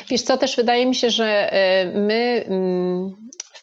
Wiesz 0.09 0.21
co, 0.21 0.37
też 0.37 0.55
wydaje 0.55 0.85
mi 0.85 0.95
się, 0.95 1.09
że 1.09 1.53
e, 1.53 1.85
my 1.99 2.45
mm, 2.47 3.11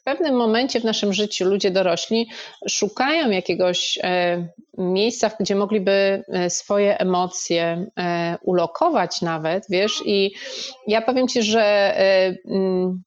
w 0.00 0.02
pewnym 0.02 0.36
momencie 0.36 0.80
w 0.80 0.84
naszym 0.84 1.12
życiu 1.12 1.44
ludzie 1.44 1.70
dorośli 1.70 2.28
szukają 2.68 3.30
jakiegoś 3.30 3.98
e, 4.02 4.48
miejsca, 4.78 5.30
gdzie 5.40 5.54
mogliby 5.54 6.24
e, 6.28 6.50
swoje 6.50 6.98
emocje 6.98 7.86
e, 7.98 8.38
ulokować 8.42 9.22
nawet, 9.22 9.64
wiesz, 9.68 10.02
i 10.04 10.34
ja 10.86 11.02
powiem 11.02 11.28
Ci, 11.28 11.42
że 11.42 11.94
mm, 12.46 13.02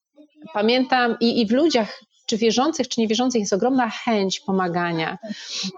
pamiętam 0.54 1.18
i, 1.20 1.42
i 1.42 1.48
w 1.48 1.52
ludziach 1.52 2.00
czy 2.26 2.38
wierzących, 2.38 2.88
czy 2.88 3.02
niewierzących 3.02 3.40
jest 3.40 3.54
ogromna 3.54 3.90
chęć 3.90 4.40
pomagania. 4.40 5.18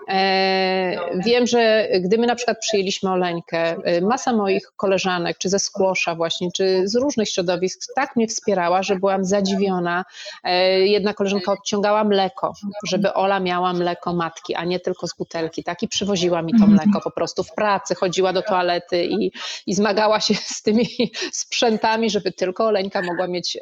E, 0.09 0.97
wiem, 1.25 1.47
że 1.47 1.87
gdy 1.99 2.17
my 2.17 2.27
na 2.27 2.35
przykład 2.35 2.59
przyjęliśmy 2.59 3.09
Oleńkę, 3.09 3.75
e, 3.83 4.01
masa 4.01 4.33
moich 4.33 4.71
koleżanek, 4.77 5.37
czy 5.37 5.49
ze 5.49 5.59
Skłosza 5.59 6.15
właśnie, 6.15 6.49
czy 6.51 6.87
z 6.87 6.95
różnych 6.95 7.29
środowisk 7.29 7.81
tak 7.95 8.15
mnie 8.15 8.27
wspierała, 8.27 8.83
że 8.83 8.95
byłam 8.95 9.25
zadziwiona. 9.25 10.05
E, 10.43 10.79
jedna 10.79 11.13
koleżanka 11.13 11.51
odciągała 11.51 12.03
mleko, 12.03 12.53
żeby 12.87 13.13
Ola 13.13 13.39
miała 13.39 13.73
mleko 13.73 14.13
matki, 14.13 14.55
a 14.55 14.65
nie 14.65 14.79
tylko 14.79 15.07
z 15.07 15.15
butelki, 15.17 15.63
tak? 15.63 15.83
I 15.83 15.87
przywoziła 15.87 16.41
mi 16.41 16.53
to 16.59 16.67
mleko 16.67 17.01
po 17.03 17.11
prostu 17.11 17.43
w 17.43 17.53
pracy, 17.53 17.95
chodziła 17.95 18.33
do 18.33 18.41
toalety 18.41 19.05
i, 19.05 19.31
i 19.67 19.73
zmagała 19.73 20.19
się 20.19 20.33
z 20.33 20.61
tymi 20.61 20.85
sprzętami, 21.31 22.09
żeby 22.09 22.31
tylko 22.31 22.65
Oleńka 22.65 23.01
mogła 23.01 23.27
mieć 23.27 23.57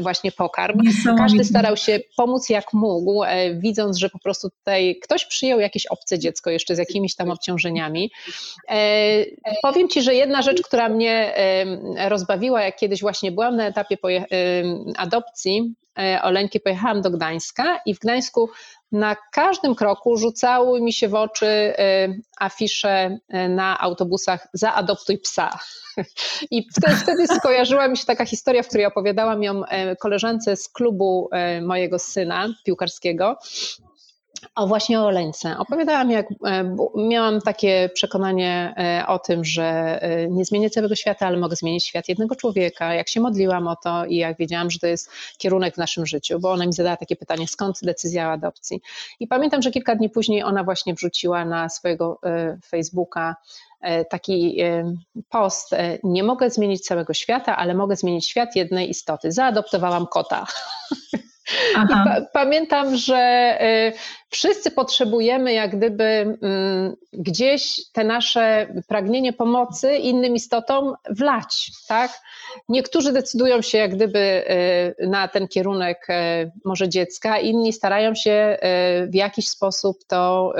właśnie 0.00 0.32
pokarm. 0.32 0.80
Każdy 1.18 1.44
starał 1.44 1.69
starał 1.70 2.00
się 2.00 2.04
pomóc 2.16 2.48
jak 2.48 2.72
mógł, 2.72 3.24
e, 3.24 3.54
widząc, 3.54 3.96
że 3.96 4.10
po 4.10 4.18
prostu 4.18 4.50
tutaj 4.50 4.98
ktoś 5.02 5.26
przyjął 5.26 5.60
jakieś 5.60 5.86
obce 5.86 6.18
dziecko 6.18 6.50
jeszcze 6.50 6.74
z 6.74 6.78
jakimiś 6.78 7.14
tam 7.14 7.30
obciążeniami. 7.30 8.10
E, 8.68 9.24
powiem 9.62 9.88
Ci, 9.88 10.02
że 10.02 10.14
jedna 10.14 10.42
rzecz, 10.42 10.62
która 10.62 10.88
mnie 10.88 11.34
rozbawiła, 12.08 12.62
jak 12.62 12.76
kiedyś 12.76 13.00
właśnie 13.00 13.32
byłam 13.32 13.56
na 13.56 13.66
etapie 13.66 13.96
adopcji 14.96 15.74
Oleńki, 16.22 16.60
pojechałam 16.60 17.02
do 17.02 17.10
Gdańska 17.10 17.80
i 17.86 17.94
w 17.94 17.98
Gdańsku 17.98 18.50
na 18.92 19.16
każdym 19.32 19.74
kroku 19.74 20.16
rzucały 20.16 20.80
mi 20.80 20.92
się 20.92 21.08
w 21.08 21.14
oczy 21.14 21.46
y, 21.46 21.74
afisze 22.38 23.18
y, 23.34 23.48
na 23.48 23.80
autobusach 23.80 24.48
zaadoptuj 24.52 25.18
psa. 25.18 25.58
I 26.50 26.66
wtedy, 27.02 27.26
skojarzyła 27.26 27.88
mi 27.88 27.96
się 27.96 28.04
taka 28.04 28.24
historia, 28.24 28.62
w 28.62 28.68
której 28.68 28.86
opowiadałam 28.86 29.42
ją 29.42 29.62
koleżance 30.00 30.56
z 30.56 30.68
klubu 30.68 31.30
mojego 31.62 31.98
syna 31.98 32.48
piłkarskiego, 32.64 33.38
o 34.54 34.66
właśnie 34.66 35.00
o 35.00 35.06
Oleńce. 35.06 35.58
Opowiadałam, 35.58 36.10
jak 36.10 36.26
e, 36.46 36.76
miałam 36.96 37.40
takie 37.40 37.90
przekonanie 37.94 38.74
e, 38.76 39.06
o 39.06 39.18
tym, 39.18 39.44
że 39.44 39.98
e, 40.02 40.28
nie 40.28 40.44
zmienię 40.44 40.70
całego 40.70 40.94
świata, 40.94 41.26
ale 41.26 41.36
mogę 41.36 41.56
zmienić 41.56 41.86
świat 41.86 42.08
jednego 42.08 42.36
człowieka. 42.36 42.94
Jak 42.94 43.08
się 43.08 43.20
modliłam 43.20 43.68
o 43.68 43.76
to 43.76 44.04
i 44.04 44.16
jak 44.16 44.36
wiedziałam, 44.36 44.70
że 44.70 44.78
to 44.78 44.86
jest 44.86 45.10
kierunek 45.38 45.74
w 45.74 45.78
naszym 45.78 46.06
życiu, 46.06 46.40
bo 46.40 46.52
ona 46.52 46.66
mi 46.66 46.72
zadała 46.72 46.96
takie 46.96 47.16
pytanie, 47.16 47.48
skąd 47.48 47.78
decyzja 47.82 48.28
o 48.28 48.32
adopcji. 48.32 48.80
I 49.20 49.26
pamiętam, 49.26 49.62
że 49.62 49.70
kilka 49.70 49.96
dni 49.96 50.10
później 50.10 50.42
ona 50.42 50.64
właśnie 50.64 50.94
wrzuciła 50.94 51.44
na 51.44 51.68
swojego 51.68 52.20
Facebooka 52.64 53.36
taki 54.10 54.58
post. 55.28 55.70
Nie 56.02 56.22
mogę 56.22 56.50
zmienić 56.50 56.80
całego 56.80 57.14
świata, 57.14 57.56
ale 57.56 57.74
mogę 57.74 57.96
zmienić 57.96 58.26
świat 58.28 58.56
jednej 58.56 58.90
istoty. 58.90 59.32
Zaadoptowałam 59.32 60.06
kota. 60.06 60.46
Pa 61.74 62.20
pamiętam, 62.32 62.96
że 62.96 63.58
wszyscy 64.30 64.70
potrzebujemy 64.70 65.52
jak 65.52 65.76
gdyby 65.76 66.04
mm, 66.42 66.96
gdzieś 67.12 67.80
te 67.92 68.04
nasze 68.04 68.66
pragnienie 68.88 69.32
pomocy 69.32 69.96
innym 69.96 70.34
istotom 70.34 70.94
wlać, 71.10 71.70
tak? 71.88 72.20
Niektórzy 72.68 73.12
decydują 73.12 73.62
się 73.62 73.78
jak 73.78 73.94
gdyby 73.94 74.44
na 75.08 75.28
ten 75.28 75.48
kierunek 75.48 76.06
może 76.64 76.88
dziecka, 76.88 77.38
inni 77.38 77.72
starają 77.72 78.14
się 78.14 78.58
w 79.08 79.14
jakiś 79.14 79.48
sposób 79.48 80.04
to 80.06 80.52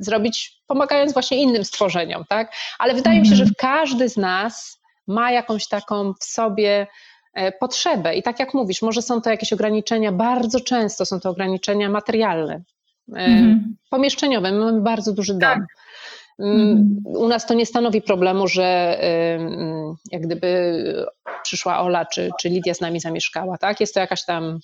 zrobić, 0.00 0.62
pomagając 0.66 1.12
właśnie 1.12 1.42
innym 1.42 1.64
stworzeniom, 1.64 2.24
tak? 2.28 2.52
Ale 2.78 2.94
wydaje 2.94 3.20
mi 3.20 3.26
się, 3.26 3.36
że 3.36 3.44
mhm. 3.44 3.54
każdy 3.58 4.08
z 4.08 4.16
nas 4.16 4.80
ma 5.06 5.32
jakąś 5.32 5.68
taką 5.68 6.12
w 6.20 6.24
sobie 6.24 6.86
E, 7.34 7.52
potrzebę. 7.52 8.14
I 8.14 8.22
tak 8.22 8.40
jak 8.40 8.54
mówisz, 8.54 8.82
może 8.82 9.02
są 9.02 9.20
to 9.20 9.30
jakieś 9.30 9.52
ograniczenia, 9.52 10.12
bardzo 10.12 10.60
często 10.60 11.06
są 11.06 11.20
to 11.20 11.30
ograniczenia 11.30 11.88
materialne, 11.88 12.54
e, 12.54 13.16
mhm. 13.16 13.76
pomieszczeniowe. 13.90 14.52
My 14.52 14.58
mamy 14.58 14.80
bardzo 14.80 15.12
duży 15.12 15.32
dom. 15.32 15.40
Tak. 15.40 15.60
Mm, 16.38 16.60
mhm. 16.60 17.00
U 17.04 17.28
nas 17.28 17.46
to 17.46 17.54
nie 17.54 17.66
stanowi 17.66 18.02
problemu, 18.02 18.48
że 18.48 18.98
jak 20.12 20.22
gdyby 20.22 20.82
przyszła 21.42 21.80
Ola 21.80 22.06
czy, 22.06 22.30
czy 22.40 22.48
Lidia 22.48 22.74
z 22.74 22.80
nami 22.80 23.00
zamieszkała, 23.00 23.58
tak? 23.58 23.80
Jest 23.80 23.94
to 23.94 24.00
jakaś 24.00 24.24
tam 24.24 24.58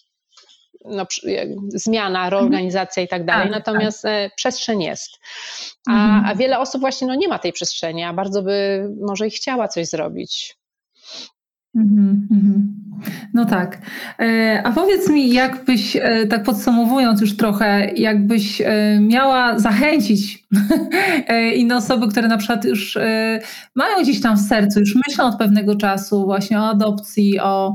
no, 0.85 1.07
zmiana, 1.75 2.25
mhm. 2.25 2.31
reorganizacja 2.31 3.03
i 3.03 3.09
tak 3.09 3.25
dalej, 3.25 3.51
tak, 3.51 3.53
natomiast 3.53 4.03
tak. 4.03 4.35
przestrzeń 4.35 4.83
jest. 4.83 5.19
A, 5.89 5.93
mhm. 5.93 6.25
a 6.25 6.35
wiele 6.35 6.59
osób 6.59 6.81
właśnie 6.81 7.07
no, 7.07 7.15
nie 7.15 7.29
ma 7.29 7.39
tej 7.39 7.53
przestrzeni, 7.53 8.05
a 8.05 8.13
bardzo 8.13 8.43
by 8.43 8.89
może 9.01 9.27
i 9.27 9.31
chciała 9.31 9.69
coś 9.69 9.87
zrobić. 9.87 10.61
Mhm. 11.77 12.29
No 13.35 13.45
tak. 13.45 13.79
E, 14.19 14.63
a 14.65 14.73
powiedz 14.73 15.09
mi, 15.09 15.33
jakbyś, 15.33 15.97
e, 15.97 16.27
tak 16.27 16.43
podsumowując 16.43 17.21
już 17.21 17.37
trochę, 17.37 17.91
jakbyś 17.95 18.61
e, 18.61 18.99
miała 19.01 19.59
zachęcić 19.59 20.45
inne 21.57 21.77
osoby, 21.77 22.09
które 22.09 22.29
na 22.29 22.39
przykład 22.39 22.65
już 22.65 22.99
mają 23.75 24.03
gdzieś 24.03 24.21
tam 24.21 24.37
w 24.37 24.41
sercu, 24.41 24.81
już 24.81 24.97
myślą 25.09 25.27
od 25.27 25.39
pewnego 25.39 25.77
czasu 25.77 26.25
właśnie 26.25 26.59
o 26.59 26.69
adopcji, 26.69 27.41
o, 27.41 27.75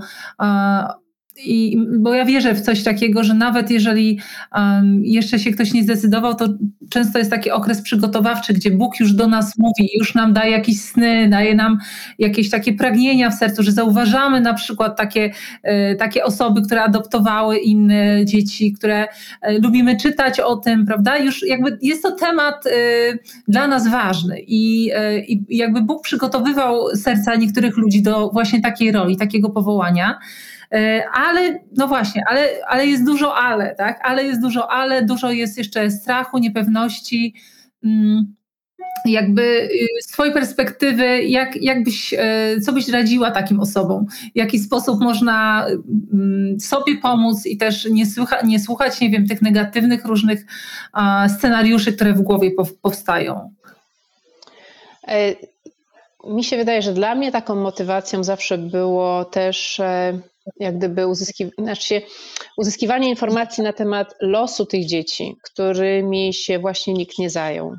i, 1.44 1.78
bo 2.00 2.14
ja 2.14 2.26
wierzę 2.26 2.54
w 2.54 2.62
coś 2.62 2.84
takiego, 2.84 3.24
że 3.24 3.34
nawet 3.34 3.72
jeżeli 3.72 4.20
um, 4.56 5.06
jeszcze 5.06 5.40
się 5.40 5.52
ktoś 5.52 5.74
nie 5.74 5.84
zdecydował, 5.84 6.36
to 6.36 6.48
często 6.90 7.20
jest 7.20 7.32
taki 7.32 7.52
okres 7.52 7.82
przygotowawczy, 7.82 8.54
gdzie 8.54 8.72
Bóg 8.72 9.00
już 9.00 9.14
do 9.14 9.28
nas 9.28 9.58
mówi, 9.58 9.90
już 10.00 10.16
nam 10.16 10.34
daje 10.34 10.52
jakieś 10.52 10.82
sny, 10.82 11.30
daje 11.30 11.56
nam 11.56 11.78
jakieś 12.20 12.50
takie 12.50 12.74
pragnienia 12.74 13.30
w 13.30 13.34
sercu, 13.34 13.64
że 13.64 13.72
zauważamy 13.72 14.42
na 14.42 14.54
przykład 14.54 14.98
takie, 14.98 15.32
e, 15.64 15.96
takie 15.96 16.24
osoby, 16.24 16.62
które 16.62 16.84
adoptowały 16.84 17.58
inne 17.58 18.26
dzieci, 18.26 18.74
które 18.74 19.08
e, 19.42 19.60
lubimy 19.60 19.98
czytać 19.98 20.40
o 20.40 20.56
tym, 20.56 20.86
prawda? 20.86 21.18
Już 21.18 21.48
jakby 21.48 21.78
jest 21.82 22.04
to 22.04 22.12
temat 22.12 22.68
e, 22.68 22.70
dla 23.48 23.68
nas 23.68 23.88
ważny 23.88 24.40
i, 24.48 24.92
i 25.28 25.46
jakby 25.50 25.82
Bóg 25.82 26.04
przygotowywał 26.04 26.96
serca 26.96 27.36
niektórych 27.36 27.78
ludzi 27.78 28.02
do 28.02 28.30
właśnie 28.30 28.62
takiej 28.62 28.92
roli, 28.92 29.18
takiego 29.18 29.50
powołania. 29.50 30.20
E, 30.72 31.04
ale, 31.14 31.60
no 31.78 31.88
właśnie, 31.88 32.24
ale, 32.30 32.48
ale 32.68 32.88
jest 32.88 33.06
dużo 33.06 33.36
ale, 33.36 33.76
tak? 33.76 34.00
Ale 34.04 34.24
jest 34.24 34.42
dużo 34.42 34.72
ale, 34.72 35.06
dużo 35.06 35.32
jest 35.32 35.58
jeszcze 35.58 35.92
strachu, 35.92 36.38
niepewności. 36.38 37.34
Mm, 37.84 38.36
jakby 39.06 39.42
y, 39.42 39.88
z 40.02 40.08
Twojej 40.08 40.34
perspektywy, 40.34 41.24
jak, 41.24 41.62
jakbyś, 41.62 42.14
e, 42.14 42.62
co 42.66 42.74
byś 42.74 42.90
radziła 42.90 43.32
takim 43.32 43.60
osobom? 43.60 44.06
W 44.08 44.38
jaki 44.38 44.60
sposób 44.60 45.02
można 45.02 45.68
mm, 46.14 46.60
sobie 46.60 46.98
pomóc 46.98 47.46
i 47.46 47.58
też 47.58 47.86
nie, 47.86 48.06
słucha, 48.06 48.42
nie 48.42 48.60
słuchać, 48.60 49.02
nie 49.02 49.10
wiem, 49.10 49.28
tych 49.28 49.42
negatywnych 49.42 50.06
różnych 50.06 50.46
scenariuszy, 51.38 51.94
które 51.94 52.14
w 52.14 52.22
głowie 52.22 52.52
powstają? 52.82 53.54
E, 55.08 55.36
mi 56.28 56.44
się 56.44 56.58
wydaje, 56.58 56.82
że 56.82 56.94
dla 56.94 57.16
mnie 57.16 57.32
taką 57.32 57.56
motywacją 57.56 58.24
zawsze 58.24 58.58
było 58.58 59.26
też 59.26 59.82
jak 60.60 60.78
gdyby 60.78 61.08
uzyski, 61.08 61.52
znaczy 61.58 62.02
uzyskiwanie 62.58 63.10
informacji 63.10 63.64
na 63.64 63.74
temat 63.74 64.16
losu 64.22 64.66
tych 64.66 64.86
dzieci, 64.86 65.36
którymi 65.44 66.34
się 66.34 66.60
właśnie 66.60 66.94
nikt 66.94 67.20
nie 67.20 67.30
zajął. 67.30 67.76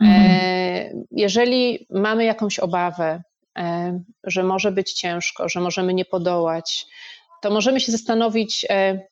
Mhm. 0.00 1.04
Jeżeli 1.10 1.86
mamy 1.90 2.24
jakąś 2.24 2.58
obawę, 2.58 3.22
że 4.24 4.42
może 4.42 4.72
być 4.72 4.92
ciężko, 4.92 5.48
że 5.48 5.60
możemy 5.60 5.94
nie 5.94 6.04
podołać, 6.04 6.86
to 7.42 7.50
możemy 7.50 7.80
się 7.80 7.92
zastanowić, 7.92 8.66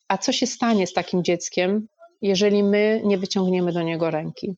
a 0.08 0.18
co 0.18 0.32
się 0.32 0.46
stanie 0.46 0.86
z 0.86 0.92
takim 0.92 1.24
dzieckiem, 1.24 1.86
jeżeli 2.22 2.62
my 2.62 3.02
nie 3.04 3.18
wyciągniemy 3.18 3.72
do 3.72 3.82
niego 3.82 4.10
ręki. 4.10 4.56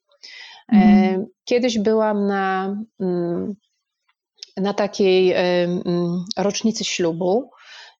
Mhm. 0.72 1.26
Kiedyś 1.44 1.78
byłam 1.78 2.26
na, 2.26 2.76
mm, 3.00 3.54
na 4.56 4.74
takiej 4.74 5.32
mm, 5.32 6.24
rocznicy 6.36 6.84
ślubu. 6.84 7.50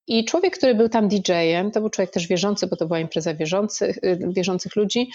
I 0.07 0.25
człowiek, 0.25 0.59
który 0.59 0.75
był 0.75 0.89
tam 0.89 1.09
DJ-em, 1.09 1.71
to 1.71 1.81
był 1.81 1.91
człowiek 1.91 2.11
też 2.11 2.27
wierzący, 2.27 2.67
bo 2.67 2.77
to 2.77 2.87
była 2.87 2.99
impreza 2.99 3.35
wierzących, 3.35 3.97
y, 3.97 4.19
wierzących 4.29 4.77
ludzi, 4.77 5.11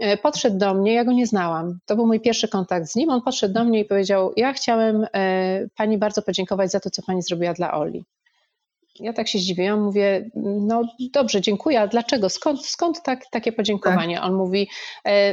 e, 0.00 0.16
podszedł 0.16 0.58
do 0.58 0.74
mnie, 0.74 0.94
ja 0.94 1.04
go 1.04 1.12
nie 1.12 1.26
znałam. 1.26 1.78
To 1.86 1.96
był 1.96 2.06
mój 2.06 2.20
pierwszy 2.20 2.48
kontakt 2.48 2.86
z 2.86 2.96
nim. 2.96 3.10
On 3.10 3.22
podszedł 3.22 3.54
do 3.54 3.64
mnie 3.64 3.80
i 3.80 3.84
powiedział: 3.84 4.32
Ja 4.36 4.52
chciałem 4.52 5.06
e, 5.14 5.66
pani 5.76 5.98
bardzo 5.98 6.22
podziękować 6.22 6.70
za 6.70 6.80
to, 6.80 6.90
co 6.90 7.02
pani 7.02 7.22
zrobiła 7.22 7.54
dla 7.54 7.74
Oli. 7.74 8.04
Ja 9.00 9.12
tak 9.12 9.28
się 9.28 9.38
zdziwiłam, 9.38 9.82
mówię, 9.82 10.30
no 10.60 10.82
dobrze, 11.12 11.40
dziękuję, 11.40 11.80
a 11.80 11.86
dlaczego? 11.86 12.28
Skąd, 12.28 12.66
skąd 12.66 13.02
tak, 13.02 13.26
takie 13.30 13.52
podziękowanie? 13.52 14.16
Tak. 14.16 14.24
On 14.24 14.34
mówi, 14.34 14.68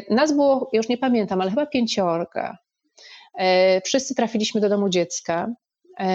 nas 0.10 0.32
było, 0.32 0.70
już 0.74 0.90
nie 0.90 0.98
pamiętam, 0.98 1.42
ale 1.42 1.50
chyba 1.50 1.66
pięciorga. 1.66 2.58
E, 3.38 3.82
wszyscy 3.82 4.16
trafiliśmy 4.16 4.62
do 4.62 4.70
domu 4.70 4.90
dziecka. 4.90 5.50
E, 6.00 6.10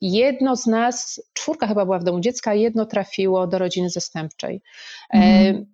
jedno 0.00 0.56
z 0.56 0.66
nas, 0.66 1.22
czwórka 1.32 1.66
chyba 1.66 1.84
była 1.84 1.98
w 1.98 2.04
domu 2.04 2.20
dziecka, 2.20 2.54
jedno 2.54 2.86
trafiło 2.86 3.46
do 3.46 3.58
rodziny 3.58 3.90
zastępczej. 3.90 4.62
Mhm 5.14 5.66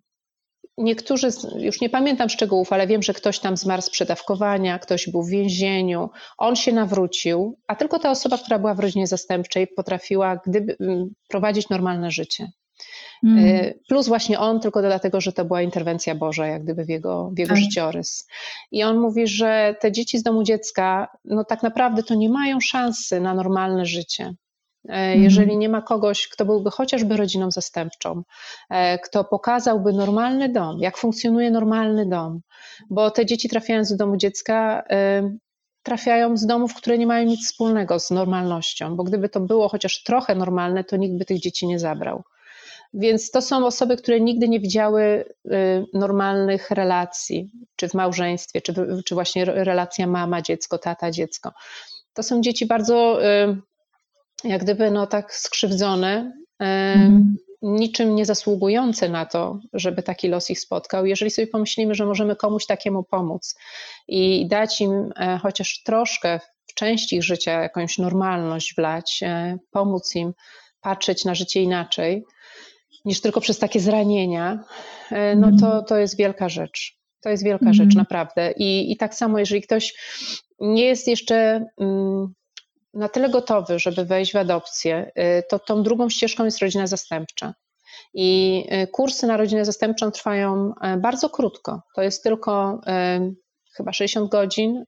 niektórzy, 0.79 1.29
już 1.59 1.81
nie 1.81 1.91
pamiętam 1.91 2.29
szczegółów, 2.29 2.73
ale 2.73 2.87
wiem, 2.87 3.03
że 3.03 3.15
ktoś 3.15 3.39
tam 3.39 3.57
zmarł 3.57 3.83
z 3.83 3.91
przedawkowania, 3.91 4.79
ktoś 4.79 5.11
był 5.11 5.23
w 5.23 5.31
więzieniu, 5.31 6.11
on 6.39 6.57
się 6.57 6.73
nawrócił, 6.73 7.59
a 7.67 7.77
tylko 7.77 7.99
ta 7.99 8.11
osoba, 8.11 8.39
która 8.39 8.59
była 8.59 8.75
w 8.75 8.81
rodzinie 8.81 9.07
zastępczej, 9.07 9.67
potrafiła 9.67 10.41
gdyby, 10.47 10.77
prowadzić 11.29 11.69
normalne 11.69 12.11
życie. 12.11 12.51
Mm. 13.25 13.73
Plus 13.89 14.09
właśnie 14.09 14.39
on, 14.39 14.61
tylko 14.61 14.83
dlatego, 14.83 15.21
że 15.21 15.33
to 15.33 15.45
była 15.45 15.63
interwencja 15.63 16.15
Boża, 16.15 16.47
jak 16.47 16.65
gdyby 16.65 16.85
w 16.85 16.89
jego, 16.89 17.31
w 17.35 17.39
jego 17.39 17.55
tak. 17.55 17.63
życiorys. 17.63 18.29
I 18.71 18.85
on 18.85 18.99
mówi, 18.99 19.27
że 19.27 19.77
te 19.81 19.93
dzieci 19.93 20.19
z 20.19 20.23
domu 20.23 20.43
dziecka, 20.43 21.09
no 21.25 21.45
tak 21.45 21.63
naprawdę 21.63 22.03
to 22.03 22.15
nie 22.15 22.29
mają 22.29 22.61
szansy 22.61 23.21
na 23.21 23.35
normalne 23.35 23.87
życie. 23.87 24.35
E, 24.89 24.93
mhm. 24.93 25.23
Jeżeli 25.23 25.57
nie 25.57 25.69
ma 25.69 25.83
kogoś, 25.83 26.29
kto 26.29 26.45
byłby 26.45 26.71
chociażby 26.71 27.17
rodziną 27.17 27.51
zastępczą, 27.51 28.23
e, 28.71 28.99
kto 28.99 29.25
pokazałby 29.25 29.93
normalny 29.93 30.49
dom, 30.49 30.79
jak 30.81 30.97
funkcjonuje 30.97 31.51
normalny 31.51 32.07
dom, 32.07 32.41
bo 32.91 33.11
te 33.11 33.27
dzieci 33.27 33.49
trafiając 33.49 33.91
do 33.91 33.97
domu 33.97 34.17
dziecka, 34.17 34.85
e, 34.91 35.31
trafiają 35.83 36.37
z 36.37 36.47
domów, 36.47 36.75
które 36.75 36.99
nie 36.99 37.07
mają 37.07 37.27
nic 37.27 37.47
wspólnego 37.47 38.01
z 38.01 38.11
normalnością, 38.11 38.97
bo 38.97 39.05
gdyby 39.05 39.29
to 39.29 39.41
było 39.41 39.69
chociaż 39.69 40.03
trochę 40.03 40.35
normalne, 40.35 40.85
to 40.85 40.97
nikt 40.97 41.19
by 41.19 41.25
tych 41.25 41.41
dzieci 41.41 41.67
nie 41.67 41.79
zabrał. 41.79 42.23
Więc 42.99 43.31
to 43.31 43.43
są 43.43 43.67
osoby, 43.67 43.97
które 43.97 44.21
nigdy 44.21 44.49
nie 44.49 44.61
widziały 44.61 45.25
normalnych 45.95 46.71
relacji, 46.71 47.51
czy 47.77 47.89
w 47.89 47.95
małżeństwie, 47.95 48.61
czy, 48.61 48.75
czy 49.07 49.15
właśnie 49.15 49.45
relacja 49.45 50.07
mama-dziecko, 50.07 50.79
tata-dziecko. 50.79 51.53
To 52.15 52.23
są 52.23 52.41
dzieci 52.41 52.67
bardzo 52.67 53.19
jak 54.45 54.63
gdyby 54.63 54.91
no 54.91 55.07
tak 55.07 55.35
skrzywdzone, 55.35 56.33
mhm. 56.59 57.37
niczym 57.63 58.15
nie 58.15 58.27
zasługujące 58.27 59.09
na 59.09 59.27
to, 59.27 59.59
żeby 59.73 60.03
taki 60.03 60.29
los 60.29 60.51
ich 60.51 60.61
spotkał. 60.61 61.07
Jeżeli 61.07 61.31
sobie 61.31 61.47
pomyślimy, 61.47 61.95
że 61.95 62.07
możemy 62.07 62.37
komuś 62.37 62.67
takiemu 62.67 63.03
pomóc 63.03 63.57
i 64.09 64.49
dać 64.49 64.81
im 64.81 65.13
e, 65.17 65.39
chociaż 65.43 65.83
troszkę 65.83 66.41
w 66.67 66.75
części 66.75 67.17
ich 67.17 67.23
życia 67.23 67.63
jakąś 67.63 67.99
normalność 67.99 68.75
wlać, 68.75 69.21
e, 69.23 69.59
pomóc 69.71 70.15
im 70.15 70.33
patrzeć 70.81 71.25
na 71.25 71.35
życie 71.35 71.63
inaczej, 71.63 72.25
niż 73.07 73.21
tylko 73.21 73.41
przez 73.41 73.59
takie 73.59 73.81
zranienia, 73.81 74.65
e, 75.11 75.37
no 75.37 75.51
to, 75.61 75.67
mhm. 75.67 75.85
to 75.85 75.99
jest 75.99 76.17
wielka 76.17 76.49
rzecz. 76.49 76.97
To 77.21 77.31
jest 77.31 77.45
wielka 77.45 77.73
rzecz, 77.73 77.87
mhm. 77.87 77.99
naprawdę. 77.99 78.53
I, 78.53 78.93
I 78.93 78.97
tak 78.97 79.15
samo, 79.15 79.39
jeżeli 79.39 79.63
ktoś 79.63 79.95
nie 80.61 80.85
jest 80.85 81.09
jeszcze 81.09 81.67
mm, 81.81 82.35
na 82.95 83.09
tyle 83.09 83.29
gotowy, 83.29 83.79
żeby 83.79 84.05
wejść 84.05 84.33
w 84.33 84.37
adopcję, 84.37 85.11
y, 85.19 85.43
to 85.51 85.59
tą 85.59 85.83
drugą 85.83 86.11
ścieżką 86.11 86.45
jest 86.45 86.59
rodzina 86.59 86.87
zastępcza. 86.87 87.55
I 88.15 88.65
y, 88.83 88.87
kursy 88.87 89.27
na 89.27 89.37
rodzinę 89.37 89.65
zastępczą 89.65 90.11
trwają 90.11 90.73
bardzo 90.99 91.31
krótko. 91.31 91.83
To 91.95 92.03
jest 92.03 92.23
tylko 92.23 92.81
chyba 93.77 93.93
60 93.93 94.31
godzin 94.31 94.85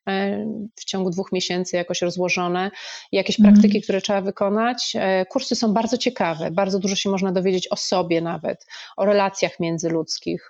w 0.76 0.84
ciągu 0.84 1.10
dwóch 1.10 1.32
miesięcy 1.32 1.76
jakoś 1.76 2.02
rozłożone, 2.02 2.70
jakieś 3.12 3.40
mhm. 3.40 3.54
praktyki, 3.54 3.82
które 3.82 4.00
trzeba 4.00 4.20
wykonać. 4.20 4.96
Kursy 5.28 5.56
są 5.56 5.72
bardzo 5.72 5.98
ciekawe, 5.98 6.50
bardzo 6.50 6.78
dużo 6.78 6.96
się 6.96 7.10
można 7.10 7.32
dowiedzieć 7.32 7.68
o 7.68 7.76
sobie 7.76 8.20
nawet, 8.20 8.66
o 8.96 9.04
relacjach 9.04 9.60
międzyludzkich. 9.60 10.48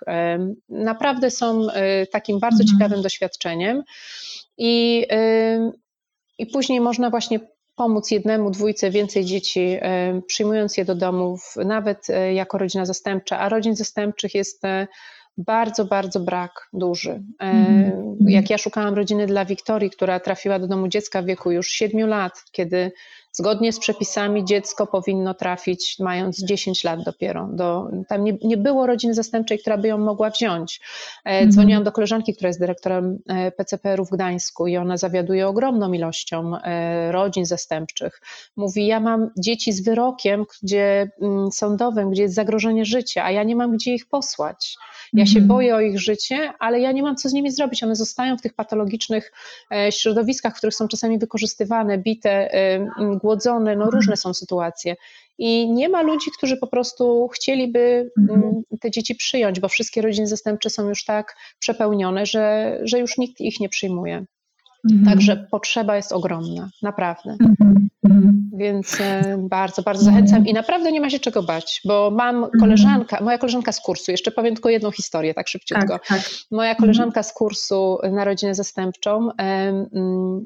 Naprawdę 0.69 1.31
są 1.31 1.67
takim 2.11 2.39
bardzo 2.39 2.63
mhm. 2.63 2.79
ciekawym 2.79 3.01
doświadczeniem. 3.01 3.83
I 4.57 5.05
i 6.39 6.45
później 6.45 6.81
można 6.81 7.09
właśnie 7.09 7.39
pomóc 7.75 8.11
jednemu, 8.11 8.51
dwójce, 8.51 8.91
więcej 8.91 9.25
dzieci, 9.25 9.77
e, 9.81 10.21
przyjmując 10.27 10.77
je 10.77 10.85
do 10.85 10.95
domów, 10.95 11.55
nawet 11.65 12.09
e, 12.09 12.33
jako 12.33 12.57
rodzina 12.57 12.85
zastępcza, 12.85 13.39
a 13.39 13.49
rodzin 13.49 13.75
zastępczych 13.75 14.35
jest 14.35 14.65
e, 14.65 14.87
bardzo, 15.39 15.85
bardzo 15.85 16.19
brak 16.19 16.69
duży. 16.73 17.21
Mm. 17.39 18.17
Jak 18.19 18.49
ja 18.49 18.57
szukałam 18.57 18.93
rodziny 18.93 19.27
dla 19.27 19.45
Wiktorii, 19.45 19.89
która 19.89 20.19
trafiła 20.19 20.59
do 20.59 20.67
domu 20.67 20.87
dziecka 20.87 21.21
w 21.21 21.25
wieku 21.25 21.51
już 21.51 21.67
7 21.69 22.09
lat, 22.09 22.43
kiedy 22.51 22.91
Zgodnie 23.39 23.73
z 23.73 23.79
przepisami 23.79 24.45
dziecko 24.45 24.87
powinno 24.87 25.33
trafić 25.33 25.99
mając 25.99 26.43
10 26.43 26.83
lat 26.83 27.03
dopiero. 27.03 27.49
Do, 27.51 27.89
tam 28.07 28.23
nie, 28.23 28.37
nie 28.43 28.57
było 28.57 28.87
rodziny 28.87 29.13
zastępczej, 29.13 29.59
która 29.59 29.77
by 29.77 29.87
ją 29.87 29.97
mogła 29.97 30.29
wziąć. 30.29 30.81
E, 31.25 31.29
mhm. 31.29 31.51
Dzwoniłam 31.51 31.83
do 31.83 31.91
koleżanki, 31.91 32.35
która 32.35 32.47
jest 32.47 32.59
dyrektorem 32.59 33.19
e, 33.27 33.51
PCPR-u 33.51 34.05
w 34.05 34.09
Gdańsku 34.09 34.67
i 34.67 34.77
ona 34.77 34.97
zawiaduje 34.97 35.47
ogromną 35.47 35.93
ilością 35.93 36.57
e, 36.57 37.11
rodzin 37.11 37.45
zastępczych. 37.45 38.21
Mówi, 38.55 38.87
ja 38.87 38.99
mam 38.99 39.29
dzieci 39.37 39.73
z 39.73 39.83
wyrokiem 39.83 40.45
gdzie, 40.63 41.11
mm, 41.21 41.51
sądowym, 41.51 42.11
gdzie 42.11 42.21
jest 42.21 42.35
zagrożenie 42.35 42.85
życia, 42.85 43.23
a 43.23 43.31
ja 43.31 43.43
nie 43.43 43.55
mam 43.55 43.71
gdzie 43.71 43.93
ich 43.93 44.05
posłać. 44.05 44.75
Ja 45.13 45.25
się 45.25 45.39
mhm. 45.39 45.47
boję 45.47 45.75
o 45.75 45.79
ich 45.79 45.99
życie, 45.99 46.53
ale 46.59 46.79
ja 46.79 46.91
nie 46.91 47.03
mam 47.03 47.15
co 47.15 47.29
z 47.29 47.33
nimi 47.33 47.51
zrobić. 47.51 47.83
One 47.83 47.95
zostają 47.95 48.37
w 48.37 48.41
tych 48.41 48.53
patologicznych 48.53 49.31
środowiskach, 49.89 50.53
w 50.53 50.57
których 50.57 50.75
są 50.75 50.87
czasami 50.87 51.19
wykorzystywane, 51.19 51.97
bite, 51.97 52.49
głodzone, 53.29 53.75
no 53.75 53.89
różne 53.91 54.17
są 54.17 54.33
sytuacje. 54.33 54.95
I 55.37 55.71
nie 55.71 55.89
ma 55.89 56.01
ludzi, 56.01 56.31
którzy 56.37 56.57
po 56.57 56.67
prostu 56.67 57.27
chcieliby 57.27 58.11
mhm. 58.17 58.43
mm, 58.43 58.63
te 58.81 58.91
dzieci 58.91 59.15
przyjąć, 59.15 59.59
bo 59.59 59.67
wszystkie 59.67 60.01
rodziny 60.01 60.27
zastępcze 60.27 60.69
są 60.69 60.89
już 60.89 61.05
tak 61.05 61.35
przepełnione, 61.59 62.25
że, 62.25 62.77
że 62.83 62.99
już 62.99 63.17
nikt 63.17 63.41
ich 63.41 63.59
nie 63.59 63.69
przyjmuje. 63.69 64.25
Mhm. 64.91 65.05
Także 65.05 65.47
potrzeba 65.51 65.95
jest 65.95 66.11
ogromna, 66.11 66.69
naprawdę. 66.81 67.31
Mhm. 67.31 67.89
Mhm. 68.03 68.49
Więc 68.53 69.01
e, 69.01 69.37
bardzo, 69.49 69.81
bardzo 69.81 70.03
zachęcam 70.03 70.47
i 70.47 70.53
naprawdę 70.53 70.91
nie 70.91 71.01
ma 71.01 71.09
się 71.09 71.19
czego 71.19 71.43
bać, 71.43 71.81
bo 71.85 72.11
mam 72.11 72.47
koleżanka, 72.59 73.23
moja 73.23 73.37
koleżanka 73.37 73.71
z 73.71 73.81
kursu, 73.81 74.11
jeszcze 74.11 74.31
powiem 74.31 74.53
tylko 74.53 74.69
jedną 74.69 74.91
historię, 74.91 75.33
tak 75.33 75.47
szybciutko. 75.47 75.87
Tak, 75.87 76.07
tak. 76.07 76.21
Moja 76.51 76.75
koleżanka 76.75 77.23
z 77.23 77.33
kursu 77.33 77.97
na 78.11 78.25
rodzinę 78.25 78.55
zastępczą 78.55 79.29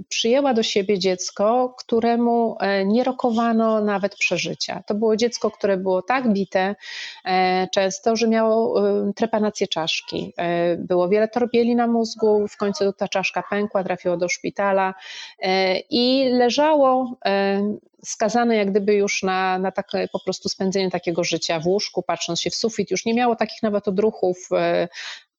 przyjęła 0.09 0.53
do 0.53 0.63
siebie 0.63 0.99
dziecko, 0.99 1.75
któremu 1.79 2.57
e, 2.59 2.86
nie 2.86 3.03
rokowano 3.03 3.81
nawet 3.81 4.15
przeżycia. 4.15 4.84
To 4.88 4.95
było 4.95 5.15
dziecko, 5.15 5.51
które 5.51 5.77
było 5.77 6.01
tak 6.01 6.34
bite 6.34 6.75
e, 7.25 7.67
często, 7.67 8.15
że 8.15 8.27
miało 8.27 8.81
trepanację 9.15 9.67
czaszki. 9.67 10.34
Było 10.77 11.09
wiele 11.09 11.27
torbieli 11.27 11.75
na 11.75 11.88
mózgu, 11.88 12.47
w 12.47 12.57
końcu 12.57 12.93
ta 12.93 13.07
czaszka 13.07 13.43
pękła, 13.49 13.84
trafiło 13.84 14.17
do 14.17 14.22
szpitala 14.30 14.93
e, 15.39 15.80
i 15.80 16.30
leżało 16.30 17.17
skazane 18.05 18.55
jak 18.55 18.71
gdyby 18.71 18.93
już 18.93 19.24
na, 19.24 19.59
na 19.59 19.71
takie 19.71 20.07
po 20.11 20.19
prostu 20.19 20.49
spędzenie 20.49 20.91
takiego 20.91 21.24
życia 21.24 21.59
w 21.59 21.67
łóżku, 21.67 22.03
patrząc 22.03 22.41
się 22.41 22.49
w 22.49 22.55
sufit, 22.55 22.91
już 22.91 23.05
nie 23.05 23.13
miało 23.13 23.36
takich 23.36 23.63
nawet 23.63 23.88
odruchów, 23.88 24.38
e, 24.51 24.88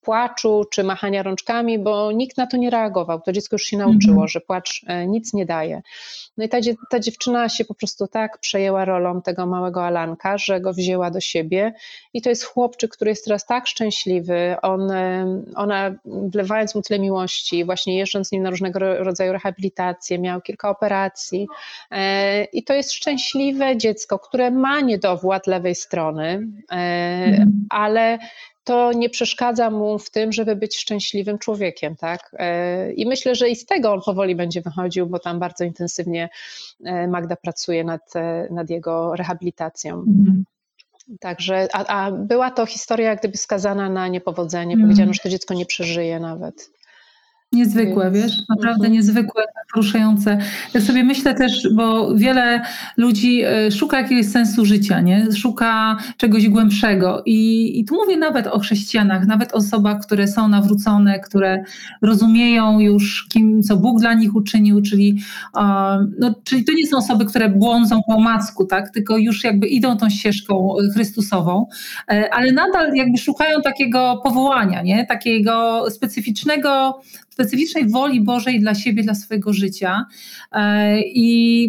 płaczu 0.05 0.65
czy 0.71 0.85
machania 0.85 1.23
rączkami, 1.23 1.79
bo 1.79 2.13
nikt 2.13 2.37
na 2.37 2.47
to 2.47 2.57
nie 2.57 2.71
reagował. 2.71 3.21
To 3.21 3.33
dziecko 3.33 3.55
już 3.55 3.63
się 3.63 3.77
nauczyło, 3.77 4.15
mhm. 4.15 4.29
że 4.29 4.41
płacz 4.41 4.85
e, 4.87 5.07
nic 5.07 5.35
nie 5.35 5.47
daje. 5.47 5.83
No 6.37 6.45
i 6.45 6.49
ta, 6.49 6.59
ta 6.91 7.01
dziewczyna 7.01 7.49
się 7.49 7.65
po 7.65 7.75
prostu 7.75 8.07
tak 8.07 8.39
przejęła 8.39 8.85
rolą 8.85 9.23
tego 9.23 9.47
małego 9.47 9.85
Alanka, 9.85 10.39
że 10.39 10.61
go 10.61 10.73
wzięła 10.73 11.11
do 11.11 11.21
siebie 11.21 11.75
i 12.15 12.23
to 12.23 12.29
jest 12.29 12.45
chłopczyk, 12.45 12.93
który 12.93 13.11
jest 13.11 13.25
teraz 13.25 13.47
tak 13.47 13.67
szczęśliwy. 13.67 14.57
On, 14.63 14.93
ona 15.55 15.95
wlewając 16.05 16.75
mu 16.75 16.83
tyle 16.83 17.01
miłości, 17.01 17.65
właśnie 17.65 17.99
jeżdżąc 17.99 18.29
z 18.29 18.33
nim 18.33 18.43
na 18.43 18.51
różnego 18.51 18.79
rodzaju 18.79 19.33
rehabilitacje, 19.33 20.19
miał 20.19 20.41
kilka 20.41 20.71
operacji 20.71 21.47
i 22.53 22.65
to 22.65 22.75
jest 22.75 22.93
szczęśliwe 22.93 23.77
dziecko, 23.77 24.19
które 24.19 24.51
ma 24.51 24.81
niedowład 24.81 25.47
lewej 25.47 25.75
strony, 25.75 26.49
mhm. 26.71 27.67
ale 27.71 28.19
to 28.65 28.93
nie 28.93 29.11
przeszkadza 29.11 29.71
mu 29.71 29.99
w 29.99 30.11
tym, 30.11 30.33
żeby 30.33 30.57
być 30.57 30.79
szczęśliwym 30.79 31.39
człowiekiem, 31.39 31.97
tak? 31.97 32.31
E, 32.39 32.93
I 32.93 33.07
myślę, 33.07 33.35
że 33.35 33.49
i 33.49 33.57
z 33.57 33.67
tego 33.67 33.93
on 33.93 34.01
powoli 34.01 34.37
będzie 34.37 34.61
wychodził, 34.61 35.07
bo 35.07 35.19
tam 35.19 35.39
bardzo 35.39 35.65
intensywnie 35.65 36.29
e, 36.85 37.09
Magda 37.09 37.37
pracuje 37.37 37.85
nad, 37.85 38.17
e, 38.17 38.49
nad 38.51 38.71
jego 38.71 39.17
rehabilitacją. 39.17 39.95
Mhm. 39.95 40.45
Także, 41.21 41.69
a, 41.73 41.87
a, 41.87 42.13
była 42.13 42.51
to 42.51 42.67
historia 42.67 43.09
jak 43.09 43.19
gdyby 43.19 43.37
skazana 43.37 43.89
na 43.89 44.09
niepowodzenie. 44.09 44.73
Mhm. 44.73 44.83
Powiedziano, 44.83 45.13
że 45.13 45.21
to 45.23 45.29
dziecko 45.29 45.55
nie 45.55 45.67
przeżyje 45.67 46.21
nawet. 46.21 46.71
Niezwykłe, 47.55 48.11
Więc, 48.11 48.25
wiesz, 48.27 48.49
naprawdę 48.49 48.89
uh-huh. 48.89 48.91
niezwykłe, 48.91 49.45
poruszające. 49.73 50.39
Ja 50.75 50.81
sobie 50.81 51.05
myślę 51.05 51.35
też, 51.35 51.69
bo 51.75 52.15
wiele 52.15 52.63
ludzi 52.97 53.43
e, 53.45 53.71
szuka 53.71 54.01
jakiegoś 54.01 54.27
sensu 54.27 54.65
życia, 54.65 55.01
nie? 55.01 55.33
Szuka 55.33 55.97
czegoś 56.17 56.49
głębszego. 56.49 57.23
I, 57.27 57.73
I 57.81 57.85
tu 57.85 57.95
mówię 57.95 58.17
nawet 58.17 58.47
o 58.47 58.59
chrześcijanach, 58.59 59.27
nawet 59.27 59.55
o 59.55 59.61
osobach, 59.65 60.01
które 60.01 60.29
są 60.29 60.49
nawrócone, 60.49 61.21
które 61.21 61.65
rozumieją 62.03 62.81
już, 62.81 63.27
kim, 63.33 63.63
co 63.63 63.77
Bóg 63.77 64.01
dla 64.01 64.15
nich 64.15 64.35
uczynił, 64.35 64.83
czyli, 64.83 65.21
no, 66.19 66.35
czyli 66.45 66.65
to 66.65 66.73
nie 66.73 66.87
są 66.87 66.97
osoby, 66.97 67.25
które 67.25 67.49
błądzą 67.49 68.01
po 68.07 68.15
omacku, 68.15 68.65
tak? 68.65 68.91
Tylko 68.91 69.19
już 69.19 69.45
jakby 69.45 69.67
idą 69.67 69.97
tą 69.97 70.11
ścieżką 70.11 70.75
Chrystusową, 70.95 71.67
e, 72.09 72.35
ale 72.35 72.53
nadal 72.53 72.95
jakby 72.95 73.19
szukają 73.19 73.63
takiego 73.63 74.21
powołania, 74.25 74.83
nie? 74.83 75.07
Takiego 75.07 75.85
specyficznego 75.91 77.01
specyficznej 77.35 77.89
woli 77.89 78.21
Bożej 78.21 78.61
dla 78.61 78.75
siebie, 78.75 79.03
dla 79.03 79.15
swojego 79.15 79.53
życia. 79.53 80.07
E, 80.53 81.01
I, 81.01 81.65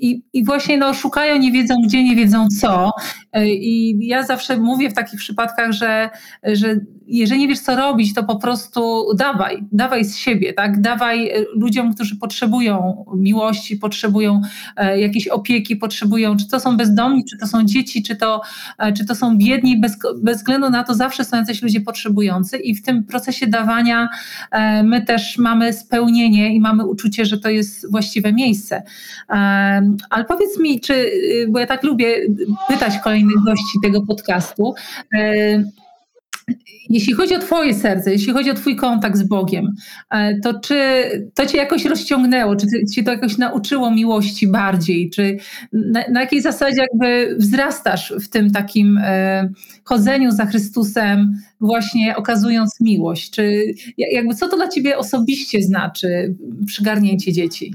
i, 0.00 0.22
i 0.32 0.44
właśnie 0.44 0.78
no, 0.78 0.94
szukają, 0.94 1.38
nie 1.38 1.52
wiedzą 1.52 1.74
gdzie, 1.86 2.04
nie 2.04 2.16
wiedzą 2.16 2.48
co. 2.60 2.92
E, 3.32 3.48
I 3.48 3.98
ja 4.06 4.22
zawsze 4.22 4.56
mówię 4.56 4.90
w 4.90 4.94
takich 4.94 5.20
przypadkach, 5.20 5.72
że, 5.72 6.10
że 6.52 6.76
jeżeli 7.06 7.40
nie 7.40 7.48
wiesz, 7.48 7.60
co 7.60 7.76
robić, 7.76 8.14
to 8.14 8.24
po 8.24 8.36
prostu 8.36 9.04
dawaj, 9.16 9.64
dawaj 9.72 10.04
z 10.04 10.16
siebie, 10.16 10.52
tak? 10.52 10.80
Dawaj 10.80 11.30
e, 11.30 11.44
ludziom, 11.54 11.94
którzy 11.94 12.16
potrzebują 12.16 13.04
miłości, 13.16 13.76
potrzebują 13.76 14.40
jakiejś 14.96 15.28
opieki, 15.28 15.76
potrzebują, 15.76 16.36
czy 16.36 16.48
to 16.48 16.60
są 16.60 16.76
bezdomni, 16.76 17.24
czy 17.24 17.38
to 17.38 17.46
są 17.46 17.64
dzieci, 17.64 18.02
czy 18.02 18.16
to, 18.16 18.40
czy 18.96 19.06
to 19.06 19.14
są 19.14 19.38
biedni, 19.38 19.80
bez, 19.80 19.98
bez 20.22 20.36
względu 20.36 20.70
na 20.70 20.84
to 20.84 20.94
zawsze 20.94 21.24
są 21.24 21.36
jacyś 21.36 21.62
ludzie 21.62 21.80
potrzebujący 21.80 22.56
i 22.56 22.74
w 22.74 22.82
tym 22.82 23.04
procesie 23.04 23.46
dawania 23.46 24.08
my 24.84 25.02
też 25.02 25.38
mamy 25.38 25.72
spełnienie 25.72 26.54
i 26.54 26.60
mamy 26.60 26.86
uczucie, 26.86 27.24
że 27.24 27.38
to 27.38 27.50
jest 27.50 27.90
właściwe 27.90 28.32
miejsce. 28.32 28.82
Ale 30.10 30.24
powiedz 30.28 30.58
mi, 30.58 30.80
czy, 30.80 30.94
y, 30.94 31.46
bo 31.48 31.58
ja 31.58 31.66
tak 31.66 31.82
lubię 31.82 32.16
pytać 32.68 32.98
kolejnych 32.98 33.44
gości 33.46 33.78
tego 33.82 34.06
podcastu, 34.06 34.74
jeśli 36.88 37.12
chodzi 37.12 37.34
o 37.34 37.38
Twoje 37.38 37.74
serce, 37.74 38.12
jeśli 38.12 38.32
chodzi 38.32 38.50
o 38.50 38.54
Twój 38.54 38.76
kontakt 38.76 39.16
z 39.16 39.22
Bogiem, 39.22 39.74
e, 40.10 40.40
to 40.40 40.60
czy 40.60 40.76
to 41.34 41.46
Cię 41.46 41.58
jakoś 41.58 41.84
rozciągnęło, 41.84 42.56
czy 42.56 42.66
Cię 42.94 43.02
to 43.02 43.10
jakoś 43.10 43.38
nauczyło 43.38 43.90
miłości 43.90 44.48
bardziej, 44.48 45.10
czy 45.10 45.36
na, 45.72 46.04
na 46.10 46.20
jakiej 46.20 46.40
zasadzie 46.40 46.82
jakby 46.82 47.36
wzrastasz 47.38 48.14
w 48.20 48.28
tym 48.28 48.50
takim 48.50 48.98
e, 49.02 49.48
chodzeniu 49.84 50.30
za 50.30 50.46
Chrystusem, 50.46 51.38
właśnie 51.60 52.16
okazując 52.16 52.80
miłość? 52.80 53.30
Czy 53.30 53.74
jakby 53.96 54.34
co 54.34 54.48
to 54.48 54.56
dla 54.56 54.68
Ciebie 54.68 54.98
osobiście 54.98 55.62
znaczy 55.62 56.34
przygarnięcie 56.66 57.32
dzieci? 57.32 57.74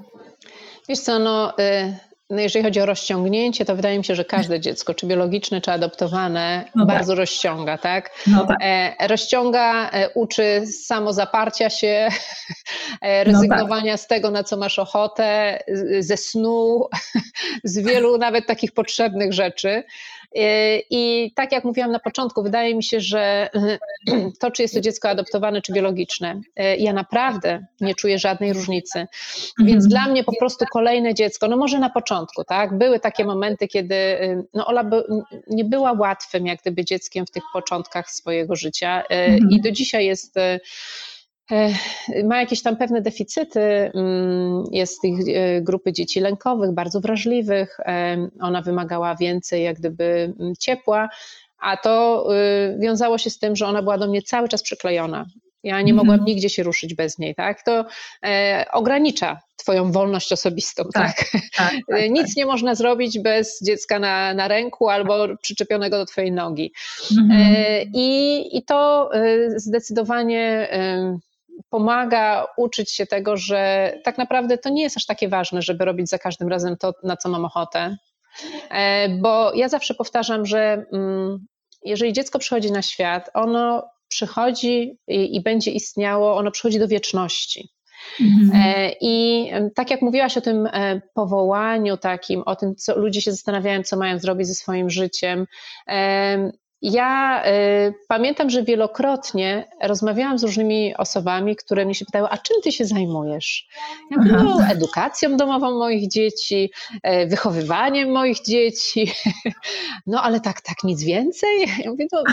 Wiesz 0.89 0.99
co, 0.99 1.19
no... 1.19 1.53
Y 1.59 2.06
no 2.29 2.41
jeżeli 2.41 2.65
chodzi 2.65 2.81
o 2.81 2.85
rozciągnięcie, 2.85 3.65
to 3.65 3.75
wydaje 3.75 3.97
mi 3.97 4.05
się, 4.05 4.15
że 4.15 4.25
każde 4.25 4.59
dziecko, 4.59 4.93
czy 4.93 5.05
biologiczne, 5.05 5.61
czy 5.61 5.71
adoptowane, 5.71 6.65
no 6.75 6.85
tak. 6.85 6.95
bardzo 6.97 7.15
rozciąga, 7.15 7.77
tak? 7.77 8.11
No 8.27 8.45
tak. 8.45 8.57
E, 8.61 9.07
rozciąga, 9.07 9.89
e, 9.89 10.09
uczy 10.09 10.63
samozaparcia 10.85 11.69
się, 11.69 12.09
e, 13.01 13.23
rezygnowania 13.23 13.91
no 13.91 13.97
tak. 13.97 14.01
z 14.01 14.07
tego, 14.07 14.31
na 14.31 14.43
co 14.43 14.57
masz 14.57 14.79
ochotę, 14.79 15.59
ze 15.99 16.17
snu, 16.17 16.87
z 17.63 17.79
wielu 17.79 18.17
nawet 18.17 18.47
takich 18.47 18.71
potrzebnych 18.71 19.33
rzeczy. 19.33 19.83
E, 20.37 20.79
I 20.89 21.31
tak 21.35 21.51
jak 21.51 21.63
mówiłam 21.63 21.91
na 21.91 21.99
początku, 21.99 22.43
wydaje 22.43 22.75
mi 22.75 22.83
się, 22.83 22.99
że 22.99 23.49
to, 24.39 24.51
czy 24.51 24.61
jest 24.61 24.73
to 24.73 24.81
dziecko 24.81 25.09
adoptowane, 25.09 25.61
czy 25.61 25.73
biologiczne, 25.73 26.41
e, 26.55 26.77
ja 26.77 26.93
naprawdę 26.93 27.65
nie 27.81 27.95
czuję 27.95 28.19
żadnej 28.19 28.53
różnicy. 28.53 29.07
Więc 29.59 29.85
mhm. 29.85 29.89
dla 29.89 30.11
mnie 30.11 30.23
po 30.23 30.35
prostu 30.39 30.65
kolejne 30.73 31.13
dziecko, 31.13 31.47
no 31.47 31.57
może 31.57 31.79
na 31.79 31.89
początku, 31.89 32.43
tak? 32.43 32.77
Były 32.77 32.99
takie 32.99 33.25
momenty, 33.25 33.67
kiedy 33.67 33.95
y, 33.95 34.43
no 34.53 34.67
Ola 34.67 34.83
by, 34.83 35.03
nie 35.47 35.65
była 35.65 35.91
łatwym 35.91 36.45
jak 36.45 36.61
gdyby 36.61 36.85
dzieckiem 36.85 37.25
w 37.25 37.31
tych 37.31 37.43
początkach 37.53 38.11
swojego 38.11 38.55
życia 38.55 39.03
e, 39.09 39.25
mhm. 39.25 39.51
i 39.51 39.61
do 39.61 39.71
dzisiaj 39.71 40.05
jest 40.05 40.35
ma 42.23 42.39
jakieś 42.39 42.61
tam 42.61 42.77
pewne 42.77 43.01
deficyty, 43.01 43.61
mm, 43.93 44.63
jest 44.71 45.01
tych 45.01 45.13
e, 45.27 45.61
grupy 45.61 45.93
dzieci 45.93 46.19
lękowych, 46.19 46.71
bardzo 46.71 47.01
wrażliwych, 47.01 47.77
ona 48.41 48.61
wymagała 48.61 49.15
więcej 49.15 49.63
jak 49.63 49.77
gdyby 49.77 50.33
mm, 50.39 50.53
ciepła, 50.59 51.09
a 51.59 51.77
to 51.77 52.27
y, 52.35 52.77
wiązało 52.79 53.17
się 53.17 53.29
z 53.29 53.39
tym, 53.39 53.55
że 53.55 53.67
ona 53.67 53.81
była 53.81 53.97
do 53.97 54.07
mnie 54.07 54.21
cały 54.21 54.49
czas 54.49 54.63
przyklejona. 54.63 55.25
Ja 55.63 55.81
nie 55.81 55.93
mogłam 55.93 56.19
mhm. 56.19 56.25
nigdzie 56.25 56.49
się 56.49 56.63
ruszyć 56.63 56.93
bez 56.93 57.17
niej, 57.17 57.35
tak? 57.35 57.63
To 57.63 57.85
e, 58.23 58.65
ogranicza 58.71 59.41
Twoją 59.57 59.91
wolność 59.91 60.31
osobistą, 60.31 60.83
tak? 60.93 61.17
tak, 61.17 61.41
tak, 61.55 61.73
tak 61.87 62.09
Nic 62.09 62.27
tak. 62.27 62.35
nie 62.35 62.45
można 62.45 62.75
zrobić 62.75 63.19
bez 63.19 63.63
dziecka 63.63 63.99
na, 63.99 64.33
na 64.33 64.47
ręku 64.47 64.89
albo 64.89 65.27
przyczepionego 65.41 65.97
do 65.97 66.05
Twojej 66.05 66.31
nogi. 66.31 66.73
Mhm. 67.11 67.41
E, 67.41 67.83
i, 67.83 68.57
I 68.57 68.63
to 68.63 69.09
e, 69.13 69.59
zdecydowanie 69.59 70.69
pomaga 71.69 72.47
uczyć 72.57 72.91
się 72.91 73.05
tego, 73.05 73.37
że 73.37 73.93
tak 74.03 74.17
naprawdę 74.17 74.57
to 74.57 74.69
nie 74.69 74.83
jest 74.83 74.97
aż 74.97 75.05
takie 75.05 75.29
ważne, 75.29 75.61
żeby 75.61 75.85
robić 75.85 76.09
za 76.09 76.17
każdym 76.17 76.47
razem 76.47 76.77
to, 76.77 76.93
na 77.03 77.17
co 77.17 77.29
mam 77.29 77.45
ochotę. 77.45 77.97
E, 78.69 79.09
bo 79.09 79.53
ja 79.53 79.69
zawsze 79.69 79.93
powtarzam, 79.93 80.45
że 80.45 80.85
mm, 80.93 81.45
jeżeli 81.83 82.13
dziecko 82.13 82.39
przychodzi 82.39 82.71
na 82.71 82.81
świat, 82.81 83.29
ono 83.33 83.89
przychodzi 84.07 84.97
i, 85.07 85.41
będzie 85.41 85.71
istniało, 85.71 86.37
ono 86.37 86.51
przychodzi 86.51 86.79
do 86.79 86.87
wieczności. 86.87 87.69
Mhm. 88.21 88.61
E, 88.63 88.91
I 89.01 89.45
tak 89.75 89.91
jak 89.91 90.01
mówiłaś 90.01 90.37
o 90.37 90.41
tym 90.41 90.67
e, 90.67 91.01
powołaniu 91.13 91.97
takim, 91.97 92.43
o 92.45 92.55
tym, 92.55 92.75
co 92.75 92.99
ludzie 92.99 93.21
się 93.21 93.31
zastanawiają, 93.31 93.83
co 93.83 93.97
mają 93.97 94.19
zrobić 94.19 94.47
ze 94.47 94.55
swoim 94.55 94.89
życiem, 94.89 95.45
ja 96.81 97.43
y, 97.45 97.93
pamiętam, 98.07 98.49
że 98.49 98.63
wielokrotnie 98.63 99.67
rozmawiałam 99.81 100.37
z 100.37 100.43
różnymi 100.43 100.95
osobami, 100.97 101.55
które 101.55 101.85
mnie 101.85 101.95
się 101.95 102.05
pytały, 102.05 102.27
a 102.31 102.37
czym 102.37 102.57
ty 102.63 102.71
się 102.71 102.85
zajmujesz? 102.85 103.67
Ja 104.11 104.17
mówię, 104.17 104.31
no, 104.31 104.59
edukacją 104.71 105.37
domową 105.37 105.71
moich 105.71 106.09
dzieci, 106.09 106.71
e, 107.03 107.27
wychowywaniem 107.27 108.11
moich 108.11 108.43
dzieci, 108.43 109.11
no 110.07 110.23
ale 110.23 110.39
tak, 110.39 110.61
tak, 110.61 110.83
nic 110.83 111.03
więcej? 111.03 111.59
Ja 111.83 111.91
mówię, 111.91 112.07
no, 112.11 112.23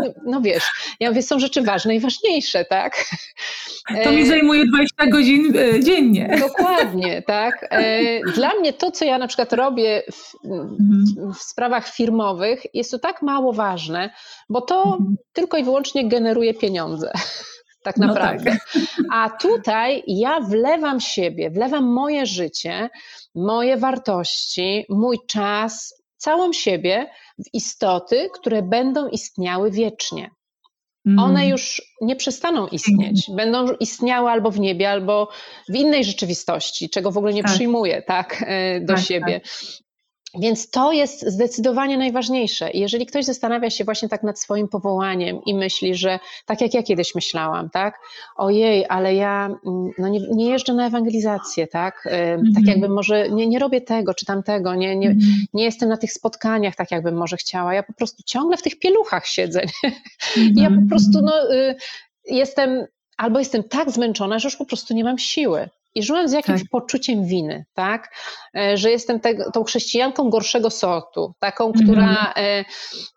no, 0.00 0.12
no 0.26 0.40
wiesz, 0.40 0.96
ja 1.00 1.08
mówię, 1.08 1.22
są 1.22 1.38
rzeczy 1.38 1.62
ważne 1.62 1.94
i 1.94 2.00
ważniejsze, 2.00 2.64
tak? 2.64 3.04
To 4.04 4.12
mi 4.12 4.22
e, 4.22 4.26
zajmuje 4.26 4.64
20 4.66 5.06
godzin 5.06 5.56
e, 5.56 5.80
dziennie. 5.80 6.36
Dokładnie, 6.40 7.22
tak. 7.22 7.68
Dla 8.34 8.54
mnie 8.54 8.72
to, 8.72 8.90
co 8.90 9.04
ja 9.04 9.18
na 9.18 9.26
przykład 9.26 9.52
robię 9.52 10.02
w, 10.12 10.44
mhm. 10.44 11.32
w 11.34 11.42
sprawach 11.42 11.88
firmowych, 11.88 12.74
jest 12.74 12.90
to 12.90 12.98
tak 12.98 13.22
mało 13.22 13.52
ważne, 13.52 13.91
ważne, 13.92 14.10
bo 14.48 14.60
to 14.60 14.84
mhm. 14.84 15.16
tylko 15.32 15.56
i 15.56 15.64
wyłącznie 15.64 16.08
generuje 16.08 16.54
pieniądze. 16.54 17.12
Tak 17.84 17.96
naprawdę. 17.96 18.50
No 18.50 18.80
tak. 18.86 19.06
A 19.12 19.30
tutaj 19.30 20.02
ja 20.06 20.40
wlewam 20.40 21.00
siebie, 21.00 21.50
wlewam 21.50 21.84
moje 21.84 22.26
życie, 22.26 22.90
moje 23.34 23.76
wartości, 23.76 24.86
mój 24.88 25.18
czas, 25.26 26.02
całą 26.16 26.52
siebie 26.52 27.10
w 27.38 27.54
istoty, 27.54 28.28
które 28.34 28.62
będą 28.62 29.08
istniały 29.08 29.70
wiecznie. 29.70 30.30
One 31.06 31.28
mhm. 31.28 31.48
już 31.48 31.82
nie 32.00 32.16
przestaną 32.16 32.66
istnieć. 32.66 33.30
Będą 33.36 33.72
istniały 33.80 34.30
albo 34.30 34.50
w 34.50 34.60
niebie, 34.60 34.90
albo 34.90 35.28
w 35.68 35.74
innej 35.74 36.04
rzeczywistości, 36.04 36.90
czego 36.90 37.10
w 37.10 37.18
ogóle 37.18 37.32
nie 37.32 37.42
tak. 37.42 37.52
przyjmuję 37.52 38.02
tak, 38.02 38.44
e, 38.46 38.80
do 38.80 38.94
tak, 38.94 39.02
siebie. 39.02 39.40
Więc 40.38 40.70
to 40.70 40.92
jest 40.92 41.26
zdecydowanie 41.26 41.98
najważniejsze. 41.98 42.70
Jeżeli 42.74 43.06
ktoś 43.06 43.24
zastanawia 43.24 43.70
się 43.70 43.84
właśnie 43.84 44.08
tak 44.08 44.22
nad 44.22 44.40
swoim 44.40 44.68
powołaniem 44.68 45.44
i 45.46 45.54
myśli, 45.54 45.94
że 45.94 46.18
tak 46.46 46.60
jak 46.60 46.74
ja 46.74 46.82
kiedyś 46.82 47.14
myślałam, 47.14 47.70
tak, 47.70 47.98
ojej, 48.36 48.86
ale 48.88 49.14
ja 49.14 49.46
mm, 49.66 49.90
no 49.98 50.08
nie, 50.08 50.20
nie 50.34 50.50
jeżdżę 50.50 50.74
na 50.74 50.86
ewangelizację, 50.86 51.66
tak, 51.66 52.06
mm 52.06 52.42
tak 52.54 52.66
jakby 52.66 52.88
może 52.88 53.28
nie, 53.30 53.46
nie 53.46 53.58
robię 53.58 53.80
tego 53.80 54.14
czy 54.14 54.26
tamtego, 54.26 54.74
nie, 54.74 54.96
nie, 54.96 55.06
mm 55.06 55.20
nie 55.54 55.64
jestem 55.64 55.88
na 55.88 55.96
tych 55.96 56.12
spotkaniach 56.12 56.76
tak 56.76 56.90
jakbym 56.90 57.16
może 57.16 57.36
chciała, 57.36 57.74
ja 57.74 57.82
po 57.82 57.92
prostu 57.92 58.22
ciągle 58.26 58.56
w 58.56 58.62
tych 58.62 58.78
pieluchach 58.78 59.26
siedzę. 59.26 59.60
Mm 60.36 60.52
I 60.56 60.60
ja 60.60 60.68
po 60.68 60.74
mhm. 60.74 60.88
prostu 60.88 61.20
no, 61.22 61.52
y, 61.54 61.74
jestem, 62.24 62.86
albo 63.16 63.38
jestem 63.38 63.62
tak 63.64 63.90
zmęczona, 63.90 64.38
że 64.38 64.46
już 64.46 64.56
po 64.56 64.64
prostu 64.64 64.94
nie 64.94 65.04
mam 65.04 65.18
siły. 65.18 65.68
I 65.94 66.02
żyłem 66.02 66.28
z 66.28 66.32
jakimś 66.32 66.60
tak. 66.60 66.70
poczuciem 66.70 67.24
winy, 67.24 67.64
tak? 67.74 68.14
E, 68.56 68.76
że 68.76 68.90
jestem 68.90 69.20
tego, 69.20 69.50
tą 69.50 69.64
chrześcijanką 69.64 70.30
gorszego 70.30 70.70
sortu, 70.70 71.34
taką, 71.40 71.72
która 71.72 72.32
mm. 72.34 72.64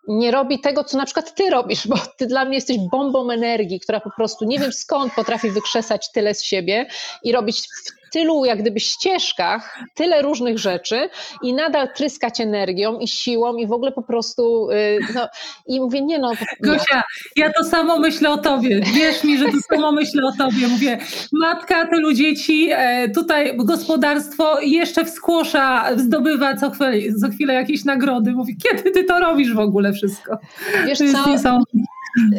nie 0.07 0.31
robi 0.31 0.59
tego, 0.59 0.83
co 0.83 0.97
na 0.97 1.05
przykład 1.05 1.35
ty 1.35 1.49
robisz, 1.49 1.87
bo 1.87 1.97
ty 2.17 2.25
dla 2.25 2.45
mnie 2.45 2.55
jesteś 2.55 2.77
bombą 2.91 3.31
energii, 3.31 3.79
która 3.79 3.99
po 3.99 4.11
prostu 4.15 4.45
nie 4.45 4.59
wiem 4.59 4.73
skąd 4.73 5.13
potrafi 5.13 5.49
wykrzesać 5.49 6.11
tyle 6.11 6.33
z 6.33 6.43
siebie 6.43 6.85
i 7.23 7.31
robić 7.31 7.67
tylu 8.15 8.45
jak 8.45 8.61
gdyby 8.61 8.79
ścieżkach, 8.79 9.79
tyle 9.93 10.21
różnych 10.21 10.59
rzeczy 10.59 11.09
i 11.41 11.53
nadal 11.53 11.93
tryskać 11.93 12.41
energią 12.41 12.99
i 12.99 13.07
siłą 13.07 13.55
i 13.55 13.67
w 13.67 13.71
ogóle 13.71 13.91
po 13.91 14.01
prostu 14.01 14.69
y, 14.69 14.99
no, 15.15 15.27
i 15.67 15.79
mówię, 15.79 16.01
nie 16.01 16.19
no. 16.19 16.31
Gosia, 16.59 17.03
ja 17.35 17.51
to 17.53 17.63
samo 17.63 17.99
myślę 17.99 18.29
o 18.29 18.37
tobie, 18.37 18.81
wierz 18.95 19.23
mi, 19.23 19.37
że 19.37 19.45
to 19.45 19.75
samo 19.75 19.91
myślę 19.91 20.23
o 20.25 20.31
tobie, 20.37 20.67
mówię, 20.67 20.97
matka 21.33 21.87
tylu 21.87 22.13
dzieci, 22.13 22.69
e, 22.71 23.09
tutaj 23.09 23.57
gospodarstwo 23.57 24.59
jeszcze 24.59 25.05
w 25.05 25.09
skłosza 25.09 25.85
zdobywa 25.95 26.55
co 26.55 26.71
chwilę, 26.71 26.91
co 27.21 27.29
chwilę 27.29 27.53
jakieś 27.53 27.85
nagrody, 27.85 28.31
mówię, 28.31 28.53
kiedy 28.63 28.91
ty 28.91 29.03
to 29.03 29.19
robisz 29.19 29.53
w 29.53 29.59
ogóle 29.59 29.93
wszystko? 29.93 30.37
Wiesz 30.85 30.99
co? 31.43 31.59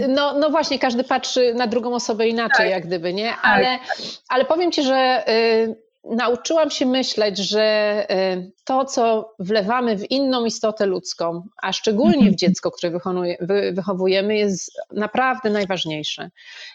No, 0.08 0.38
no 0.38 0.50
właśnie, 0.50 0.78
każdy 0.78 1.04
patrzy 1.04 1.54
na 1.54 1.66
drugą 1.66 1.94
osobę 1.94 2.28
inaczej, 2.28 2.66
tak. 2.66 2.70
jak 2.70 2.86
gdyby, 2.86 3.14
nie? 3.14 3.28
Tak. 3.28 3.40
Ale, 3.42 3.78
ale 4.28 4.44
powiem 4.44 4.72
ci, 4.72 4.82
że 4.82 5.24
y, 5.28 5.85
nauczyłam 6.10 6.70
się 6.70 6.86
myśleć, 6.86 7.38
że 7.38 8.06
y, 8.10 8.52
to, 8.64 8.84
co 8.84 9.34
wlewamy 9.38 9.96
w 9.96 10.10
inną 10.10 10.44
istotę 10.44 10.86
ludzką, 10.86 11.42
a 11.62 11.72
szczególnie 11.72 12.12
w 12.12 12.18
mhm. 12.18 12.36
dziecko, 12.36 12.70
które 12.70 12.98
wychowujemy, 13.72 14.36
jest 14.36 14.72
naprawdę 14.92 15.50
najważniejsze. 15.50 16.30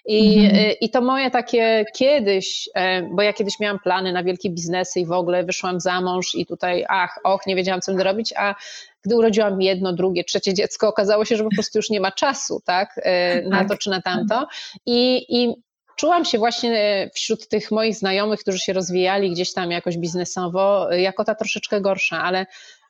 I, 0.06 0.46
mhm. 0.46 0.66
y, 0.66 0.72
I 0.72 0.90
to 0.90 1.02
moje 1.02 1.32
takie 1.32 1.86
kiedyś, 1.96 2.70
bo 3.12 3.22
ja 3.22 3.34
kiedyś 3.34 3.60
miałam 3.60 3.80
plany 3.80 4.14
na 4.14 4.24
wielkie 4.24 4.50
biznesy 4.50 5.00
i 5.00 5.06
w 5.06 5.12
ogóle 5.12 5.44
wyszłam 5.44 5.80
za 5.80 6.02
mąż 6.02 6.36
i 6.36 6.46
tutaj, 6.46 6.86
ach, 6.90 7.20
och, 7.24 7.48
nie 7.48 7.56
wiedziałam, 7.56 7.82
co 7.82 7.92
będę 7.92 8.04
robić, 8.04 8.34
a 8.38 8.56
gdy 9.02 9.16
urodziłam 9.16 9.62
jedno, 9.62 9.94
drugie, 9.94 10.24
trzecie 10.24 10.54
dziecko, 10.54 10.88
okazało 10.88 11.26
się, 11.26 11.36
że 11.36 11.44
po 11.44 11.50
prostu 11.56 11.80
już 11.80 11.90
nie 11.90 12.00
ma 12.00 12.12
czasu 12.12 12.62
tak, 12.66 13.00
e, 13.04 13.42
na 13.42 13.64
to 13.64 13.70
tak. 13.70 13.80
czy 13.80 13.90
na 13.90 14.02
tamto. 14.02 14.48
I, 14.86 15.26
i 15.30 15.56
czułam 15.96 16.26
się 16.26 16.38
właśnie 16.38 16.78
e, 16.78 17.10
wśród 17.14 17.48
tych 17.48 17.72
moich 17.72 17.96
znajomych, 17.96 18.40
którzy 18.40 18.60
się 18.60 18.74
rozwijali 18.74 19.32
gdzieś 19.32 19.54
tam 19.54 19.72
jakoś 19.72 19.98
biznesowo, 19.98 20.94
e, 20.94 21.02
jako 21.02 21.24
ta 21.24 21.36
troszeczkę 21.36 21.82
gorsza, 21.82 22.24
ale 22.24 22.46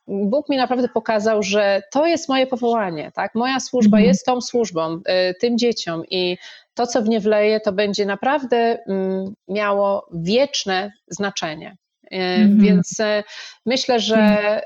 Bóg 0.06 0.48
mi 0.48 0.56
naprawdę 0.56 0.88
pokazał, 0.88 1.42
że 1.42 1.82
to 1.90 2.06
jest 2.06 2.28
moje 2.28 2.46
powołanie, 2.46 3.12
tak? 3.14 3.34
Moja 3.34 3.60
służba 3.60 3.96
mhm. 3.96 4.08
jest 4.08 4.26
tą 4.26 4.40
służbą, 4.40 5.00
tym 5.40 5.58
dzieciom 5.58 6.02
i 6.10 6.38
to, 6.74 6.86
co 6.86 7.02
w 7.02 7.08
nie 7.08 7.20
wleję, 7.20 7.60
to 7.60 7.72
będzie 7.72 8.06
naprawdę 8.06 8.78
mm, 8.88 9.34
miało 9.48 10.08
wieczne 10.12 10.92
znaczenie. 11.08 11.76
Mhm. 12.10 12.60
Więc 12.60 12.96
myślę, 13.66 14.00
że 14.00 14.16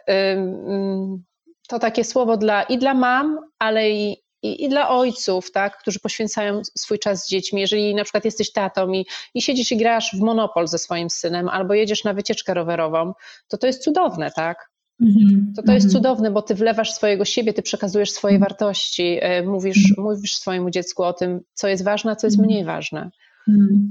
mhm 0.06 1.24
to 1.66 1.78
takie 1.78 2.04
słowo 2.04 2.36
dla, 2.36 2.62
i 2.62 2.78
dla 2.78 2.94
mam, 2.94 3.38
ale 3.58 3.90
i, 3.90 4.16
i, 4.46 4.64
i, 4.64 4.68
dla 4.68 4.88
ojców, 4.88 5.50
tak, 5.52 5.78
którzy 5.78 6.00
poświęcają 6.00 6.62
swój 6.78 6.98
czas 6.98 7.24
z 7.24 7.28
dziećmi. 7.28 7.60
Jeżeli 7.60 7.94
na 7.94 8.04
przykład 8.04 8.24
jesteś 8.24 8.52
tatą 8.52 8.92
i, 8.92 9.06
i 9.34 9.42
siedzisz 9.42 9.72
i 9.72 9.76
grasz 9.76 10.10
w 10.14 10.20
monopol 10.20 10.68
ze 10.68 10.78
swoim 10.78 11.10
synem, 11.10 11.48
albo 11.48 11.74
jedziesz 11.74 12.04
na 12.04 12.14
wycieczkę 12.14 12.54
rowerową, 12.54 13.12
to 13.48 13.58
to 13.58 13.66
jest 13.66 13.82
cudowne, 13.82 14.30
tak? 14.30 14.70
Mm-hmm. 15.02 15.40
To 15.56 15.62
to 15.62 15.72
jest 15.72 15.86
mm-hmm. 15.86 15.92
cudowne, 15.92 16.30
bo 16.30 16.42
ty 16.42 16.54
wlewasz 16.54 16.92
swojego 16.92 17.24
siebie, 17.24 17.52
ty 17.52 17.62
przekazujesz 17.62 18.10
swoje 18.10 18.38
wartości, 18.38 19.18
e, 19.20 19.42
mówisz, 19.42 19.94
mówisz 19.98 20.36
swojemu 20.36 20.70
dziecku 20.70 21.02
o 21.02 21.12
tym, 21.12 21.40
co 21.54 21.68
jest 21.68 21.84
ważne, 21.84 22.12
a 22.12 22.16
co 22.16 22.26
jest 22.26 22.38
mniej 22.38 22.64
ważne. 22.64 23.10
Hmm. 23.46 23.88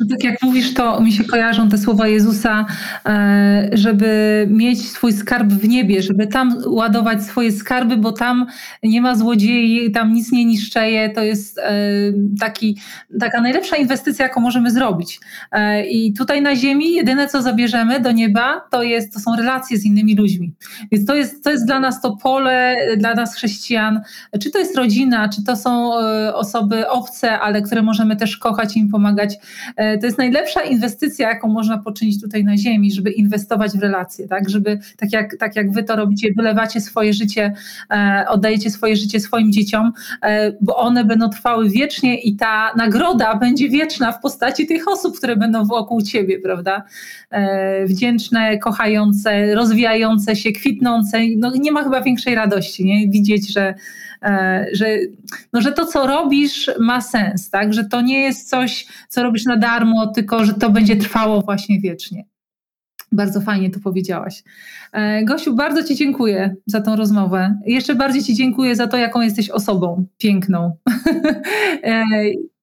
No 0.00 0.06
tak 0.10 0.24
jak 0.24 0.42
mówisz, 0.42 0.74
to 0.74 1.00
mi 1.00 1.12
się 1.12 1.24
kojarzą 1.24 1.68
te 1.68 1.78
słowa 1.78 2.08
Jezusa, 2.08 2.66
e, 3.06 3.70
żeby 3.72 4.46
mieć 4.50 4.90
swój 4.90 5.12
skarb 5.12 5.48
w 5.48 5.68
niebie, 5.68 6.02
żeby 6.02 6.26
tam 6.26 6.56
ładować 6.66 7.22
swoje 7.22 7.52
skarby, 7.52 7.96
bo 7.96 8.12
tam 8.12 8.46
nie 8.82 9.00
ma 9.00 9.14
złodziei, 9.14 9.92
tam 9.92 10.12
nic 10.12 10.32
nie 10.32 10.44
niszczeje. 10.44 11.10
To 11.10 11.22
jest 11.22 11.58
e, 11.58 11.72
taki, 12.40 12.78
taka 13.20 13.40
najlepsza 13.40 13.76
inwestycja, 13.76 14.26
jaką 14.26 14.40
możemy 14.40 14.70
zrobić. 14.70 15.20
E, 15.52 15.86
I 15.86 16.12
tutaj 16.12 16.42
na 16.42 16.56
ziemi 16.56 16.92
jedyne, 16.92 17.28
co 17.28 17.42
zabierzemy 17.42 18.00
do 18.00 18.12
nieba, 18.12 18.60
to, 18.70 18.82
jest, 18.82 19.12
to 19.12 19.20
są 19.20 19.36
relacje 19.36 19.78
z 19.78 19.84
innymi 19.84 20.16
ludźmi. 20.16 20.52
Więc 20.92 21.06
to 21.06 21.14
jest, 21.14 21.44
to 21.44 21.50
jest 21.50 21.66
dla 21.66 21.80
nas 21.80 22.00
to 22.00 22.16
pole, 22.16 22.76
dla 22.96 23.14
nas 23.14 23.34
chrześcijan, 23.34 24.00
czy 24.42 24.50
to 24.50 24.58
jest 24.58 24.76
rodzina, 24.76 25.28
czy 25.28 25.44
to 25.44 25.56
są 25.56 25.92
osoby 26.34 26.88
obce, 26.88 27.38
ale 27.38 27.62
które 27.62 27.82
możemy 27.82 28.16
też 28.16 28.36
kochać 28.36 28.69
im 28.76 28.88
pomagać. 28.88 29.36
E, 29.76 29.98
to 29.98 30.06
jest 30.06 30.18
najlepsza 30.18 30.62
inwestycja, 30.62 31.28
jaką 31.28 31.48
można 31.48 31.78
poczynić 31.78 32.20
tutaj 32.20 32.44
na 32.44 32.56
ziemi, 32.56 32.92
żeby 32.92 33.10
inwestować 33.10 33.72
w 33.72 33.82
relacje, 33.82 34.28
tak? 34.28 34.50
Żeby 34.50 34.78
tak 34.96 35.12
jak, 35.12 35.36
tak 35.36 35.56
jak 35.56 35.72
wy 35.72 35.82
to 35.82 35.96
robicie, 35.96 36.28
wylewacie 36.36 36.80
swoje 36.80 37.12
życie, 37.12 37.52
e, 37.90 38.24
oddajecie 38.28 38.70
swoje 38.70 38.96
życie 38.96 39.20
swoim 39.20 39.52
dzieciom, 39.52 39.92
e, 40.22 40.52
bo 40.60 40.76
one 40.76 41.04
będą 41.04 41.28
trwały 41.28 41.70
wiecznie 41.70 42.20
i 42.20 42.36
ta 42.36 42.72
nagroda 42.76 43.34
będzie 43.36 43.68
wieczna 43.68 44.12
w 44.12 44.20
postaci 44.20 44.66
tych 44.66 44.88
osób, 44.88 45.16
które 45.16 45.36
będą 45.36 45.64
wokół 45.64 46.02
ciebie, 46.02 46.38
prawda? 46.38 46.82
Wdzięczne, 47.86 48.58
kochające, 48.58 49.54
rozwijające 49.54 50.36
się, 50.36 50.52
kwitnące. 50.52 51.18
No, 51.36 51.52
nie 51.56 51.72
ma 51.72 51.84
chyba 51.84 52.00
większej 52.00 52.34
radości, 52.34 52.84
nie? 52.84 53.08
Widzieć, 53.08 53.52
że 53.52 53.74
że, 54.72 54.86
no, 55.52 55.60
że 55.60 55.72
to, 55.72 55.86
co 55.86 56.06
robisz, 56.06 56.70
ma 56.78 57.00
sens, 57.00 57.50
tak? 57.50 57.74
Że 57.74 57.84
to 57.84 58.00
nie 58.00 58.20
jest 58.20 58.48
coś, 58.48 58.86
co 59.08 59.22
robisz 59.22 59.44
na 59.44 59.56
darmo, 59.56 60.06
tylko 60.06 60.44
że 60.44 60.54
to 60.54 60.70
będzie 60.70 60.96
trwało 60.96 61.42
właśnie 61.42 61.80
wiecznie. 61.80 62.24
Bardzo 63.12 63.40
fajnie 63.40 63.70
to 63.70 63.80
powiedziałaś. 63.80 64.42
E, 64.92 65.24
Gosiu, 65.24 65.54
bardzo 65.54 65.82
Ci 65.82 65.96
dziękuję 65.96 66.54
za 66.66 66.80
tą 66.80 66.96
rozmowę. 66.96 67.54
Jeszcze 67.66 67.94
bardziej 67.94 68.22
Ci 68.22 68.34
dziękuję 68.34 68.76
za 68.76 68.86
to, 68.86 68.96
jaką 68.96 69.20
jesteś 69.20 69.50
osobą 69.50 70.06
piękną. 70.18 70.72
E, 71.84 72.04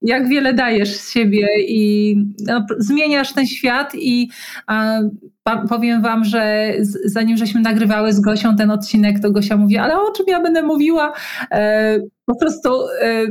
jak 0.02 0.28
wiele 0.28 0.54
dajesz 0.54 0.96
z 0.96 1.12
siebie 1.12 1.48
i 1.68 2.16
no, 2.46 2.66
zmieniasz 2.78 3.34
ten 3.34 3.48
świat 3.48 3.92
i 3.96 4.30
a, 4.68 5.00
powiem 5.70 6.02
wam, 6.02 6.26
że 6.26 6.74
zanim 7.06 7.38
żeśmy 7.38 7.62
nagrywały 7.62 8.14
z 8.14 8.20
Gosią 8.20 8.56
ten 8.56 8.72
odcinek, 8.72 9.20
to 9.20 9.32
Gosia 9.32 9.58
mówi, 9.58 9.78
ale 9.78 9.98
o 9.98 10.12
czym 10.12 10.26
ja 10.28 10.42
będę 10.42 10.64
mówiła? 10.64 11.14
E, 11.52 12.00
po 12.26 12.36
prostu 12.36 12.70
e, 13.02 13.26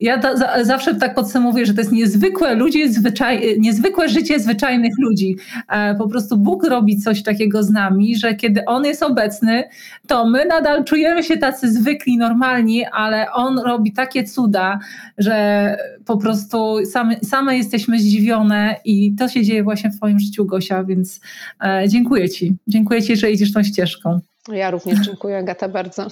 ja 0.00 0.36
za, 0.36 0.64
zawsze 0.64 0.94
tak 0.94 1.14
podsumowuję, 1.14 1.66
że 1.66 1.74
to 1.74 1.80
jest 1.80 1.92
niezwykłe 1.92 2.54
ludzie, 2.54 2.92
zwyczaj, 2.92 3.56
niezwykłe 3.60 4.08
życie 4.08 4.40
zwyczajnych 4.40 4.92
ludzi. 4.98 5.36
E, 5.68 5.94
po 5.94 6.08
prostu 6.08 6.36
Bóg 6.36 6.66
robi 6.66 6.98
coś 6.98 7.22
takiego 7.22 7.62
z 7.62 7.70
nami, 7.70 8.16
że 8.20 8.34
kiedy 8.34 8.64
On 8.64 8.84
jest 8.84 9.02
obecny, 9.02 9.64
to 10.06 10.26
my 10.26 10.44
nadal 10.44 10.84
czujemy 10.84 11.22
się 11.22 11.36
tacy 11.36 11.72
zwykli, 11.72 12.18
normalni, 12.18 12.84
ale 12.86 13.32
On 13.32 13.58
robi 13.58 13.92
takie 13.92 14.24
cuda, 14.24 14.78
że 15.18 15.76
po 16.06 16.16
prostu 16.16 16.78
same, 16.86 17.16
same 17.20 17.56
jesteśmy 17.56 17.98
zdziwione 17.98 18.76
i 18.84 19.14
to 19.14 19.28
się 19.28 19.42
dzieje 19.42 19.62
właśnie 19.62 19.90
w 19.90 19.96
Twoim 19.96 20.18
życiu, 20.18 20.46
Gosia, 20.46 20.84
więc 20.84 21.20
e, 21.64 21.84
dziękuję 21.88 22.28
Ci. 22.28 22.56
Dziękuję 22.66 23.02
Ci, 23.02 23.16
że 23.16 23.30
idziesz 23.30 23.52
tą 23.52 23.62
ścieżką. 23.62 24.20
Ja 24.52 24.70
również 24.70 24.98
dziękuję, 24.98 25.38
Agata, 25.38 25.68
bardzo. 25.68 26.06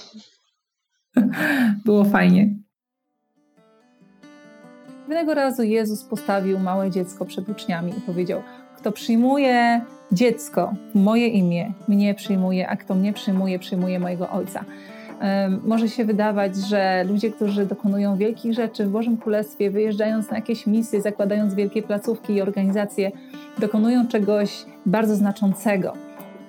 Było 1.85 2.05
fajnie. 2.05 2.49
Pewnego 5.09 5.33
razu 5.33 5.63
Jezus 5.63 6.03
postawił 6.03 6.59
małe 6.59 6.91
dziecko 6.91 7.25
przed 7.25 7.49
uczniami 7.49 7.91
i 7.97 8.01
powiedział: 8.01 8.43
Kto 8.77 8.91
przyjmuje 8.91 9.81
dziecko 10.11 10.73
moje 10.93 11.27
imię, 11.27 11.73
mnie 11.87 12.13
przyjmuje, 12.13 12.67
a 12.67 12.77
kto 12.77 12.95
mnie 12.95 13.13
przyjmuje, 13.13 13.59
przyjmuje 13.59 13.99
mojego 13.99 14.29
Ojca. 14.29 14.65
Może 15.63 15.89
się 15.89 16.05
wydawać, 16.05 16.55
że 16.55 17.03
ludzie, 17.07 17.31
którzy 17.31 17.65
dokonują 17.65 18.17
wielkich 18.17 18.53
rzeczy 18.53 18.85
w 18.85 18.91
Bożym 18.91 19.17
Królestwie, 19.17 19.71
wyjeżdżając 19.71 20.29
na 20.29 20.35
jakieś 20.35 20.67
misje, 20.67 21.01
zakładając 21.01 21.53
wielkie 21.53 21.81
placówki 21.81 22.33
i 22.33 22.41
organizacje, 22.41 23.11
dokonują 23.57 24.07
czegoś 24.07 24.65
bardzo 24.85 25.15
znaczącego. 25.15 25.93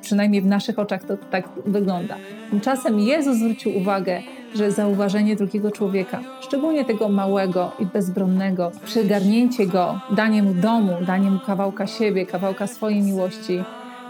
Przynajmniej 0.01 0.43
w 0.43 0.47
naszych 0.47 0.79
oczach 0.79 1.05
to 1.05 1.17
tak 1.17 1.49
wygląda. 1.67 2.17
Tymczasem 2.51 3.01
Jezus 3.01 3.37
zwrócił 3.37 3.77
uwagę, 3.77 4.21
że 4.55 4.71
zauważenie 4.71 5.37
drugiego 5.37 5.71
człowieka, 5.71 6.21
szczególnie 6.41 6.85
tego 6.85 7.09
małego 7.09 7.73
i 7.79 7.87
bezbronnego, 7.87 8.71
przygarnięcie 8.85 9.67
go, 9.67 10.01
danie 10.11 10.43
mu 10.43 10.55
domu, 10.55 10.93
danie 11.07 11.31
mu 11.31 11.41
kawałka 11.41 11.87
siebie, 11.87 12.27
kawałka 12.27 12.67
swojej 12.67 13.03
miłości, 13.03 13.65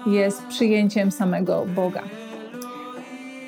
jest 0.07 0.47
przyjęciem 0.47 1.11
samego 1.11 1.66
Boga. 1.74 2.03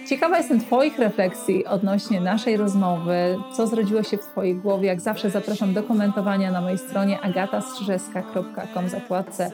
Ciekawa 0.08 0.38
jestem 0.38 0.60
Twoich 0.60 0.98
refleksji 0.98 1.66
odnośnie 1.66 2.20
naszej 2.20 2.56
rozmowy, 2.56 3.38
co 3.56 3.66
zrodziło 3.66 4.02
się 4.02 4.16
w 4.16 4.20
Twojej 4.20 4.54
głowie. 4.54 4.88
Jak 4.88 5.00
zawsze 5.00 5.30
zapraszam 5.30 5.74
do 5.74 5.82
komentowania 5.82 6.52
na 6.52 6.60
mojej 6.60 6.78
stronie 6.78 7.20
agatastrzyżewska.com 7.20 8.88
zakładce 8.88 9.50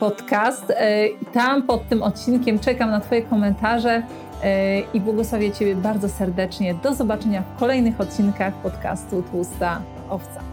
podcast. 0.00 0.70
E, 0.70 1.08
tam 1.32 1.62
pod 1.62 1.88
tym 1.88 2.02
odcinkiem 2.02 2.58
czekam 2.58 2.90
na 2.90 3.00
Twoje 3.00 3.22
komentarze 3.22 4.02
i 4.94 5.00
błogosławię 5.00 5.52
Ciebie 5.52 5.74
bardzo 5.74 6.08
serdecznie. 6.08 6.74
Do 6.74 6.94
zobaczenia 6.94 7.42
w 7.42 7.58
kolejnych 7.58 8.00
odcinkach 8.00 8.54
podcastu 8.54 9.22
Tłusta 9.22 9.80
Owca. 10.08 10.51